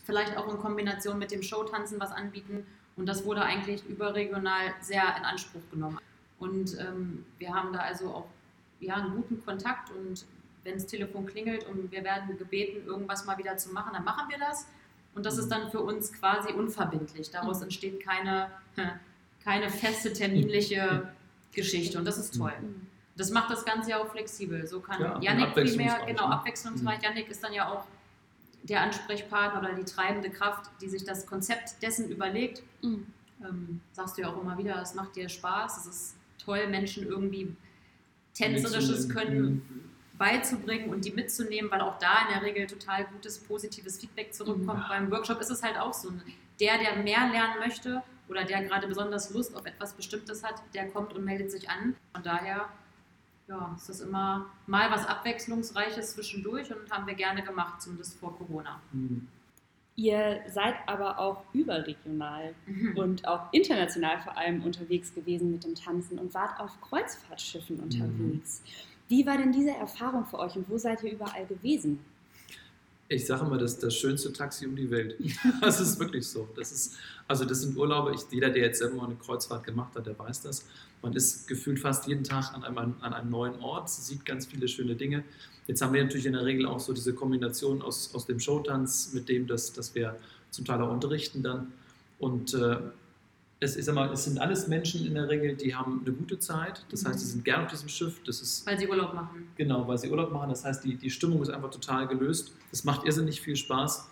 vielleicht 0.04 0.36
auch 0.36 0.52
in 0.52 0.58
Kombination 0.58 1.18
mit 1.18 1.30
dem 1.30 1.42
Showtanzen 1.42 1.98
was 1.98 2.12
anbieten. 2.12 2.66
Und 2.96 3.06
das 3.06 3.24
wurde 3.24 3.42
eigentlich 3.42 3.84
überregional 3.86 4.74
sehr 4.80 5.02
in 5.16 5.24
Anspruch 5.24 5.62
genommen. 5.70 5.98
Und 6.38 6.78
ähm, 6.78 7.24
wir 7.38 7.52
haben 7.52 7.72
da 7.72 7.80
also 7.80 8.08
auch 8.08 8.26
ja, 8.80 8.94
einen 8.96 9.16
guten 9.16 9.44
Kontakt 9.44 9.90
und 9.90 10.24
wenn 10.64 10.74
das 10.74 10.86
Telefon 10.86 11.26
klingelt 11.26 11.66
und 11.66 11.90
wir 11.90 12.04
werden 12.04 12.36
gebeten, 12.36 12.86
irgendwas 12.86 13.24
mal 13.24 13.38
wieder 13.38 13.56
zu 13.56 13.72
machen, 13.72 13.92
dann 13.92 14.04
machen 14.04 14.28
wir 14.28 14.38
das. 14.38 14.66
Und 15.18 15.26
das 15.26 15.36
ist 15.36 15.46
mhm. 15.46 15.50
dann 15.50 15.70
für 15.72 15.80
uns 15.80 16.12
quasi 16.12 16.52
unverbindlich. 16.52 17.28
Daraus 17.30 17.58
mhm. 17.58 17.64
entsteht 17.64 18.04
keine, 18.04 18.52
keine 19.42 19.68
feste 19.68 20.12
terminliche 20.12 21.12
Geschichte 21.52 21.98
und 21.98 22.04
das 22.04 22.18
ist 22.18 22.36
toll. 22.36 22.52
Mhm. 22.60 22.86
Das 23.16 23.32
macht 23.32 23.50
das 23.50 23.64
Ganze 23.64 23.90
ja 23.90 23.98
auch 23.98 24.12
flexibel. 24.12 24.64
So 24.64 24.78
kann 24.78 25.02
ja, 25.02 25.20
Yannick 25.20 25.54
primär, 25.54 26.02
genau, 26.06 26.28
ne? 26.28 26.34
abwechslungsreich. 26.34 27.02
Yannick 27.02 27.28
ist 27.28 27.42
dann 27.42 27.52
ja 27.52 27.68
auch 27.68 27.84
der 28.62 28.80
Ansprechpartner 28.82 29.58
oder 29.58 29.74
die 29.74 29.84
treibende 29.84 30.30
Kraft, 30.30 30.70
die 30.80 30.88
sich 30.88 31.02
das 31.02 31.26
Konzept 31.26 31.82
dessen 31.82 32.08
überlegt. 32.08 32.62
Mhm. 32.82 33.08
Ähm, 33.42 33.80
sagst 33.90 34.18
du 34.18 34.22
ja 34.22 34.28
auch 34.28 34.40
immer 34.40 34.56
wieder, 34.56 34.80
es 34.80 34.94
macht 34.94 35.16
dir 35.16 35.28
Spaß, 35.28 35.78
es 35.78 35.86
ist 35.86 36.16
toll, 36.44 36.68
Menschen 36.68 37.08
irgendwie 37.08 37.56
tänzerisches 38.34 39.08
Können 39.08 39.87
beizubringen 40.18 40.90
und 40.90 41.04
die 41.04 41.12
mitzunehmen, 41.12 41.70
weil 41.70 41.80
auch 41.80 41.98
da 41.98 42.26
in 42.26 42.34
der 42.34 42.42
Regel 42.42 42.66
total 42.66 43.04
gutes, 43.04 43.38
positives 43.38 43.98
Feedback 43.98 44.34
zurückkommt. 44.34 44.82
Ja. 44.82 44.88
Beim 44.88 45.10
Workshop 45.10 45.40
ist 45.40 45.50
es 45.50 45.62
halt 45.62 45.78
auch 45.78 45.94
so. 45.94 46.12
Der, 46.60 46.78
der 46.78 46.96
mehr 46.96 47.28
lernen 47.30 47.60
möchte 47.60 48.02
oder 48.28 48.44
der 48.44 48.64
gerade 48.64 48.88
besonders 48.88 49.32
Lust 49.32 49.56
auf 49.56 49.64
etwas 49.64 49.94
Bestimmtes 49.94 50.42
hat, 50.42 50.60
der 50.74 50.88
kommt 50.88 51.12
und 51.14 51.24
meldet 51.24 51.50
sich 51.50 51.70
an. 51.70 51.94
Von 52.12 52.22
daher 52.22 52.68
ja, 53.48 53.74
ist 53.76 53.88
das 53.88 54.00
immer 54.00 54.46
mal 54.66 54.90
was 54.90 55.06
Abwechslungsreiches 55.06 56.14
zwischendurch 56.14 56.70
und 56.70 56.90
haben 56.90 57.06
wir 57.06 57.14
gerne 57.14 57.42
gemacht, 57.42 57.80
zumindest 57.80 58.18
vor 58.18 58.36
Corona. 58.36 58.80
Mhm. 58.92 59.28
Ihr 59.96 60.42
seid 60.48 60.76
aber 60.86 61.18
auch 61.18 61.42
überregional 61.52 62.54
mhm. 62.66 62.96
und 62.96 63.26
auch 63.26 63.52
international 63.52 64.20
vor 64.20 64.36
allem 64.36 64.62
unterwegs 64.62 65.12
gewesen 65.12 65.50
mit 65.50 65.64
dem 65.64 65.74
Tanzen 65.74 66.20
und 66.20 66.34
wart 66.34 66.60
auf 66.60 66.80
Kreuzfahrtschiffen 66.82 67.78
mhm. 67.78 67.82
unterwegs. 67.82 68.62
Mhm. 68.64 68.97
Wie 69.08 69.26
war 69.26 69.38
denn 69.38 69.52
diese 69.52 69.70
Erfahrung 69.70 70.26
für 70.26 70.38
euch 70.38 70.54
und 70.56 70.68
wo 70.68 70.76
seid 70.76 71.02
ihr 71.02 71.12
überall 71.12 71.46
gewesen? 71.46 71.98
Ich 73.10 73.24
sage 73.24 73.46
immer, 73.46 73.56
das 73.56 73.72
ist 73.72 73.82
das 73.82 73.94
schönste 73.96 74.30
Taxi 74.34 74.66
um 74.66 74.76
die 74.76 74.90
Welt. 74.90 75.16
Das 75.62 75.80
ist 75.80 75.98
wirklich 75.98 76.28
so. 76.28 76.46
Das 76.54 76.70
ist, 76.72 76.96
also 77.26 77.46
das 77.46 77.62
sind 77.62 77.74
Urlaube, 77.76 78.14
ich, 78.14 78.20
jeder, 78.30 78.50
der 78.50 78.64
jetzt 78.64 78.80
selber 78.80 78.96
mal 78.96 79.06
eine 79.06 79.16
Kreuzfahrt 79.16 79.64
gemacht 79.64 79.94
hat, 79.96 80.06
der 80.06 80.18
weiß 80.18 80.42
das. 80.42 80.66
Man 81.00 81.14
ist 81.14 81.48
gefühlt 81.48 81.78
fast 81.78 82.06
jeden 82.06 82.22
Tag 82.22 82.52
an 82.52 82.64
einem, 82.64 82.96
an 83.00 83.14
einem 83.14 83.30
neuen 83.30 83.58
Ort, 83.60 83.88
sieht 83.88 84.26
ganz 84.26 84.46
viele 84.46 84.68
schöne 84.68 84.94
Dinge. 84.94 85.24
Jetzt 85.66 85.80
haben 85.80 85.94
wir 85.94 86.02
natürlich 86.02 86.26
in 86.26 86.34
der 86.34 86.44
Regel 86.44 86.66
auch 86.66 86.80
so 86.80 86.92
diese 86.92 87.14
Kombination 87.14 87.80
aus, 87.80 88.14
aus 88.14 88.26
dem 88.26 88.40
Showtanz 88.40 89.12
mit 89.14 89.28
dem, 89.28 89.46
dass, 89.46 89.72
dass 89.72 89.94
wir 89.94 90.16
zum 90.50 90.66
Teil 90.66 90.82
auch 90.82 90.90
unterrichten 90.90 91.42
dann. 91.42 91.72
Und 92.18 92.52
äh, 92.52 92.76
es, 93.60 93.76
ist 93.76 93.88
immer, 93.88 94.12
es 94.12 94.24
sind 94.24 94.40
alles 94.40 94.68
Menschen 94.68 95.04
in 95.04 95.14
der 95.14 95.28
Regel, 95.28 95.56
die 95.56 95.74
haben 95.74 96.02
eine 96.04 96.14
gute 96.14 96.38
Zeit. 96.38 96.84
Das 96.90 97.04
heißt, 97.04 97.18
sie 97.18 97.26
sind 97.26 97.44
gerne 97.44 97.64
auf 97.64 97.70
diesem 97.70 97.88
Schiff. 97.88 98.22
Das 98.24 98.40
ist, 98.40 98.64
weil 98.66 98.78
sie 98.78 98.88
Urlaub 98.88 99.14
machen. 99.14 99.48
Genau, 99.56 99.86
weil 99.88 99.98
sie 99.98 100.10
Urlaub 100.10 100.32
machen. 100.32 100.50
Das 100.50 100.64
heißt, 100.64 100.84
die, 100.84 100.96
die 100.96 101.10
Stimmung 101.10 101.42
ist 101.42 101.50
einfach 101.50 101.70
total 101.70 102.06
gelöst. 102.06 102.52
Das 102.70 102.84
macht 102.84 103.04
irrsinnig 103.04 103.40
viel 103.40 103.56
Spaß. 103.56 104.08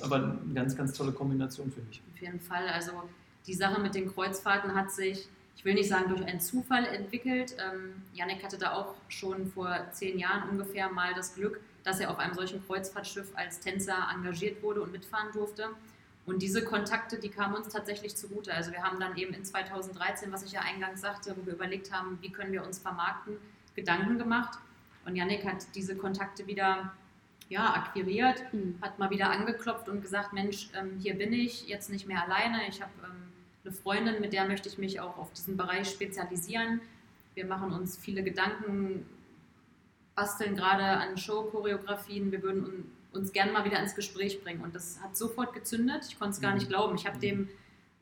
Aber 0.00 0.16
eine 0.16 0.54
ganz, 0.54 0.76
ganz 0.76 0.92
tolle 0.92 1.12
Kombination, 1.12 1.70
finde 1.72 1.88
ich. 1.90 2.02
Auf 2.12 2.20
jeden 2.20 2.40
Fall. 2.40 2.68
Also 2.68 2.92
die 3.46 3.54
Sache 3.54 3.80
mit 3.80 3.94
den 3.94 4.12
Kreuzfahrten 4.12 4.74
hat 4.74 4.90
sich, 4.92 5.28
ich 5.56 5.64
will 5.64 5.74
nicht 5.74 5.88
sagen 5.88 6.08
durch 6.08 6.24
einen 6.24 6.40
Zufall 6.40 6.84
entwickelt. 6.86 7.56
Ähm, 7.58 8.02
Janik 8.12 8.44
hatte 8.44 8.58
da 8.58 8.72
auch 8.72 8.94
schon 9.08 9.46
vor 9.46 9.76
zehn 9.92 10.18
Jahren 10.18 10.48
ungefähr 10.50 10.88
mal 10.90 11.14
das 11.14 11.34
Glück, 11.34 11.60
dass 11.82 12.00
er 12.00 12.10
auf 12.10 12.18
einem 12.18 12.34
solchen 12.34 12.64
Kreuzfahrtschiff 12.64 13.32
als 13.34 13.60
Tänzer 13.60 14.08
engagiert 14.14 14.62
wurde 14.62 14.82
und 14.82 14.92
mitfahren 14.92 15.32
durfte. 15.32 15.68
Und 16.26 16.40
diese 16.40 16.64
Kontakte, 16.64 17.18
die 17.18 17.28
kamen 17.28 17.54
uns 17.54 17.68
tatsächlich 17.68 18.16
zugute. 18.16 18.54
Also 18.54 18.72
wir 18.72 18.82
haben 18.82 18.98
dann 18.98 19.16
eben 19.16 19.34
in 19.34 19.44
2013, 19.44 20.32
was 20.32 20.42
ich 20.42 20.52
ja 20.52 20.60
eingangs 20.60 21.02
sagte, 21.02 21.34
wo 21.36 21.44
wir 21.44 21.52
überlegt 21.52 21.92
haben, 21.92 22.18
wie 22.22 22.30
können 22.30 22.52
wir 22.52 22.64
uns 22.64 22.78
vermarkten, 22.78 23.36
Gedanken 23.74 24.18
gemacht. 24.18 24.58
Und 25.04 25.16
Yannick 25.16 25.44
hat 25.44 25.66
diese 25.74 25.96
Kontakte 25.96 26.46
wieder 26.46 26.92
ja, 27.48 27.74
akquiriert, 27.74 28.42
mhm. 28.52 28.78
hat 28.80 28.98
mal 28.98 29.10
wieder 29.10 29.30
angeklopft 29.30 29.88
und 29.88 30.00
gesagt, 30.00 30.32
Mensch, 30.32 30.70
ähm, 30.74 30.98
hier 30.98 31.14
bin 31.14 31.32
ich, 31.32 31.68
jetzt 31.68 31.90
nicht 31.90 32.06
mehr 32.06 32.22
alleine. 32.22 32.66
Ich 32.68 32.80
habe 32.80 32.92
ähm, 33.04 33.32
eine 33.64 33.72
Freundin, 33.72 34.20
mit 34.20 34.32
der 34.32 34.46
möchte 34.46 34.68
ich 34.68 34.78
mich 34.78 35.00
auch 35.00 35.18
auf 35.18 35.32
diesen 35.32 35.56
Bereich 35.56 35.90
spezialisieren. 35.90 36.80
Wir 37.34 37.44
machen 37.44 37.72
uns 37.72 37.98
viele 37.98 38.22
Gedanken, 38.22 39.04
basteln 40.14 40.56
gerade 40.56 40.84
an 40.84 41.18
Show-Choreografien. 41.18 42.32
Wir 42.32 42.42
würden 42.42 42.90
uns 43.14 43.32
gerne 43.32 43.52
mal 43.52 43.64
wieder 43.64 43.80
ins 43.80 43.94
Gespräch 43.94 44.42
bringen. 44.42 44.62
Und 44.62 44.74
das 44.74 45.00
hat 45.02 45.16
sofort 45.16 45.52
gezündet. 45.52 46.04
Ich 46.08 46.18
konnte 46.18 46.34
es 46.34 46.40
gar 46.40 46.54
nicht 46.54 46.66
mhm. 46.66 46.70
glauben. 46.70 46.96
Ich 46.96 47.06
habe 47.06 47.18
dem 47.18 47.48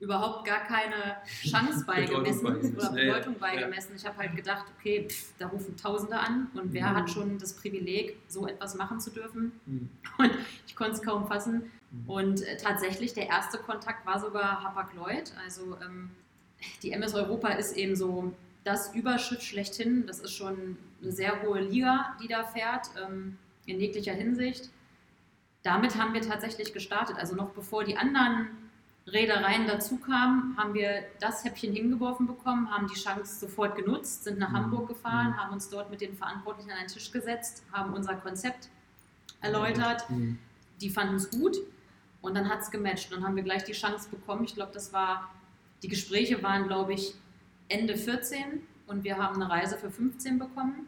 überhaupt 0.02 0.44
gar 0.44 0.60
keine 0.64 1.16
Chance 1.42 1.84
beigemessen 1.86 2.44
oder 2.46 2.90
Bedeutung 2.90 3.38
beigemessen. 3.38 3.94
Ich 3.94 4.04
habe 4.04 4.18
halt 4.18 4.34
gedacht, 4.34 4.64
okay, 4.76 5.06
pff, 5.08 5.32
da 5.38 5.46
rufen 5.46 5.76
Tausende 5.76 6.18
an 6.18 6.48
und 6.54 6.72
wer 6.72 6.90
mhm. 6.90 6.96
hat 6.96 7.10
schon 7.10 7.38
das 7.38 7.54
Privileg, 7.54 8.18
so 8.26 8.48
etwas 8.48 8.74
machen 8.74 9.00
zu 9.00 9.10
dürfen? 9.10 9.52
Mhm. 9.64 9.88
Und 10.18 10.32
ich 10.66 10.74
konnte 10.74 10.94
es 10.94 11.02
kaum 11.02 11.28
fassen. 11.28 11.70
Mhm. 11.92 12.10
Und 12.10 12.42
äh, 12.42 12.56
tatsächlich, 12.56 13.14
der 13.14 13.28
erste 13.28 13.58
Kontakt 13.58 14.04
war 14.04 14.20
sogar 14.20 14.64
Hapag-Lloyd. 14.64 15.32
Also 15.44 15.76
ähm, 15.80 16.10
die 16.82 16.90
MS 16.90 17.14
Europa 17.14 17.50
ist 17.50 17.76
eben 17.76 17.94
so 17.94 18.34
das 18.64 18.94
Überschiff 18.94 19.42
schlechthin. 19.42 20.06
Das 20.06 20.18
ist 20.18 20.32
schon 20.32 20.76
eine 21.00 21.12
sehr 21.12 21.42
hohe 21.42 21.60
Liga, 21.60 22.16
die 22.20 22.26
da 22.26 22.42
fährt, 22.42 22.88
ähm, 23.00 23.38
in 23.66 23.78
jeglicher 23.78 24.12
Hinsicht 24.12 24.70
damit 25.62 25.96
haben 25.96 26.14
wir 26.14 26.20
tatsächlich 26.20 26.72
gestartet. 26.72 27.16
Also 27.18 27.34
noch 27.34 27.50
bevor 27.50 27.84
die 27.84 27.96
anderen 27.96 28.48
Reedereien 29.06 29.66
dazu 29.66 29.96
kamen, 29.96 30.56
haben 30.56 30.74
wir 30.74 31.04
das 31.20 31.44
Häppchen 31.44 31.72
hingeworfen 31.72 32.26
bekommen, 32.26 32.70
haben 32.70 32.86
die 32.86 32.94
Chance 32.94 33.40
sofort 33.40 33.76
genutzt, 33.76 34.24
sind 34.24 34.38
nach 34.38 34.50
mhm. 34.50 34.56
Hamburg 34.56 34.88
gefahren, 34.88 35.30
mhm. 35.30 35.36
haben 35.36 35.52
uns 35.52 35.68
dort 35.68 35.90
mit 35.90 36.00
den 36.00 36.14
Verantwortlichen 36.14 36.70
an 36.70 36.78
einen 36.78 36.88
Tisch 36.88 37.10
gesetzt, 37.10 37.64
haben 37.72 37.94
unser 37.94 38.14
Konzept 38.14 38.68
erläutert. 39.40 40.08
Mhm. 40.08 40.38
Die 40.80 40.90
fanden 40.90 41.16
es 41.16 41.30
gut 41.30 41.56
und 42.20 42.34
dann 42.34 42.48
hat 42.48 42.60
es 42.60 42.70
gematcht. 42.70 43.10
Und 43.10 43.18
dann 43.18 43.28
haben 43.28 43.36
wir 43.36 43.42
gleich 43.42 43.64
die 43.64 43.72
Chance 43.72 44.08
bekommen. 44.08 44.44
Ich 44.44 44.54
glaube, 44.54 44.72
das 44.72 44.92
war, 44.92 45.30
die 45.82 45.88
Gespräche 45.88 46.42
waren, 46.42 46.68
glaube 46.68 46.94
ich, 46.94 47.14
Ende 47.68 47.96
14 47.96 48.62
und 48.86 49.04
wir 49.04 49.16
haben 49.16 49.42
eine 49.42 49.50
Reise 49.50 49.76
für 49.76 49.90
15 49.90 50.38
bekommen. 50.38 50.86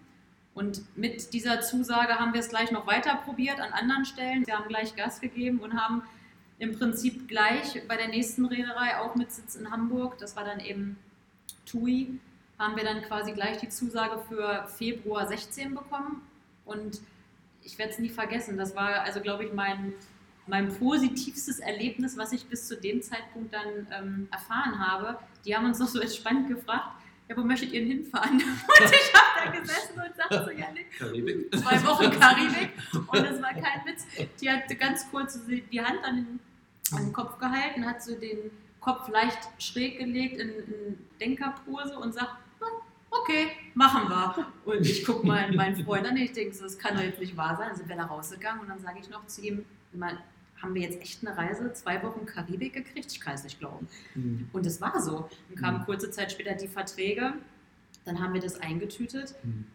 Und 0.55 0.83
mit 0.97 1.33
dieser 1.33 1.61
Zusage 1.61 2.15
haben 2.15 2.33
wir 2.33 2.41
es 2.41 2.49
gleich 2.49 2.71
noch 2.71 2.87
weiter 2.87 3.17
probiert 3.17 3.61
an 3.61 3.73
anderen 3.73 4.05
Stellen. 4.05 4.47
Wir 4.47 4.57
haben 4.57 4.69
gleich 4.69 4.95
Gas 4.95 5.21
gegeben 5.21 5.59
und 5.59 5.75
haben 5.75 6.03
im 6.59 6.79
Prinzip 6.79 7.27
gleich 7.29 7.83
bei 7.89 7.97
der 7.97 8.09
nächsten 8.09 8.45
Reederei, 8.45 8.99
auch 8.99 9.17
mit 9.17 9.33
Sitz 9.33 9.57
in 9.57 9.71
Hamburg, 9.71 10.19
das 10.19 10.37
war 10.37 10.45
dann 10.45 10.61
eben 10.61 10.97
TUI, 11.67 12.21
haben 12.59 12.77
wir 12.77 12.85
dann 12.85 13.03
quasi 13.03 13.33
gleich 13.33 13.59
die 13.59 13.69
Zusage 13.69 14.23
für 14.29 14.67
Februar 14.69 15.27
16 15.27 15.75
bekommen. 15.75 16.23
Und 16.65 17.01
ich 17.63 17.77
werde 17.79 17.93
es 17.93 17.99
nie 17.99 18.11
vergessen, 18.11 18.57
das 18.57 18.77
war 18.77 19.03
also, 19.03 19.21
glaube 19.21 19.45
ich, 19.45 19.53
mein, 19.53 19.93
mein 20.47 20.73
positivstes 20.73 21.59
Erlebnis, 21.59 22.17
was 22.17 22.33
ich 22.33 22.47
bis 22.47 22.69
zu 22.69 22.77
dem 22.77 23.03
Zeitpunkt 23.03 23.53
dann 23.53 23.87
ähm, 23.91 24.29
erfahren 24.31 24.79
habe. 24.79 25.19
Die 25.45 25.57
haben 25.57 25.67
uns 25.67 25.81
noch 25.81 25.89
so 25.89 25.99
entspannt 25.99 26.49
gefragt, 26.49 26.91
ja, 27.29 27.37
wo 27.37 27.43
möchtet 27.43 27.73
ihr 27.73 27.83
hinfahren? 27.83 28.35
Und 28.41 28.85
ich 28.85 29.15
habe 29.15 29.24
da 29.45 29.51
gesessen 29.51 29.95
und 29.95 30.17
sagte 30.17 30.45
so, 30.45 30.51
ja, 30.51 30.67
Karibik. 30.99 31.55
zwei 31.57 31.85
Wochen 31.85 32.11
Karibik. 32.11 32.71
Und 32.93 33.19
das 33.19 33.43
war 33.43 33.53
kein 33.53 33.85
Witz. 33.87 34.07
Die 34.41 34.51
hat 34.51 34.63
ganz 34.79 35.11
kurz 35.11 35.41
die 35.47 35.81
Hand 35.81 36.05
an 36.05 36.17
den, 36.17 36.41
an 36.93 37.05
den 37.07 37.13
Kopf 37.13 37.39
gehalten, 37.39 37.87
hat 37.87 38.03
so 38.03 38.15
den 38.15 38.51
Kopf 38.81 39.09
leicht 39.09 39.39
schräg 39.59 39.99
gelegt 39.99 40.39
in, 40.39 40.49
in 40.49 40.99
Denkerpose 41.21 41.99
und 41.99 42.13
sagt, 42.13 42.37
okay, 43.11 43.49
machen 43.75 44.09
wir. 44.09 44.47
Und 44.65 44.87
ich 44.87 45.05
gucke 45.05 45.27
mal 45.27 45.51
meinen 45.53 45.85
Freund 45.85 46.07
an, 46.07 46.17
ich 46.17 46.33
denke, 46.33 46.57
das 46.59 46.79
kann 46.79 46.97
doch 46.97 47.03
jetzt 47.03 47.21
nicht 47.21 47.37
wahr 47.37 47.57
sein. 47.57 47.69
Dann 47.69 47.77
sind 47.77 47.89
wir 47.89 47.97
da 47.97 48.05
rausgegangen 48.05 48.61
und 48.61 48.69
dann 48.69 48.81
sage 48.81 48.99
ich 49.01 49.09
noch 49.09 49.27
zu 49.27 49.43
ihm, 49.43 49.65
haben 50.61 50.75
wir 50.75 50.83
jetzt 50.83 51.01
echt 51.01 51.27
eine 51.27 51.37
Reise, 51.37 51.73
zwei 51.73 52.03
Wochen 52.03 52.27
Karibik 52.27 52.73
gekriegt? 52.73 53.13
Ich 53.13 53.21
kann 53.21 53.35
es 53.35 53.45
nicht 53.45 53.59
glauben. 53.59 53.87
Mhm. 54.15 54.49
Und 54.53 54.67
es 54.67 54.81
war 54.81 55.01
so. 55.01 55.29
Dann 55.49 55.63
kamen 55.63 55.79
mhm. 55.81 55.85
kurze 55.85 56.11
Zeit 56.11 56.33
später 56.33 56.55
die 56.55 56.69
Verträge, 56.69 57.35
dann 58.05 58.21
haben 58.21 58.35
wir 58.35 58.41
das 58.41 58.61
eingetütet. 58.61 59.35
Mhm. 59.43 59.67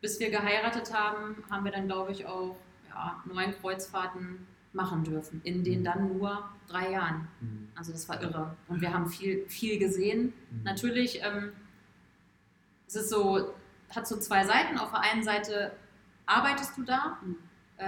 Bis 0.00 0.20
wir 0.20 0.30
geheiratet 0.30 0.94
haben, 0.94 1.42
haben 1.50 1.64
wir 1.64 1.72
dann, 1.72 1.86
glaube 1.86 2.12
ich, 2.12 2.26
auch 2.26 2.56
ja, 2.88 3.22
neun 3.24 3.52
Kreuzfahrten 3.60 4.46
machen 4.72 5.04
dürfen. 5.04 5.40
In 5.44 5.64
den 5.64 5.82
dann 5.82 6.08
nur 6.16 6.48
drei 6.68 6.92
Jahren. 6.92 7.28
Mhm. 7.40 7.68
Also 7.74 7.92
das 7.92 8.08
war 8.08 8.22
irre. 8.22 8.56
Und 8.68 8.80
wir 8.80 8.92
haben 8.92 9.08
viel, 9.08 9.46
viel 9.48 9.78
gesehen. 9.78 10.32
Mhm. 10.50 10.62
Natürlich, 10.64 11.22
ähm, 11.24 11.52
es 12.86 12.96
ist 12.96 13.10
so, 13.10 13.54
hat 13.90 14.06
so 14.06 14.18
zwei 14.18 14.44
Seiten. 14.44 14.78
Auf 14.78 14.90
der 14.90 15.00
einen 15.00 15.22
Seite 15.22 15.72
arbeitest 16.26 16.76
du 16.76 16.84
da, 16.84 17.18
äh, 17.22 17.34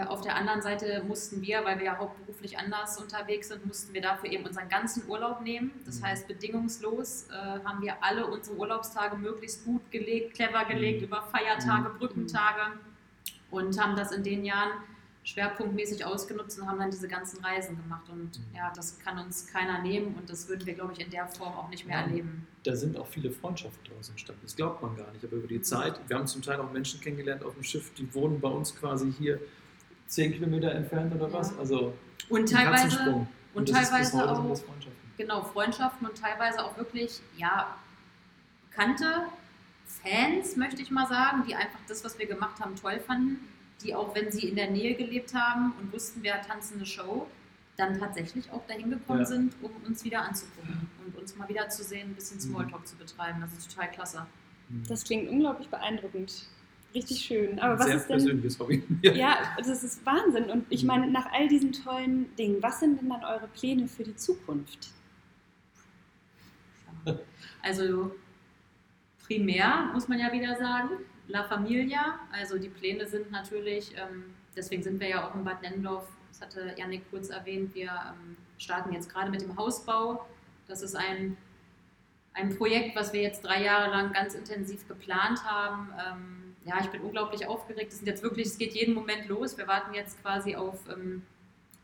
auf 0.09 0.21
der 0.21 0.37
anderen 0.37 0.63
Seite 0.63 1.03
mussten 1.07 1.43
wir, 1.43 1.65
weil 1.65 1.79
wir 1.79 1.87
ja 1.87 1.99
hauptberuflich 1.99 2.59
anders 2.59 2.97
unterwegs 3.01 3.49
sind, 3.49 3.67
mussten 3.67 3.93
wir 3.93 4.01
dafür 4.01 4.31
eben 4.31 4.45
unseren 4.45 4.69
ganzen 4.69 5.09
Urlaub 5.09 5.41
nehmen. 5.41 5.73
Das 5.85 5.99
Mhm. 6.01 6.05
heißt, 6.07 6.29
bedingungslos 6.29 7.27
äh, 7.31 7.35
haben 7.65 7.83
wir 7.83 8.03
alle 8.03 8.27
unsere 8.27 8.57
Urlaubstage 8.57 9.17
möglichst 9.17 9.65
gut 9.65 9.91
gelegt, 9.91 10.35
clever 10.35 10.65
gelegt, 10.67 11.01
Mhm. 11.01 11.07
über 11.09 11.23
Feiertage, 11.23 11.89
Mhm. 11.89 11.99
Brückentage 11.99 12.79
und 13.51 13.81
haben 13.83 13.97
das 13.97 14.13
in 14.13 14.23
den 14.23 14.45
Jahren 14.45 14.71
schwerpunktmäßig 15.25 16.05
ausgenutzt 16.05 16.59
und 16.59 16.67
haben 16.69 16.79
dann 16.79 16.91
diese 16.91 17.07
ganzen 17.07 17.45
Reisen 17.45 17.77
gemacht. 17.77 18.09
Und 18.09 18.41
ja, 18.55 18.73
das 18.75 18.99
kann 19.01 19.19
uns 19.19 19.47
keiner 19.53 19.81
nehmen 19.81 20.15
und 20.15 20.31
das 20.31 20.49
würden 20.49 20.65
wir, 20.67 20.75
glaube 20.75 20.93
ich, 20.95 21.01
in 21.01 21.11
der 21.11 21.27
Form 21.29 21.53
auch 21.55 21.69
nicht 21.69 21.87
mehr 21.87 21.99
Ja. 21.99 22.05
erleben. 22.07 22.47
Da 22.65 22.75
sind 22.75 22.97
auch 22.97 23.07
viele 23.07 23.31
Freundschaften 23.31 23.81
daraus 23.89 24.09
entstanden. 24.09 24.41
Das 24.45 24.57
glaubt 24.57 24.83
man 24.83 24.97
gar 24.97 25.11
nicht. 25.13 25.25
Aber 25.25 25.37
über 25.37 25.47
die 25.49 25.61
Zeit, 25.63 26.01
wir 26.09 26.17
haben 26.17 26.27
zum 26.27 26.43
Teil 26.43 26.59
auch 26.61 26.71
Menschen 26.73 27.01
kennengelernt 27.01 27.43
auf 27.45 27.55
dem 27.55 27.63
Schiff, 27.63 27.93
die 27.95 28.13
wohnen 28.15 28.41
bei 28.41 28.49
uns 28.49 28.75
quasi 28.75 29.13
hier 29.13 29.41
zehn 30.11 30.33
Kilometer 30.33 30.73
entfernt 30.73 31.15
oder 31.15 31.33
was. 31.33 31.51
Ja. 31.53 31.59
Also 31.59 31.95
Und 32.29 32.41
ein 32.41 32.47
teilweise, 32.47 33.27
und 33.55 33.65
bis 33.65 33.75
teilweise 33.75 34.29
auch 34.31 34.37
Freundschaften. 34.37 34.93
genau, 35.17 35.43
Freundschaften 35.45 36.07
und 36.07 36.19
teilweise 36.19 36.65
auch 36.65 36.77
wirklich, 36.77 37.21
ja, 37.37 37.77
bekannte 38.69 39.25
Fans, 39.87 40.57
möchte 40.57 40.83
ich 40.83 40.91
mal 40.91 41.07
sagen, 41.07 41.45
die 41.49 41.55
einfach 41.55 41.79
das, 41.89 42.05
was 42.05 42.19
wir 42.19 42.27
gemacht 42.27 42.61
haben, 42.61 42.75
toll 42.77 43.01
fanden, 43.01 43.41
die 43.83 43.95
auch, 43.95 44.15
wenn 44.15 44.31
sie 44.31 44.49
in 44.49 44.57
der 44.57 44.71
Nähe 44.71 44.95
gelebt 44.95 45.35
haben 45.35 45.73
und 45.81 45.93
wussten, 45.93 46.21
wer 46.23 46.41
tanzt 46.43 46.73
eine 46.75 46.87
Show, 46.87 47.27
dann 47.77 47.99
tatsächlich 47.99 48.51
auch 48.53 48.65
dahin 48.67 48.91
gekommen 48.91 49.21
Ja. 49.21 49.25
sind, 49.25 49.55
um 49.63 49.71
uns 49.87 50.05
wieder 50.05 50.23
anzugucken 50.23 50.89
und 51.07 51.17
uns 51.17 51.35
mal 51.37 51.49
wieder 51.49 51.69
zu 51.71 51.83
sehen, 51.83 52.11
ein 52.11 52.15
bisschen 52.15 52.37
Mhm. 52.37 52.43
Smalltalk 52.43 52.87
zu 52.87 52.97
betreiben. 52.97 53.41
Das 53.41 53.53
ist 53.55 53.71
total 53.75 53.91
klasse. 53.91 54.27
Mhm. 54.69 54.83
Das 54.89 55.03
klingt 55.05 55.29
unglaublich 55.31 55.69
beeindruckend. 55.69 56.47
Richtig 56.95 57.21
schön. 57.21 57.59
Aber 57.61 57.79
was 57.79 57.87
Sehr 57.87 57.97
ist 57.97 58.09
denn. 58.09 58.17
persönliches 58.17 58.59
Hobby. 58.59 58.83
Ja, 59.03 59.55
das 59.59 59.69
ist 59.85 60.05
Wahnsinn. 60.05 60.45
Und 60.51 60.67
ich 60.71 60.83
Mhm. 60.83 60.87
meine, 60.89 61.11
nach 61.11 61.27
all 61.33 61.47
diesen 61.49 61.73
tollen 61.73 62.35
Dingen, 62.37 62.61
was 62.63 62.81
sind 62.81 63.01
denn 63.01 63.09
dann 63.11 63.25
eure 63.25 63.47
Pläne 63.49 63.87
für 63.87 64.03
die 64.03 64.17
Zukunft? 64.17 64.89
Also 67.63 68.15
primär 69.27 69.91
muss 69.93 70.09
man 70.09 70.19
ja 70.19 70.33
wieder 70.33 70.57
sagen, 70.57 70.91
La 71.29 71.45
Familia. 71.45 72.19
Also 72.33 72.59
die 72.59 72.69
Pläne 72.69 73.07
sind 73.07 73.31
natürlich, 73.31 73.93
ähm, 73.97 74.35
deswegen 74.57 74.83
sind 74.83 74.99
wir 75.01 75.09
ja 75.09 75.29
auch 75.29 75.35
in 75.35 75.45
Bad 75.45 75.63
Nennendorf, 75.63 76.09
das 76.33 76.41
hatte 76.41 76.75
Janik 76.77 77.09
kurz 77.11 77.29
erwähnt, 77.29 77.75
wir 77.75 77.89
ähm, 77.91 78.37
starten 78.59 78.93
jetzt 78.93 79.09
gerade 79.13 79.31
mit 79.31 79.41
dem 79.43 79.57
Hausbau. 79.57 80.27
Das 80.69 80.83
ist 80.83 80.95
ein, 80.97 81.37
ein 82.35 82.57
Projekt, 82.57 82.97
was 82.97 83.13
wir 83.13 83.21
jetzt 83.23 83.43
drei 83.45 83.63
Jahre 83.63 83.91
lang 83.91 84.13
ganz 84.13 84.35
intensiv 84.35 84.87
geplant 84.89 85.45
haben. 85.45 85.89
Ja, 86.71 86.79
ich 86.81 86.87
bin 86.91 87.01
unglaublich 87.01 87.47
aufgeregt. 87.49 87.91
Es 87.91 87.99
sind 87.99 88.07
jetzt 88.07 88.23
wirklich, 88.23 88.47
es 88.47 88.57
geht 88.57 88.75
jeden 88.75 88.95
Moment 88.95 89.27
los. 89.29 89.59
Wir 89.59 89.67
warten 89.67 89.93
jetzt 89.93 90.23
quasi 90.23 90.55
auf 90.55 90.79
ähm, 90.89 91.23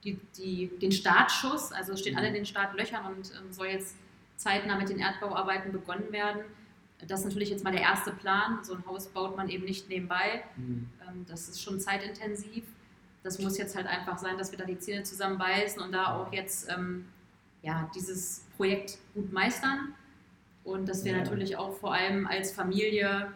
die, 0.05 0.17
die, 0.39 0.69
den 0.81 0.93
Startschuss. 0.93 1.73
Also 1.73 1.97
stehen 1.97 2.17
alle 2.17 2.29
in 2.29 2.35
den 2.35 2.47
Startlöchern 2.47 3.05
und 3.07 3.33
ähm, 3.37 3.53
soll 3.53 3.67
jetzt 3.67 3.97
zeitnah 4.37 4.77
mit 4.79 4.89
den 4.89 5.01
Erdbauarbeiten 5.01 5.73
begonnen 5.73 6.13
werden. 6.13 6.43
Das 7.09 7.21
ist 7.21 7.27
natürlich 7.27 7.51
jetzt 7.51 7.65
mal 7.65 7.73
der 7.73 7.81
erste 7.83 8.13
Plan. 8.13 8.61
So 8.63 8.75
ein 8.75 8.87
Haus 8.87 9.09
baut 9.09 9.37
man 9.37 9.49
eben 9.49 9.65
nicht 9.65 9.89
nebenbei. 9.89 10.45
Mhm. 10.57 10.89
Ähm, 11.03 11.27
Das 11.29 11.49
ist 11.49 11.61
schon 11.61 11.81
zeitintensiv. 11.81 12.63
Das 13.25 13.41
muss 13.41 13.59
jetzt 13.59 13.75
halt 13.75 13.89
einfach 13.89 14.19
sein, 14.19 14.39
dass 14.39 14.53
wir 14.53 14.59
da 14.59 14.65
die 14.67 14.79
Zähne 14.79 15.03
zusammenbeißen 15.03 15.83
und 15.83 15.91
da 15.91 16.15
auch 16.15 16.33
jetzt 16.33 16.71
ähm, 16.71 17.09
ja, 17.63 17.91
dieses 17.93 18.45
Projekt 18.57 18.99
gut 19.15 19.33
meistern. 19.33 19.95
Und 20.63 20.89
dass 20.89 21.05
wir 21.05 21.11
Ja. 21.13 21.19
natürlich 21.19 21.57
auch 21.57 21.77
vor 21.77 21.93
allem 21.93 22.29
als 22.29 22.53
Familie 22.53 23.33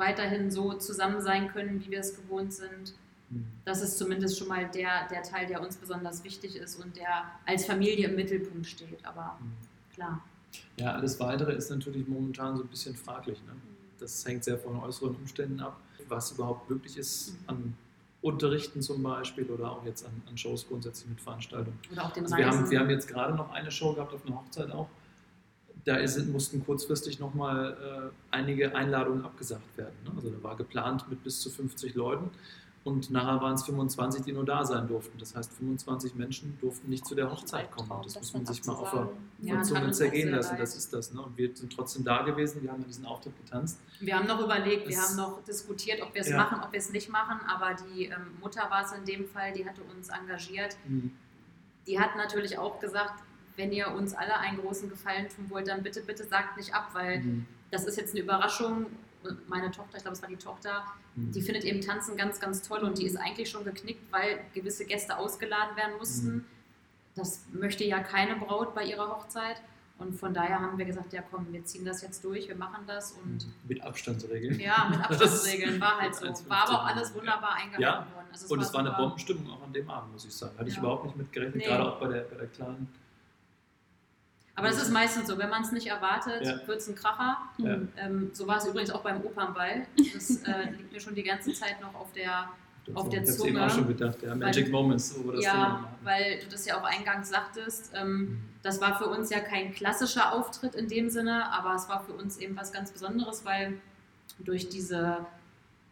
weiterhin 0.00 0.50
so 0.50 0.72
zusammen 0.74 1.20
sein 1.20 1.46
können, 1.48 1.80
wie 1.84 1.90
wir 1.92 2.00
es 2.00 2.16
gewohnt 2.16 2.52
sind. 2.52 2.94
Mhm. 3.28 3.46
Das 3.64 3.80
ist 3.82 3.96
zumindest 3.98 4.36
schon 4.38 4.48
mal 4.48 4.68
der, 4.68 5.06
der 5.08 5.22
Teil, 5.22 5.46
der 5.46 5.60
uns 5.62 5.76
besonders 5.76 6.24
wichtig 6.24 6.56
ist 6.56 6.82
und 6.82 6.96
der 6.96 7.30
als 7.46 7.64
Familie 7.66 8.08
im 8.08 8.16
Mittelpunkt 8.16 8.66
steht. 8.66 8.98
Aber 9.06 9.38
Mhm. 9.40 9.52
klar. 9.94 10.24
Ja, 10.76 10.94
alles 10.94 11.20
Weitere 11.20 11.52
ist 11.52 11.70
natürlich 11.70 12.08
momentan 12.08 12.56
so 12.56 12.64
ein 12.64 12.68
bisschen 12.68 12.96
fraglich. 12.96 13.38
Ne? 13.46 13.52
Das 14.00 14.24
hängt 14.26 14.42
sehr 14.42 14.58
von 14.58 14.76
äußeren 14.80 15.14
Umständen 15.14 15.60
ab, 15.60 15.78
was 16.08 16.32
überhaupt 16.32 16.68
möglich 16.68 16.96
ist 16.96 17.32
Mhm. 17.32 17.48
an 17.48 17.76
Unterrichten 18.22 18.82
zum 18.82 19.02
Beispiel 19.02 19.44
oder 19.44 19.70
auch 19.70 19.84
jetzt 19.86 20.04
an, 20.04 20.22
an 20.28 20.36
Shows 20.36 20.66
grundsätzlich 20.68 21.08
mit 21.08 21.20
Veranstaltungen. 21.20 21.78
Oder 21.92 22.04
auch 22.06 22.12
den 22.12 22.24
Also 22.24 22.36
wir, 22.36 22.46
haben, 22.50 22.70
wir 22.70 22.80
haben 22.80 22.90
jetzt 22.90 23.08
gerade 23.08 23.34
noch 23.34 23.50
eine 23.52 23.70
Show 23.70 23.94
gehabt 23.94 24.12
auf 24.12 24.26
einer 24.26 24.36
Hochzeit 24.36 24.70
auch. 24.72 24.88
Da 25.84 25.96
ist, 25.96 26.18
mussten 26.28 26.64
kurzfristig 26.64 27.18
nochmal 27.20 28.10
äh, 28.12 28.34
einige 28.34 28.74
Einladungen 28.74 29.24
abgesagt 29.24 29.76
werden. 29.78 29.94
Ne? 30.04 30.12
Also 30.16 30.30
da 30.30 30.42
war 30.42 30.56
geplant 30.56 31.08
mit 31.08 31.22
bis 31.24 31.40
zu 31.40 31.48
50 31.50 31.94
Leuten 31.94 32.30
und 32.84 33.10
nachher 33.10 33.40
waren 33.42 33.54
es 33.54 33.62
25, 33.64 34.22
die 34.24 34.32
nur 34.32 34.44
da 34.44 34.64
sein 34.64 34.88
durften. 34.88 35.18
Das 35.18 35.34
heißt, 35.36 35.52
25 35.52 36.14
Menschen 36.14 36.56
durften 36.60 36.88
nicht 36.88 37.06
zu 37.06 37.14
der 37.14 37.30
Hochzeit 37.30 37.70
kommen. 37.70 37.90
Und 37.90 38.06
das 38.06 38.14
muss 38.16 38.32
man 38.32 38.46
sich 38.46 38.64
mal 38.66 38.74
auf 38.74 38.90
der 38.90 39.08
Ja, 39.42 39.56
das 39.56 39.68
Zunge 39.68 39.90
zergehen 39.90 40.30
lassen. 40.30 40.56
Das 40.58 40.74
ist 40.76 40.92
das. 40.92 41.12
Ne? 41.12 41.20
Und 41.22 41.36
wir 41.36 41.54
sind 41.54 41.72
trotzdem 41.74 42.04
da 42.04 42.22
gewesen. 42.22 42.62
Wir 42.62 42.72
haben 42.72 42.84
diesen 42.86 43.04
Auftritt 43.06 43.36
getanzt. 43.36 43.78
Wir 44.00 44.16
haben 44.18 44.26
noch 44.26 44.40
überlegt, 44.42 44.86
wir 44.88 44.96
Es- 44.96 45.08
haben 45.10 45.16
noch 45.16 45.44
diskutiert, 45.44 46.00
ob 46.02 46.14
wir 46.14 46.22
es 46.22 46.28
Ja. 46.30 46.36
machen, 46.38 46.60
ob 46.64 46.72
wir 46.72 46.78
es 46.78 46.90
nicht 46.90 47.10
machen, 47.10 47.38
aber 47.46 47.74
die 47.74 48.06
ähm, 48.06 48.12
Mutter 48.40 48.62
war 48.70 48.84
es 48.84 48.92
in 48.92 49.04
dem 49.04 49.26
Fall, 49.28 49.52
die 49.52 49.66
hatte 49.68 49.82
uns 49.94 50.08
engagiert. 50.08 50.76
Mhm. 50.86 51.12
Die 51.86 51.98
hat 52.00 52.16
natürlich 52.16 52.56
auch 52.58 52.78
gesagt, 52.80 53.22
wenn 53.60 53.72
ihr 53.72 53.88
uns 53.92 54.14
alle 54.14 54.38
einen 54.38 54.58
großen 54.58 54.88
Gefallen 54.88 55.28
tun 55.28 55.46
wollt, 55.50 55.68
dann 55.68 55.82
bitte, 55.82 56.00
bitte 56.00 56.24
sagt 56.24 56.56
nicht 56.56 56.74
ab, 56.74 56.90
weil 56.94 57.20
Mhm. 57.20 57.46
das 57.70 57.84
ist 57.84 57.96
jetzt 57.96 58.12
eine 58.14 58.20
Überraschung. 58.22 58.86
Meine 59.48 59.70
Tochter, 59.70 59.98
ich 59.98 60.02
glaube, 60.02 60.16
es 60.16 60.22
war 60.22 60.30
die 60.30 60.36
Tochter, 60.36 60.84
Mhm. 61.14 61.32
die 61.32 61.42
findet 61.42 61.64
eben 61.64 61.80
Tanzen 61.82 62.16
ganz, 62.16 62.40
ganz 62.40 62.62
toll 62.66 62.78
und 62.80 62.96
die 62.98 63.04
ist 63.06 63.16
eigentlich 63.16 63.50
schon 63.50 63.64
geknickt, 63.64 64.10
weil 64.10 64.40
gewisse 64.54 64.86
Gäste 64.86 65.16
ausgeladen 65.18 65.76
werden 65.76 65.96
mussten. 65.98 66.28
Mhm. 66.36 66.44
Das 67.16 67.44
möchte 67.52 67.84
ja 67.84 67.98
keine 68.00 68.36
Braut 68.36 68.74
bei 68.74 68.84
ihrer 68.84 69.08
Hochzeit. 69.08 69.60
Und 69.98 70.14
von 70.18 70.32
daher 70.32 70.58
haben 70.60 70.78
wir 70.78 70.86
gesagt, 70.86 71.12
ja 71.12 71.20
komm, 71.30 71.52
wir 71.52 71.62
ziehen 71.66 71.84
das 71.84 72.00
jetzt 72.00 72.24
durch, 72.24 72.48
wir 72.48 72.54
machen 72.56 72.84
das 72.86 73.12
und 73.22 73.46
mit 73.68 73.82
Abstandsregeln. 73.82 74.58
ja, 74.58 74.88
mit 74.90 74.98
Abstandsregeln 75.04 75.78
war 75.78 76.00
halt 76.00 76.14
so. 76.14 76.24
1,50 76.24 76.48
War 76.48 76.62
aber 76.66 76.72
auch 76.80 76.86
alles 76.86 77.14
wunderbar 77.14 77.52
eingehalten 77.56 77.82
Ja. 77.82 78.06
worden. 78.14 78.26
Also 78.32 78.54
Und 78.54 78.62
es 78.62 78.72
war 78.72 78.80
eine. 78.80 78.92
Bombenstimmung 78.92 79.50
auch 79.50 79.62
an 79.62 79.72
dem 79.74 79.90
Abend, 79.90 80.12
muss 80.14 80.24
ich 80.24 80.32
sagen. 80.32 80.56
Hatte 80.56 80.70
ich 80.70 80.76
Ja. 80.76 80.80
überhaupt 80.80 81.04
nicht 81.04 81.16
mit 81.18 81.30
gerechnet, 81.32 81.56
Nee. 81.56 81.64
gerade 81.66 81.84
auch 81.92 82.00
bei 82.00 82.08
der, 82.08 82.20
bei 82.22 82.36
der 82.36 82.46
kleinen. 82.46 82.88
Aber 84.60 84.68
das 84.68 84.82
ist 84.82 84.90
meistens 84.90 85.28
so, 85.28 85.38
wenn 85.38 85.48
man 85.48 85.62
es 85.62 85.72
nicht 85.72 85.86
erwartet, 85.86 86.44
Ja. 86.44 86.66
wird 86.66 86.78
es 86.78 86.88
ein 86.88 86.94
Kracher. 86.94 87.38
Ja. 87.58 87.78
Ähm, 87.96 88.30
so 88.32 88.46
war 88.46 88.58
es 88.58 88.66
übrigens 88.66 88.90
auch 88.90 89.02
beim 89.02 89.20
Opernball. 89.24 89.86
Das 90.14 90.30
äh, 90.44 90.70
liegt 90.70 90.92
mir 90.92 91.00
schon 91.00 91.14
die 91.14 91.22
ganze 91.22 91.52
Zeit 91.52 91.80
noch 91.80 91.94
auf 91.94 92.12
der 92.12 92.48
Auf 92.94 93.08
der 93.08 93.22
ich 93.22 93.28
hab's 93.28 93.38
eben 93.44 93.54
Zunge. 93.54 93.66
auch 93.66 93.70
schon 93.70 93.88
gedacht, 93.88 94.22
ja. 94.22 94.34
Magic 94.34 94.66
Weil- 94.66 94.72
Moments, 94.72 95.14
wir 95.24 95.32
das 95.32 95.44
Ja, 95.44 95.84
weil 96.02 96.40
du 96.40 96.46
das 96.48 96.66
ja 96.66 96.78
auch 96.80 96.84
eingangs 96.84 97.28
sagtest. 97.30 97.92
Ähm, 97.94 98.18
Mhm. 98.18 98.40
das 98.62 98.80
war 98.80 98.98
für 98.98 99.06
uns 99.06 99.30
ja 99.30 99.40
kein 99.40 99.72
klassischer 99.72 100.32
Auftritt 100.32 100.74
in 100.74 100.88
dem 100.88 101.08
Sinne, 101.10 101.50
aber 101.52 101.74
es 101.74 101.88
war 101.88 102.04
für 102.04 102.12
uns 102.12 102.36
eben 102.38 102.56
was 102.56 102.72
ganz 102.72 102.90
Besonderes, 102.90 103.44
weil 103.44 103.80
durch 104.38 104.68
diese 104.68 105.24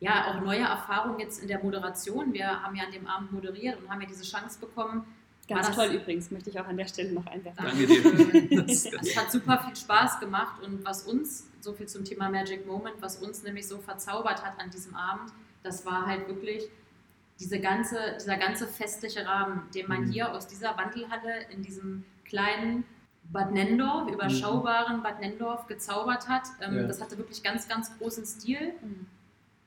ja 0.00 0.26
auch 0.28 0.40
neue 0.40 0.60
Erfahrung 0.62 1.18
jetzt 1.18 1.40
in 1.42 1.48
der 1.48 1.62
Moderation, 1.62 2.32
wir 2.32 2.62
haben 2.62 2.74
ja 2.76 2.84
an 2.84 2.92
dem 2.92 3.06
Abend 3.06 3.32
moderiert 3.32 3.80
und 3.80 3.90
haben 3.90 4.00
ja 4.00 4.06
diese 4.08 4.22
Chance 4.24 4.58
bekommen. 4.60 5.04
Ganz 5.48 5.68
War 5.68 5.74
das- 5.74 5.86
toll 5.86 5.96
übrigens, 5.96 6.30
möchte 6.30 6.50
ich 6.50 6.60
auch 6.60 6.66
an 6.66 6.76
der 6.76 6.86
Stelle 6.86 7.12
noch 7.12 7.26
einwerfen. 7.26 7.64
Danke 7.64 7.86
dir. 7.86 8.64
Es 8.68 9.16
hat 9.16 9.32
super 9.32 9.58
viel 9.64 9.74
Spaß 9.76 10.20
gemacht 10.20 10.62
und 10.62 10.84
was 10.84 11.02
uns, 11.04 11.46
so 11.60 11.72
viel 11.72 11.86
zum 11.86 12.04
Thema 12.04 12.28
Magic 12.28 12.66
Moment, 12.66 12.96
was 13.00 13.16
uns 13.16 13.42
nämlich 13.42 13.66
so 13.66 13.78
verzaubert 13.78 14.44
hat 14.44 14.60
an 14.60 14.70
diesem 14.70 14.94
Abend, 14.94 15.32
das 15.62 15.84
war 15.86 16.06
halt 16.06 16.28
wirklich 16.28 16.64
diese 17.40 17.60
ganze, 17.60 17.96
dieser 18.20 18.36
ganze 18.36 18.66
festliche 18.66 19.24
Rahmen, 19.24 19.62
den 19.74 19.88
man 19.88 20.02
Mhm. 20.06 20.10
hier 20.10 20.32
aus 20.34 20.46
dieser 20.46 20.76
Wandelhalle 20.76 21.46
in 21.50 21.62
diesem 21.62 22.04
kleinen 22.24 22.84
Bad 23.30 23.52
Nendorf, 23.52 24.10
überschaubaren 24.10 25.02
Bad 25.02 25.20
Nendorf 25.20 25.66
gezaubert 25.66 26.28
hat. 26.28 26.44
Ähm, 26.60 26.76
Ja. 26.78 26.82
Das 26.84 27.00
hatte 27.00 27.16
wirklich 27.18 27.42
ganz, 27.42 27.68
ganz 27.68 27.96
großen 27.98 28.24
Stil. 28.26 28.72
Mhm. 28.82 29.06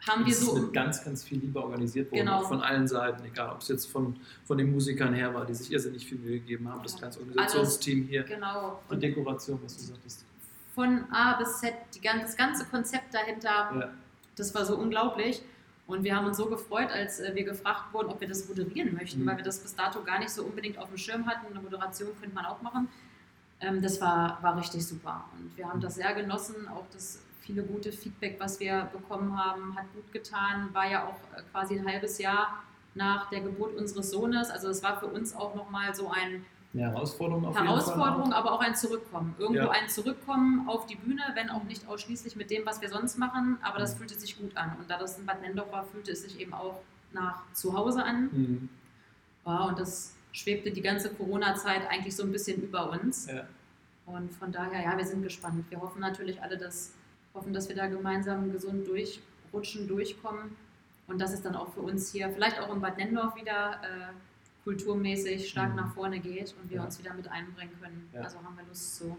Haben 0.07 0.25
wir 0.25 0.33
Das 0.33 0.41
so 0.41 0.55
mit 0.55 0.73
ganz, 0.73 1.03
ganz 1.03 1.23
viel 1.23 1.39
Liebe 1.39 1.61
organisiert 1.63 2.11
worden, 2.11 2.21
Genau. 2.25 2.39
auch 2.39 2.47
von 2.47 2.61
allen 2.61 2.87
Seiten, 2.87 3.23
egal 3.25 3.51
ob 3.51 3.61
es 3.61 3.67
jetzt 3.67 3.85
von, 3.85 4.15
von 4.45 4.57
den 4.57 4.71
Musikern 4.71 5.13
her 5.13 5.33
war, 5.33 5.45
die 5.45 5.53
sich 5.53 5.71
irrsinnig 5.71 6.05
viel 6.05 6.17
Mühe 6.17 6.39
gegeben 6.39 6.67
haben, 6.69 6.81
das 6.81 6.99
ganze 6.99 7.19
Organisationsteam 7.19 8.07
hier, 8.07 8.23
genau 8.23 8.81
die 8.91 8.97
Dekoration, 8.97 9.59
was 9.63 9.77
du 9.77 9.83
sagtest. 9.83 10.25
von 10.73 11.03
A 11.11 11.37
bis 11.37 11.59
Z, 11.59 11.73
die, 11.93 11.99
das 12.01 12.35
ganze 12.35 12.65
Konzept 12.65 13.13
dahinter, 13.13 13.49
Ja. 13.49 13.89
das 14.35 14.55
war 14.55 14.65
so 14.65 14.75
unglaublich. 14.77 15.41
Und 15.87 16.03
wir 16.05 16.15
haben 16.15 16.25
uns 16.27 16.37
so 16.37 16.45
gefreut, 16.45 16.89
als 16.89 17.19
äh, 17.19 17.35
wir 17.35 17.43
gefragt 17.43 17.93
wurden, 17.93 18.07
ob 18.09 18.21
wir 18.21 18.27
das 18.27 18.47
moderieren 18.47 18.93
möchten, 18.93 19.21
Mhm. 19.23 19.27
weil 19.27 19.37
wir 19.37 19.43
das 19.43 19.59
bis 19.59 19.75
dato 19.75 20.01
gar 20.03 20.19
nicht 20.19 20.29
so 20.29 20.43
unbedingt 20.43 20.77
auf 20.77 20.87
dem 20.87 20.97
Schirm 20.97 21.25
hatten. 21.27 21.47
Eine 21.51 21.59
Moderation 21.61 22.09
könnte 22.19 22.33
man 22.33 22.45
auch 22.45 22.61
machen. 22.61 22.87
Ähm, 23.59 23.81
das 23.81 23.99
war, 23.99 24.41
war 24.41 24.57
richtig 24.57 24.85
super. 24.87 25.25
Und 25.37 25.55
wir 25.57 25.67
haben 25.67 25.79
Mhm. 25.79 25.83
das 25.83 25.95
sehr 25.95 26.13
genossen. 26.13 26.67
Auch 26.69 26.85
das 26.93 27.19
viele 27.51 27.63
gute 27.63 27.91
Feedback, 27.91 28.37
was 28.39 28.59
wir 28.59 28.89
bekommen 28.93 29.37
haben, 29.37 29.75
hat 29.75 29.85
gut 29.93 30.09
getan. 30.13 30.69
War 30.73 30.89
ja 30.89 31.05
auch 31.05 31.37
äh, 31.37 31.41
quasi 31.51 31.77
ein 31.77 31.85
halbes 31.85 32.17
Jahr 32.17 32.63
nach 32.95 33.29
der 33.29 33.41
Geburt 33.41 33.75
unseres 33.75 34.11
Sohnes. 34.11 34.49
Also 34.49 34.69
es 34.69 34.81
war 34.83 34.99
für 34.99 35.07
uns 35.07 35.35
auch 35.35 35.53
nochmal 35.55 35.93
so 35.93 36.09
ein 36.09 36.45
Eine 36.73 36.83
Herausforderung 36.83 37.45
auf 37.45 37.55
Herausforderung, 37.57 38.31
aber 38.31 38.53
auch 38.53 38.61
ein 38.61 38.75
Zurückkommen. 38.75 39.35
Irgendwo 39.37 39.63
Ja. 39.63 39.71
ein 39.71 39.89
Zurückkommen 39.89 40.67
auf 40.69 40.85
die 40.85 40.95
Bühne, 40.95 41.21
wenn 41.33 41.49
auch 41.49 41.63
nicht 41.63 41.85
ausschließlich 41.89 42.37
mit 42.37 42.49
dem, 42.49 42.65
was 42.65 42.79
wir 42.81 42.87
sonst 42.89 43.17
machen, 43.17 43.57
aber 43.61 43.79
das 43.79 43.93
Mhm. 43.93 43.97
fühlte 43.99 44.15
sich 44.15 44.37
gut 44.39 44.55
an. 44.55 44.77
Und 44.79 44.89
da 44.89 44.97
das 44.97 45.17
in 45.17 45.25
Bad 45.25 45.41
Nendorf 45.41 45.69
war, 45.73 45.83
fühlte 45.83 46.11
es 46.11 46.21
sich 46.23 46.39
eben 46.39 46.53
auch 46.53 46.79
nach 47.11 47.41
zu 47.53 47.75
Hause 47.75 48.05
an. 48.05 48.29
Mhm. 48.31 48.69
Ja, 49.45 49.65
und 49.65 49.77
das 49.77 50.15
schwebte 50.31 50.71
die 50.71 50.81
ganze 50.81 51.09
Corona-Zeit 51.13 51.81
eigentlich 51.89 52.15
so 52.15 52.23
ein 52.23 52.31
bisschen 52.31 52.61
über 52.61 52.89
uns. 52.91 53.27
Ja. 53.29 53.43
Und 54.05 54.31
von 54.33 54.51
daher, 54.53 54.81
ja, 54.83 54.97
wir 54.97 55.05
sind 55.05 55.23
gespannt. 55.23 55.65
Wir 55.69 55.79
hoffen 55.81 55.99
natürlich 55.99 56.41
alle, 56.41 56.57
dass, 56.57 56.93
hoffen, 57.33 57.53
dass 57.53 57.67
wir 57.69 57.75
da 57.75 57.87
gemeinsam 57.87 58.51
gesund 58.51 58.87
durchrutschen, 58.87 59.87
durchkommen. 59.87 60.55
Und 61.07 61.19
dass 61.19 61.33
es 61.33 61.41
dann 61.41 61.55
auch 61.55 61.73
für 61.73 61.81
uns 61.81 62.11
hier, 62.11 62.29
vielleicht 62.29 62.59
auch 62.59 62.73
in 62.73 62.79
Bad 62.79 62.97
Nendorf 62.97 63.35
wieder 63.35 63.81
äh, 63.83 64.13
kulturmäßig 64.63 65.49
stark 65.49 65.71
Mhm. 65.71 65.75
nach 65.75 65.93
vorne 65.93 66.19
geht 66.19 66.53
und 66.61 66.69
wir 66.69 66.77
Ja. 66.77 66.85
uns 66.85 66.99
wieder 66.99 67.13
mit 67.13 67.27
einbringen 67.29 67.71
können. 67.81 68.09
Ja. 68.13 68.21
Also 68.21 68.37
haben 68.37 68.55
wir 68.55 68.63
Lust 68.65 68.95
zu. 68.95 69.17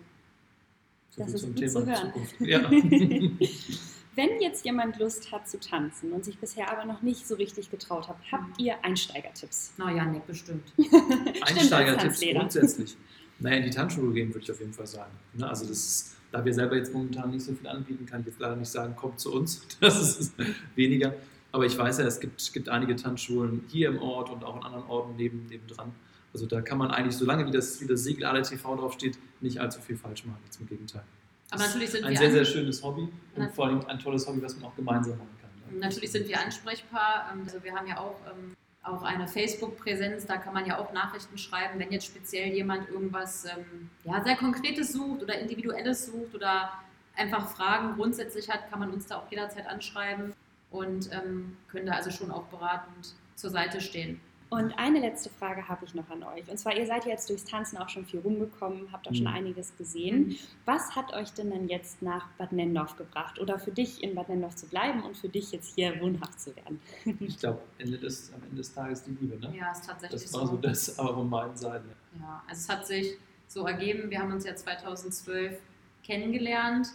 So 1.10 1.22
Das 1.22 1.34
ist 1.34 1.40
zum 1.42 1.54
gut 1.54 1.68
zu 1.68 1.80
Thema 1.84 1.86
hören. 1.92 2.12
Zukunft. 2.12 2.40
Ja. 2.40 2.70
Wenn 4.14 4.40
jetzt 4.42 4.64
jemand 4.66 4.98
Lust 4.98 5.32
hat 5.32 5.48
zu 5.48 5.58
tanzen 5.58 6.12
und 6.12 6.22
sich 6.24 6.38
bisher 6.38 6.70
aber 6.70 6.84
noch 6.84 7.00
nicht 7.02 7.26
so 7.26 7.34
richtig 7.34 7.70
getraut 7.70 8.08
hat, 8.08 8.16
habt 8.30 8.58
ihr 8.60 8.82
Einsteigertipps? 8.84 9.72
Na 9.78 9.90
ja, 9.90 10.04
Nick, 10.04 10.26
bestimmt. 10.26 10.70
Einsteigertipps 11.42 12.20
grundsätzlich. 12.20 12.96
Naja, 13.42 13.56
in 13.56 13.64
die 13.64 13.70
Tanzschule 13.70 14.12
gehen 14.12 14.28
würde 14.28 14.44
ich 14.44 14.50
auf 14.52 14.60
jeden 14.60 14.72
Fall 14.72 14.86
sagen. 14.86 15.12
Ne, 15.34 15.48
Also 15.48 15.66
das 15.66 15.78
ist, 15.78 16.16
da 16.30 16.44
wir 16.44 16.54
selber 16.54 16.76
jetzt 16.76 16.92
momentan 16.94 17.30
nicht 17.30 17.44
so 17.44 17.52
viel 17.54 17.66
anbieten, 17.66 18.06
kann 18.06 18.20
ich 18.20 18.26
jetzt 18.28 18.40
leider 18.40 18.56
nicht 18.56 18.70
sagen, 18.70 18.94
kommt 18.96 19.20
zu 19.20 19.32
uns. 19.32 19.62
Das 19.80 20.18
ist 20.18 20.34
weniger. 20.76 21.14
Aber 21.50 21.66
ich 21.66 21.76
weiß 21.76 21.98
ja, 21.98 22.06
es 22.06 22.18
gibt, 22.20 22.52
gibt 22.52 22.68
einige 22.68 22.96
Tanzschulen 22.96 23.64
hier 23.68 23.88
im 23.88 23.98
Ort 23.98 24.30
und 24.30 24.42
auch 24.44 24.56
in 24.56 24.62
anderen 24.62 24.86
Orten 24.86 25.16
neben, 25.16 25.46
nebendran. 25.46 25.92
Also 26.32 26.46
da 26.46 26.62
kann 26.62 26.78
man 26.78 26.90
eigentlich, 26.90 27.16
solange 27.16 27.46
wie 27.46 27.50
das, 27.50 27.80
wie 27.82 27.86
das 27.86 28.04
Siegel 28.04 28.24
ALTV 28.24 28.62
draufsteht, 28.62 29.18
nicht 29.42 29.58
allzu 29.60 29.80
viel 29.82 29.96
falsch 29.98 30.24
machen. 30.24 30.40
Zum 30.48 30.66
Gegenteil. 30.66 31.02
Aber 31.50 31.62
natürlich 31.64 31.90
sind 31.90 32.04
ein 32.04 32.12
wir 32.12 32.18
sehr, 32.18 32.30
sehr 32.32 32.44
schönes 32.46 32.82
Hobby 32.82 33.06
und 33.36 33.50
vor 33.52 33.66
allem 33.66 33.84
ein 33.84 33.98
tolles 33.98 34.26
Hobby, 34.26 34.40
was 34.40 34.56
man 34.56 34.64
auch 34.70 34.76
gemeinsam 34.76 35.18
machen 35.18 35.28
kann. 35.42 35.74
Ne? 35.74 35.80
Natürlich 35.80 36.10
sind 36.12 36.26
wir 36.26 36.40
Ansprechbar. 36.40 37.30
Ähm, 37.34 37.42
Also 37.44 37.62
wir 37.62 37.74
haben 37.74 37.86
ja 37.86 37.98
auch, 37.98 38.16
ähm, 38.26 38.54
auch 38.82 39.02
eine 39.02 39.28
Facebook-Präsenz, 39.28 40.26
da 40.26 40.36
kann 40.38 40.54
man 40.54 40.66
ja 40.66 40.78
auch 40.78 40.92
Nachrichten 40.92 41.38
schreiben, 41.38 41.78
wenn 41.78 41.92
jetzt 41.92 42.06
speziell 42.06 42.52
jemand 42.52 42.88
irgendwas 42.88 43.44
ähm, 43.44 43.90
ja, 44.04 44.22
sehr 44.24 44.36
Konkretes 44.36 44.92
sucht 44.92 45.22
oder 45.22 45.38
Individuelles 45.38 46.06
sucht 46.06 46.34
oder 46.34 46.72
einfach 47.14 47.48
Fragen 47.48 47.94
grundsätzlich 47.94 48.50
hat, 48.50 48.68
kann 48.70 48.80
man 48.80 48.90
uns 48.90 49.06
da 49.06 49.18
auch 49.18 49.30
jederzeit 49.30 49.66
anschreiben 49.66 50.32
und 50.70 51.10
ähm, 51.12 51.56
können 51.68 51.86
da 51.86 51.92
also 51.92 52.10
schon 52.10 52.30
auch 52.30 52.44
beratend 52.44 53.14
zur 53.36 53.50
Seite 53.50 53.80
stehen. 53.80 54.20
Und 54.52 54.78
eine 54.78 55.00
letzte 55.00 55.30
Frage 55.30 55.66
habe 55.66 55.84
ich 55.86 55.94
noch 55.94 56.10
an 56.10 56.22
euch. 56.24 56.46
Und 56.50 56.58
zwar, 56.58 56.76
ihr 56.76 56.86
seid 56.86 57.06
jetzt 57.06 57.30
durchs 57.30 57.44
Tanzen 57.44 57.78
auch 57.78 57.88
schon 57.88 58.04
viel 58.04 58.20
rumgekommen, 58.20 58.92
habt 58.92 59.08
auch 59.08 59.14
schon 59.14 59.22
Mhm. 59.24 59.34
einiges 59.34 59.74
gesehen. 59.78 60.36
Was 60.66 60.94
hat 60.94 61.14
euch 61.14 61.32
denn 61.32 61.50
dann 61.50 61.68
jetzt 61.70 62.02
nach 62.02 62.26
Bad 62.36 62.52
Nendorf 62.52 62.96
gebracht? 62.96 63.40
Oder 63.40 63.58
für 63.58 63.70
dich 63.70 64.02
in 64.02 64.14
Bad 64.14 64.28
Nendorf 64.28 64.54
zu 64.56 64.66
bleiben 64.66 65.02
und 65.04 65.16
für 65.16 65.30
dich 65.30 65.52
jetzt 65.52 65.74
hier 65.74 65.98
wohnhaft 66.02 66.38
zu 66.38 66.54
werden? 66.54 66.80
Ich 67.20 67.38
glaube, 67.38 67.60
am 67.78 67.86
Ende 67.86 67.96
des 67.98 68.74
Tages 68.74 69.04
die 69.04 69.12
Liebe. 69.18 69.38
Ne? 69.40 69.56
Ja, 69.56 69.72
ist 69.72 69.86
tatsächlich 69.86 70.22
Das 70.22 70.34
war 70.34 70.46
so 70.46 70.56
das, 70.58 70.98
aber 70.98 71.14
von 71.14 71.30
beiden 71.30 71.56
Seiten. 71.56 71.88
ja. 71.88 72.20
Ja, 72.20 72.42
also 72.46 72.60
es 72.60 72.68
hat 72.68 72.86
sich 72.86 73.16
so 73.48 73.66
ergeben, 73.66 74.10
wir 74.10 74.18
haben 74.18 74.32
uns 74.32 74.44
ja 74.44 74.54
2012 74.54 75.58
kennengelernt, 76.04 76.88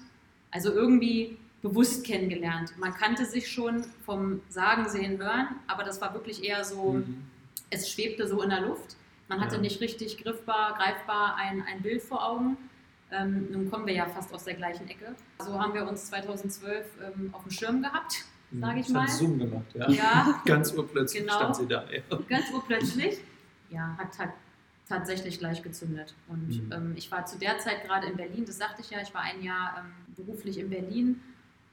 also 0.51 0.71
irgendwie 0.71 1.37
bewusst 1.63 2.05
kennengelernt. 2.05 2.73
Man 2.77 2.93
kannte 2.93 3.25
sich 3.25 3.47
schon 3.51 3.83
vom 4.05 4.41
Sagen, 4.49 4.87
Sehen, 4.89 5.17
Hören, 5.17 5.47
aber 5.65 5.83
das 5.83 5.99
war 6.01 6.13
wirklich 6.13 6.43
eher 6.43 6.63
so, 6.63 6.93
Mhm. 6.93 7.23
Es 7.69 7.89
schwebte 7.91 8.27
so 8.27 8.41
in 8.41 8.49
der 8.49 8.61
Luft. 8.61 8.95
Man 9.27 9.41
hatte 9.41 9.55
Ja. 9.55 9.61
nicht 9.61 9.81
richtig 9.81 10.17
griffbar, 10.23 10.75
greifbar 10.77 11.35
ein, 11.35 11.61
ein 11.63 11.81
Bild 11.81 12.01
vor 12.01 12.23
Augen. 12.25 12.57
Ähm, 13.11 13.47
nun 13.51 13.69
kommen 13.71 13.85
wir 13.87 13.93
ja 13.93 14.05
fast 14.05 14.33
aus 14.33 14.43
der 14.45 14.55
gleichen 14.55 14.87
Ecke. 14.89 15.15
So 15.39 15.59
haben 15.59 15.73
wir 15.73 15.87
uns 15.87 16.05
2012 16.07 16.85
ähm, 17.01 17.29
auf 17.33 17.43
dem 17.43 17.51
Schirm 17.51 17.81
gehabt, 17.81 18.23
sage 18.59 18.79
ich 18.81 18.89
mal. 18.89 19.03
hat 19.03 19.09
Zoom 19.11 19.39
gemacht, 19.39 19.65
ja. 19.73 19.89
Ja, 19.89 20.41
Ganz 20.45 20.73
urplötzlich 20.73 21.21
Genau. 21.23 21.35
stand 21.35 21.55
sie 21.55 21.67
da. 21.67 21.85
Ja. 21.89 22.01
ganz 22.27 22.51
urplötzlich. 22.51 23.17
Ja, 23.69 23.97
hat, 23.97 24.17
hat 24.19 24.29
tatsächlich 24.87 25.39
gleich 25.39 25.61
gezündet. 25.61 26.15
Und 26.27 26.47
Mhm. 26.47 26.71
ähm, 26.73 26.93
ich 26.95 27.11
war 27.11 27.25
zu 27.25 27.37
der 27.37 27.59
Zeit 27.59 27.83
gerade 27.85 28.07
in 28.07 28.15
Berlin, 28.17 28.45
das 28.45 28.57
sagte 28.57 28.81
ich 28.81 28.89
ja, 28.89 29.01
ich 29.01 29.13
war 29.13 29.21
ein 29.21 29.41
Jahr 29.43 29.75
ähm, 29.79 30.15
beruflich 30.15 30.57
in 30.57 30.69
Berlin 30.69 31.21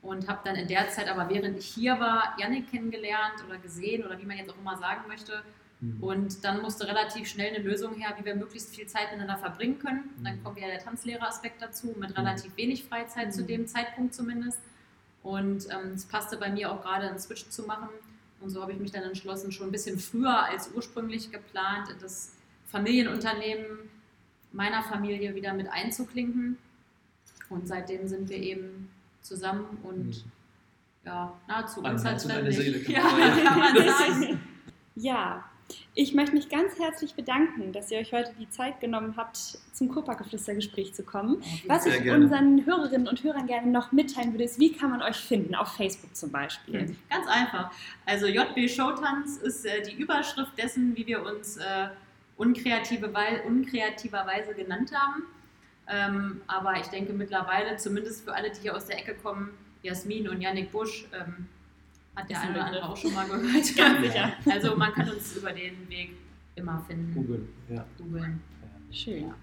und 0.02 0.28
habe 0.28 0.40
dann 0.44 0.56
in 0.56 0.66
der 0.68 0.88
Zeit, 0.90 1.08
aber 1.08 1.28
während 1.30 1.56
ich 1.58 1.66
hier 1.66 1.98
war, 2.00 2.34
Yannick 2.38 2.70
kennengelernt 2.70 3.44
oder 3.48 3.58
gesehen 3.58 4.04
oder 4.04 4.18
wie 4.20 4.24
man 4.26 4.36
jetzt 4.36 4.50
auch 4.50 4.58
immer 4.58 4.76
sagen 4.76 5.02
möchte. 5.08 5.42
Mhm. 5.84 6.02
Und 6.02 6.44
dann 6.44 6.62
musste 6.62 6.86
relativ 6.86 7.28
schnell 7.28 7.54
eine 7.54 7.62
Lösung 7.62 7.94
her, 7.94 8.14
wie 8.18 8.24
wir 8.24 8.34
möglichst 8.34 8.74
viel 8.74 8.86
Zeit 8.86 9.10
miteinander 9.12 9.36
verbringen 9.38 9.78
können. 9.78 10.10
Und 10.18 10.24
dann 10.24 10.36
Mhm. 10.38 10.44
kommt 10.44 10.58
ja 10.60 10.66
der 10.66 10.78
Tanzlehreraspekt 10.78 11.60
dazu, 11.62 11.94
mit 11.98 12.16
relativ 12.16 12.56
wenig 12.56 12.84
Freizeit 12.84 13.32
zu 13.34 13.42
Mhm. 13.42 13.46
dem 13.46 13.66
Zeitpunkt 13.66 14.14
zumindest. 14.14 14.58
Und 15.22 15.66
ähm, 15.70 15.92
es 15.94 16.04
passte 16.04 16.36
bei 16.36 16.50
mir 16.50 16.70
auch 16.70 16.82
gerade 16.82 17.08
einen 17.08 17.18
Switch 17.18 17.48
zu 17.48 17.62
machen. 17.62 17.88
Und 18.40 18.50
so 18.50 18.60
habe 18.60 18.72
ich 18.72 18.78
mich 18.78 18.90
dann 18.92 19.02
entschlossen, 19.04 19.52
schon 19.52 19.68
ein 19.68 19.72
bisschen 19.72 19.98
früher 19.98 20.44
als 20.44 20.70
ursprünglich 20.74 21.30
geplant, 21.32 21.88
in 21.90 21.98
das 21.98 22.32
Familienunternehmen 22.66 23.66
meiner 24.52 24.82
Familie 24.82 25.34
wieder 25.34 25.54
mit 25.54 25.68
einzuklinken. 25.68 26.58
Und 27.48 27.66
seitdem 27.66 28.06
sind 28.06 28.28
wir 28.28 28.36
eben 28.38 28.90
zusammen 29.22 29.78
und 29.82 30.06
Mhm. 30.08 30.22
ja, 31.06 31.32
nahezu 31.48 31.80
unzertrennlich. 31.82 32.56
Seele, 32.56 32.78
Ja, 32.88 33.00
kann 33.44 33.58
man 33.58 33.74
sagen. 33.88 34.40
Ja, 34.96 35.44
ich 35.94 36.14
möchte 36.14 36.34
mich 36.34 36.48
ganz 36.48 36.78
herzlich 36.78 37.14
bedanken, 37.14 37.72
dass 37.72 37.90
ihr 37.90 37.98
euch 37.98 38.12
heute 38.12 38.32
die 38.38 38.48
Zeit 38.50 38.80
genommen 38.80 39.14
habt, 39.16 39.36
zum 39.72 39.88
Kurparkgeflüstergespräch 39.88 40.92
zu 40.92 41.04
kommen. 41.04 41.42
Was 41.66 41.86
ich 41.86 42.02
gerne. 42.02 42.24
unseren 42.24 42.66
Hörerinnen 42.66 43.06
und 43.06 43.22
Hörern 43.22 43.46
gerne 43.46 43.70
noch 43.70 43.92
mitteilen 43.92 44.32
würde, 44.32 44.44
ist, 44.44 44.58
wie 44.58 44.72
kann 44.72 44.90
man 44.90 45.02
euch 45.02 45.16
finden? 45.16 45.54
Auf 45.54 45.76
Facebook 45.76 46.14
zum 46.16 46.32
Beispiel. 46.32 46.80
Hm, 46.80 46.96
Ganz 47.08 47.26
einfach. 47.28 47.70
Also 48.06 48.26
JB 48.26 48.68
Showtanz 48.68 49.36
ist 49.38 49.64
äh, 49.64 49.82
die 49.82 49.94
Überschrift 49.94 50.58
dessen, 50.58 50.96
wie 50.96 51.06
wir 51.06 51.24
uns 51.24 51.56
äh, 51.56 51.88
unkreative 52.36 53.14
Wei 53.14 53.42
unkreativerweise 53.46 54.54
genannt 54.54 54.90
haben. 54.94 55.22
Ähm, 55.86 56.40
aber 56.46 56.74
ich 56.80 56.86
denke 56.86 57.12
mittlerweile, 57.12 57.76
zumindest 57.76 58.24
für 58.24 58.34
alle, 58.34 58.50
die 58.50 58.62
hier 58.62 58.76
aus 58.76 58.86
der 58.86 58.98
Ecke 58.98 59.14
kommen, 59.14 59.50
Jasmin 59.82 60.28
und 60.28 60.40
Yannick 60.40 60.72
Busch, 60.72 61.06
ähm, 61.12 61.46
hat 62.16 62.30
der 62.30 62.40
eine 62.40 62.48
ein 62.48 62.54
oder 62.54 62.64
andere 62.66 62.88
auch 62.88 62.96
schon 62.96 63.14
mal 63.14 63.26
gehört. 63.26 63.44
Ganz 63.76 64.00
sicher. 64.00 64.32
Also 64.50 64.76
man 64.76 64.92
kann 64.92 65.08
uns 65.08 65.36
über 65.36 65.52
den 65.52 65.88
Weg 65.88 66.16
immer 66.54 66.82
finden. 66.86 67.14
Google, 67.14 67.48
ja. 67.68 67.84
Googeln. 67.98 68.40
Schön. 68.90 69.24
Ja. 69.28 69.34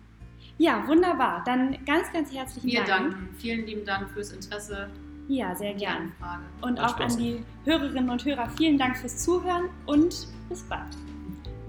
Ja, 0.58 0.88
wunderbar. 0.88 1.44
Dann 1.46 1.84
ganz, 1.86 2.12
ganz 2.14 2.34
herzlichen 2.34 2.68
Wir 2.68 2.84
Dank. 2.84 3.12
danken. 3.12 3.36
Vielen 3.38 3.66
lieben 3.66 3.86
Dank 3.86 4.10
fürs 4.12 4.32
Interesse. 4.32 4.90
Ja, 5.28 5.56
sehr 5.56 5.72
und 5.72 5.80
die 5.82 5.86
gern. 5.86 5.98
Anfrage. 6.20 6.44
Und 6.62 6.80
auch 6.80 7.00
an 7.00 7.18
die 7.18 7.44
Hörerinnen 7.66 8.10
und 8.10 8.24
Hörer 8.26 8.50
vielen 8.58 8.78
Dank 8.78 8.98
fürs 8.98 9.18
Zuhören 9.24 9.70
und 9.86 10.28
bis 10.50 10.64
bald. 10.64 10.96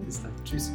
Bis 0.05 0.22
dann. 0.22 0.32
Tschüss. 0.44 0.72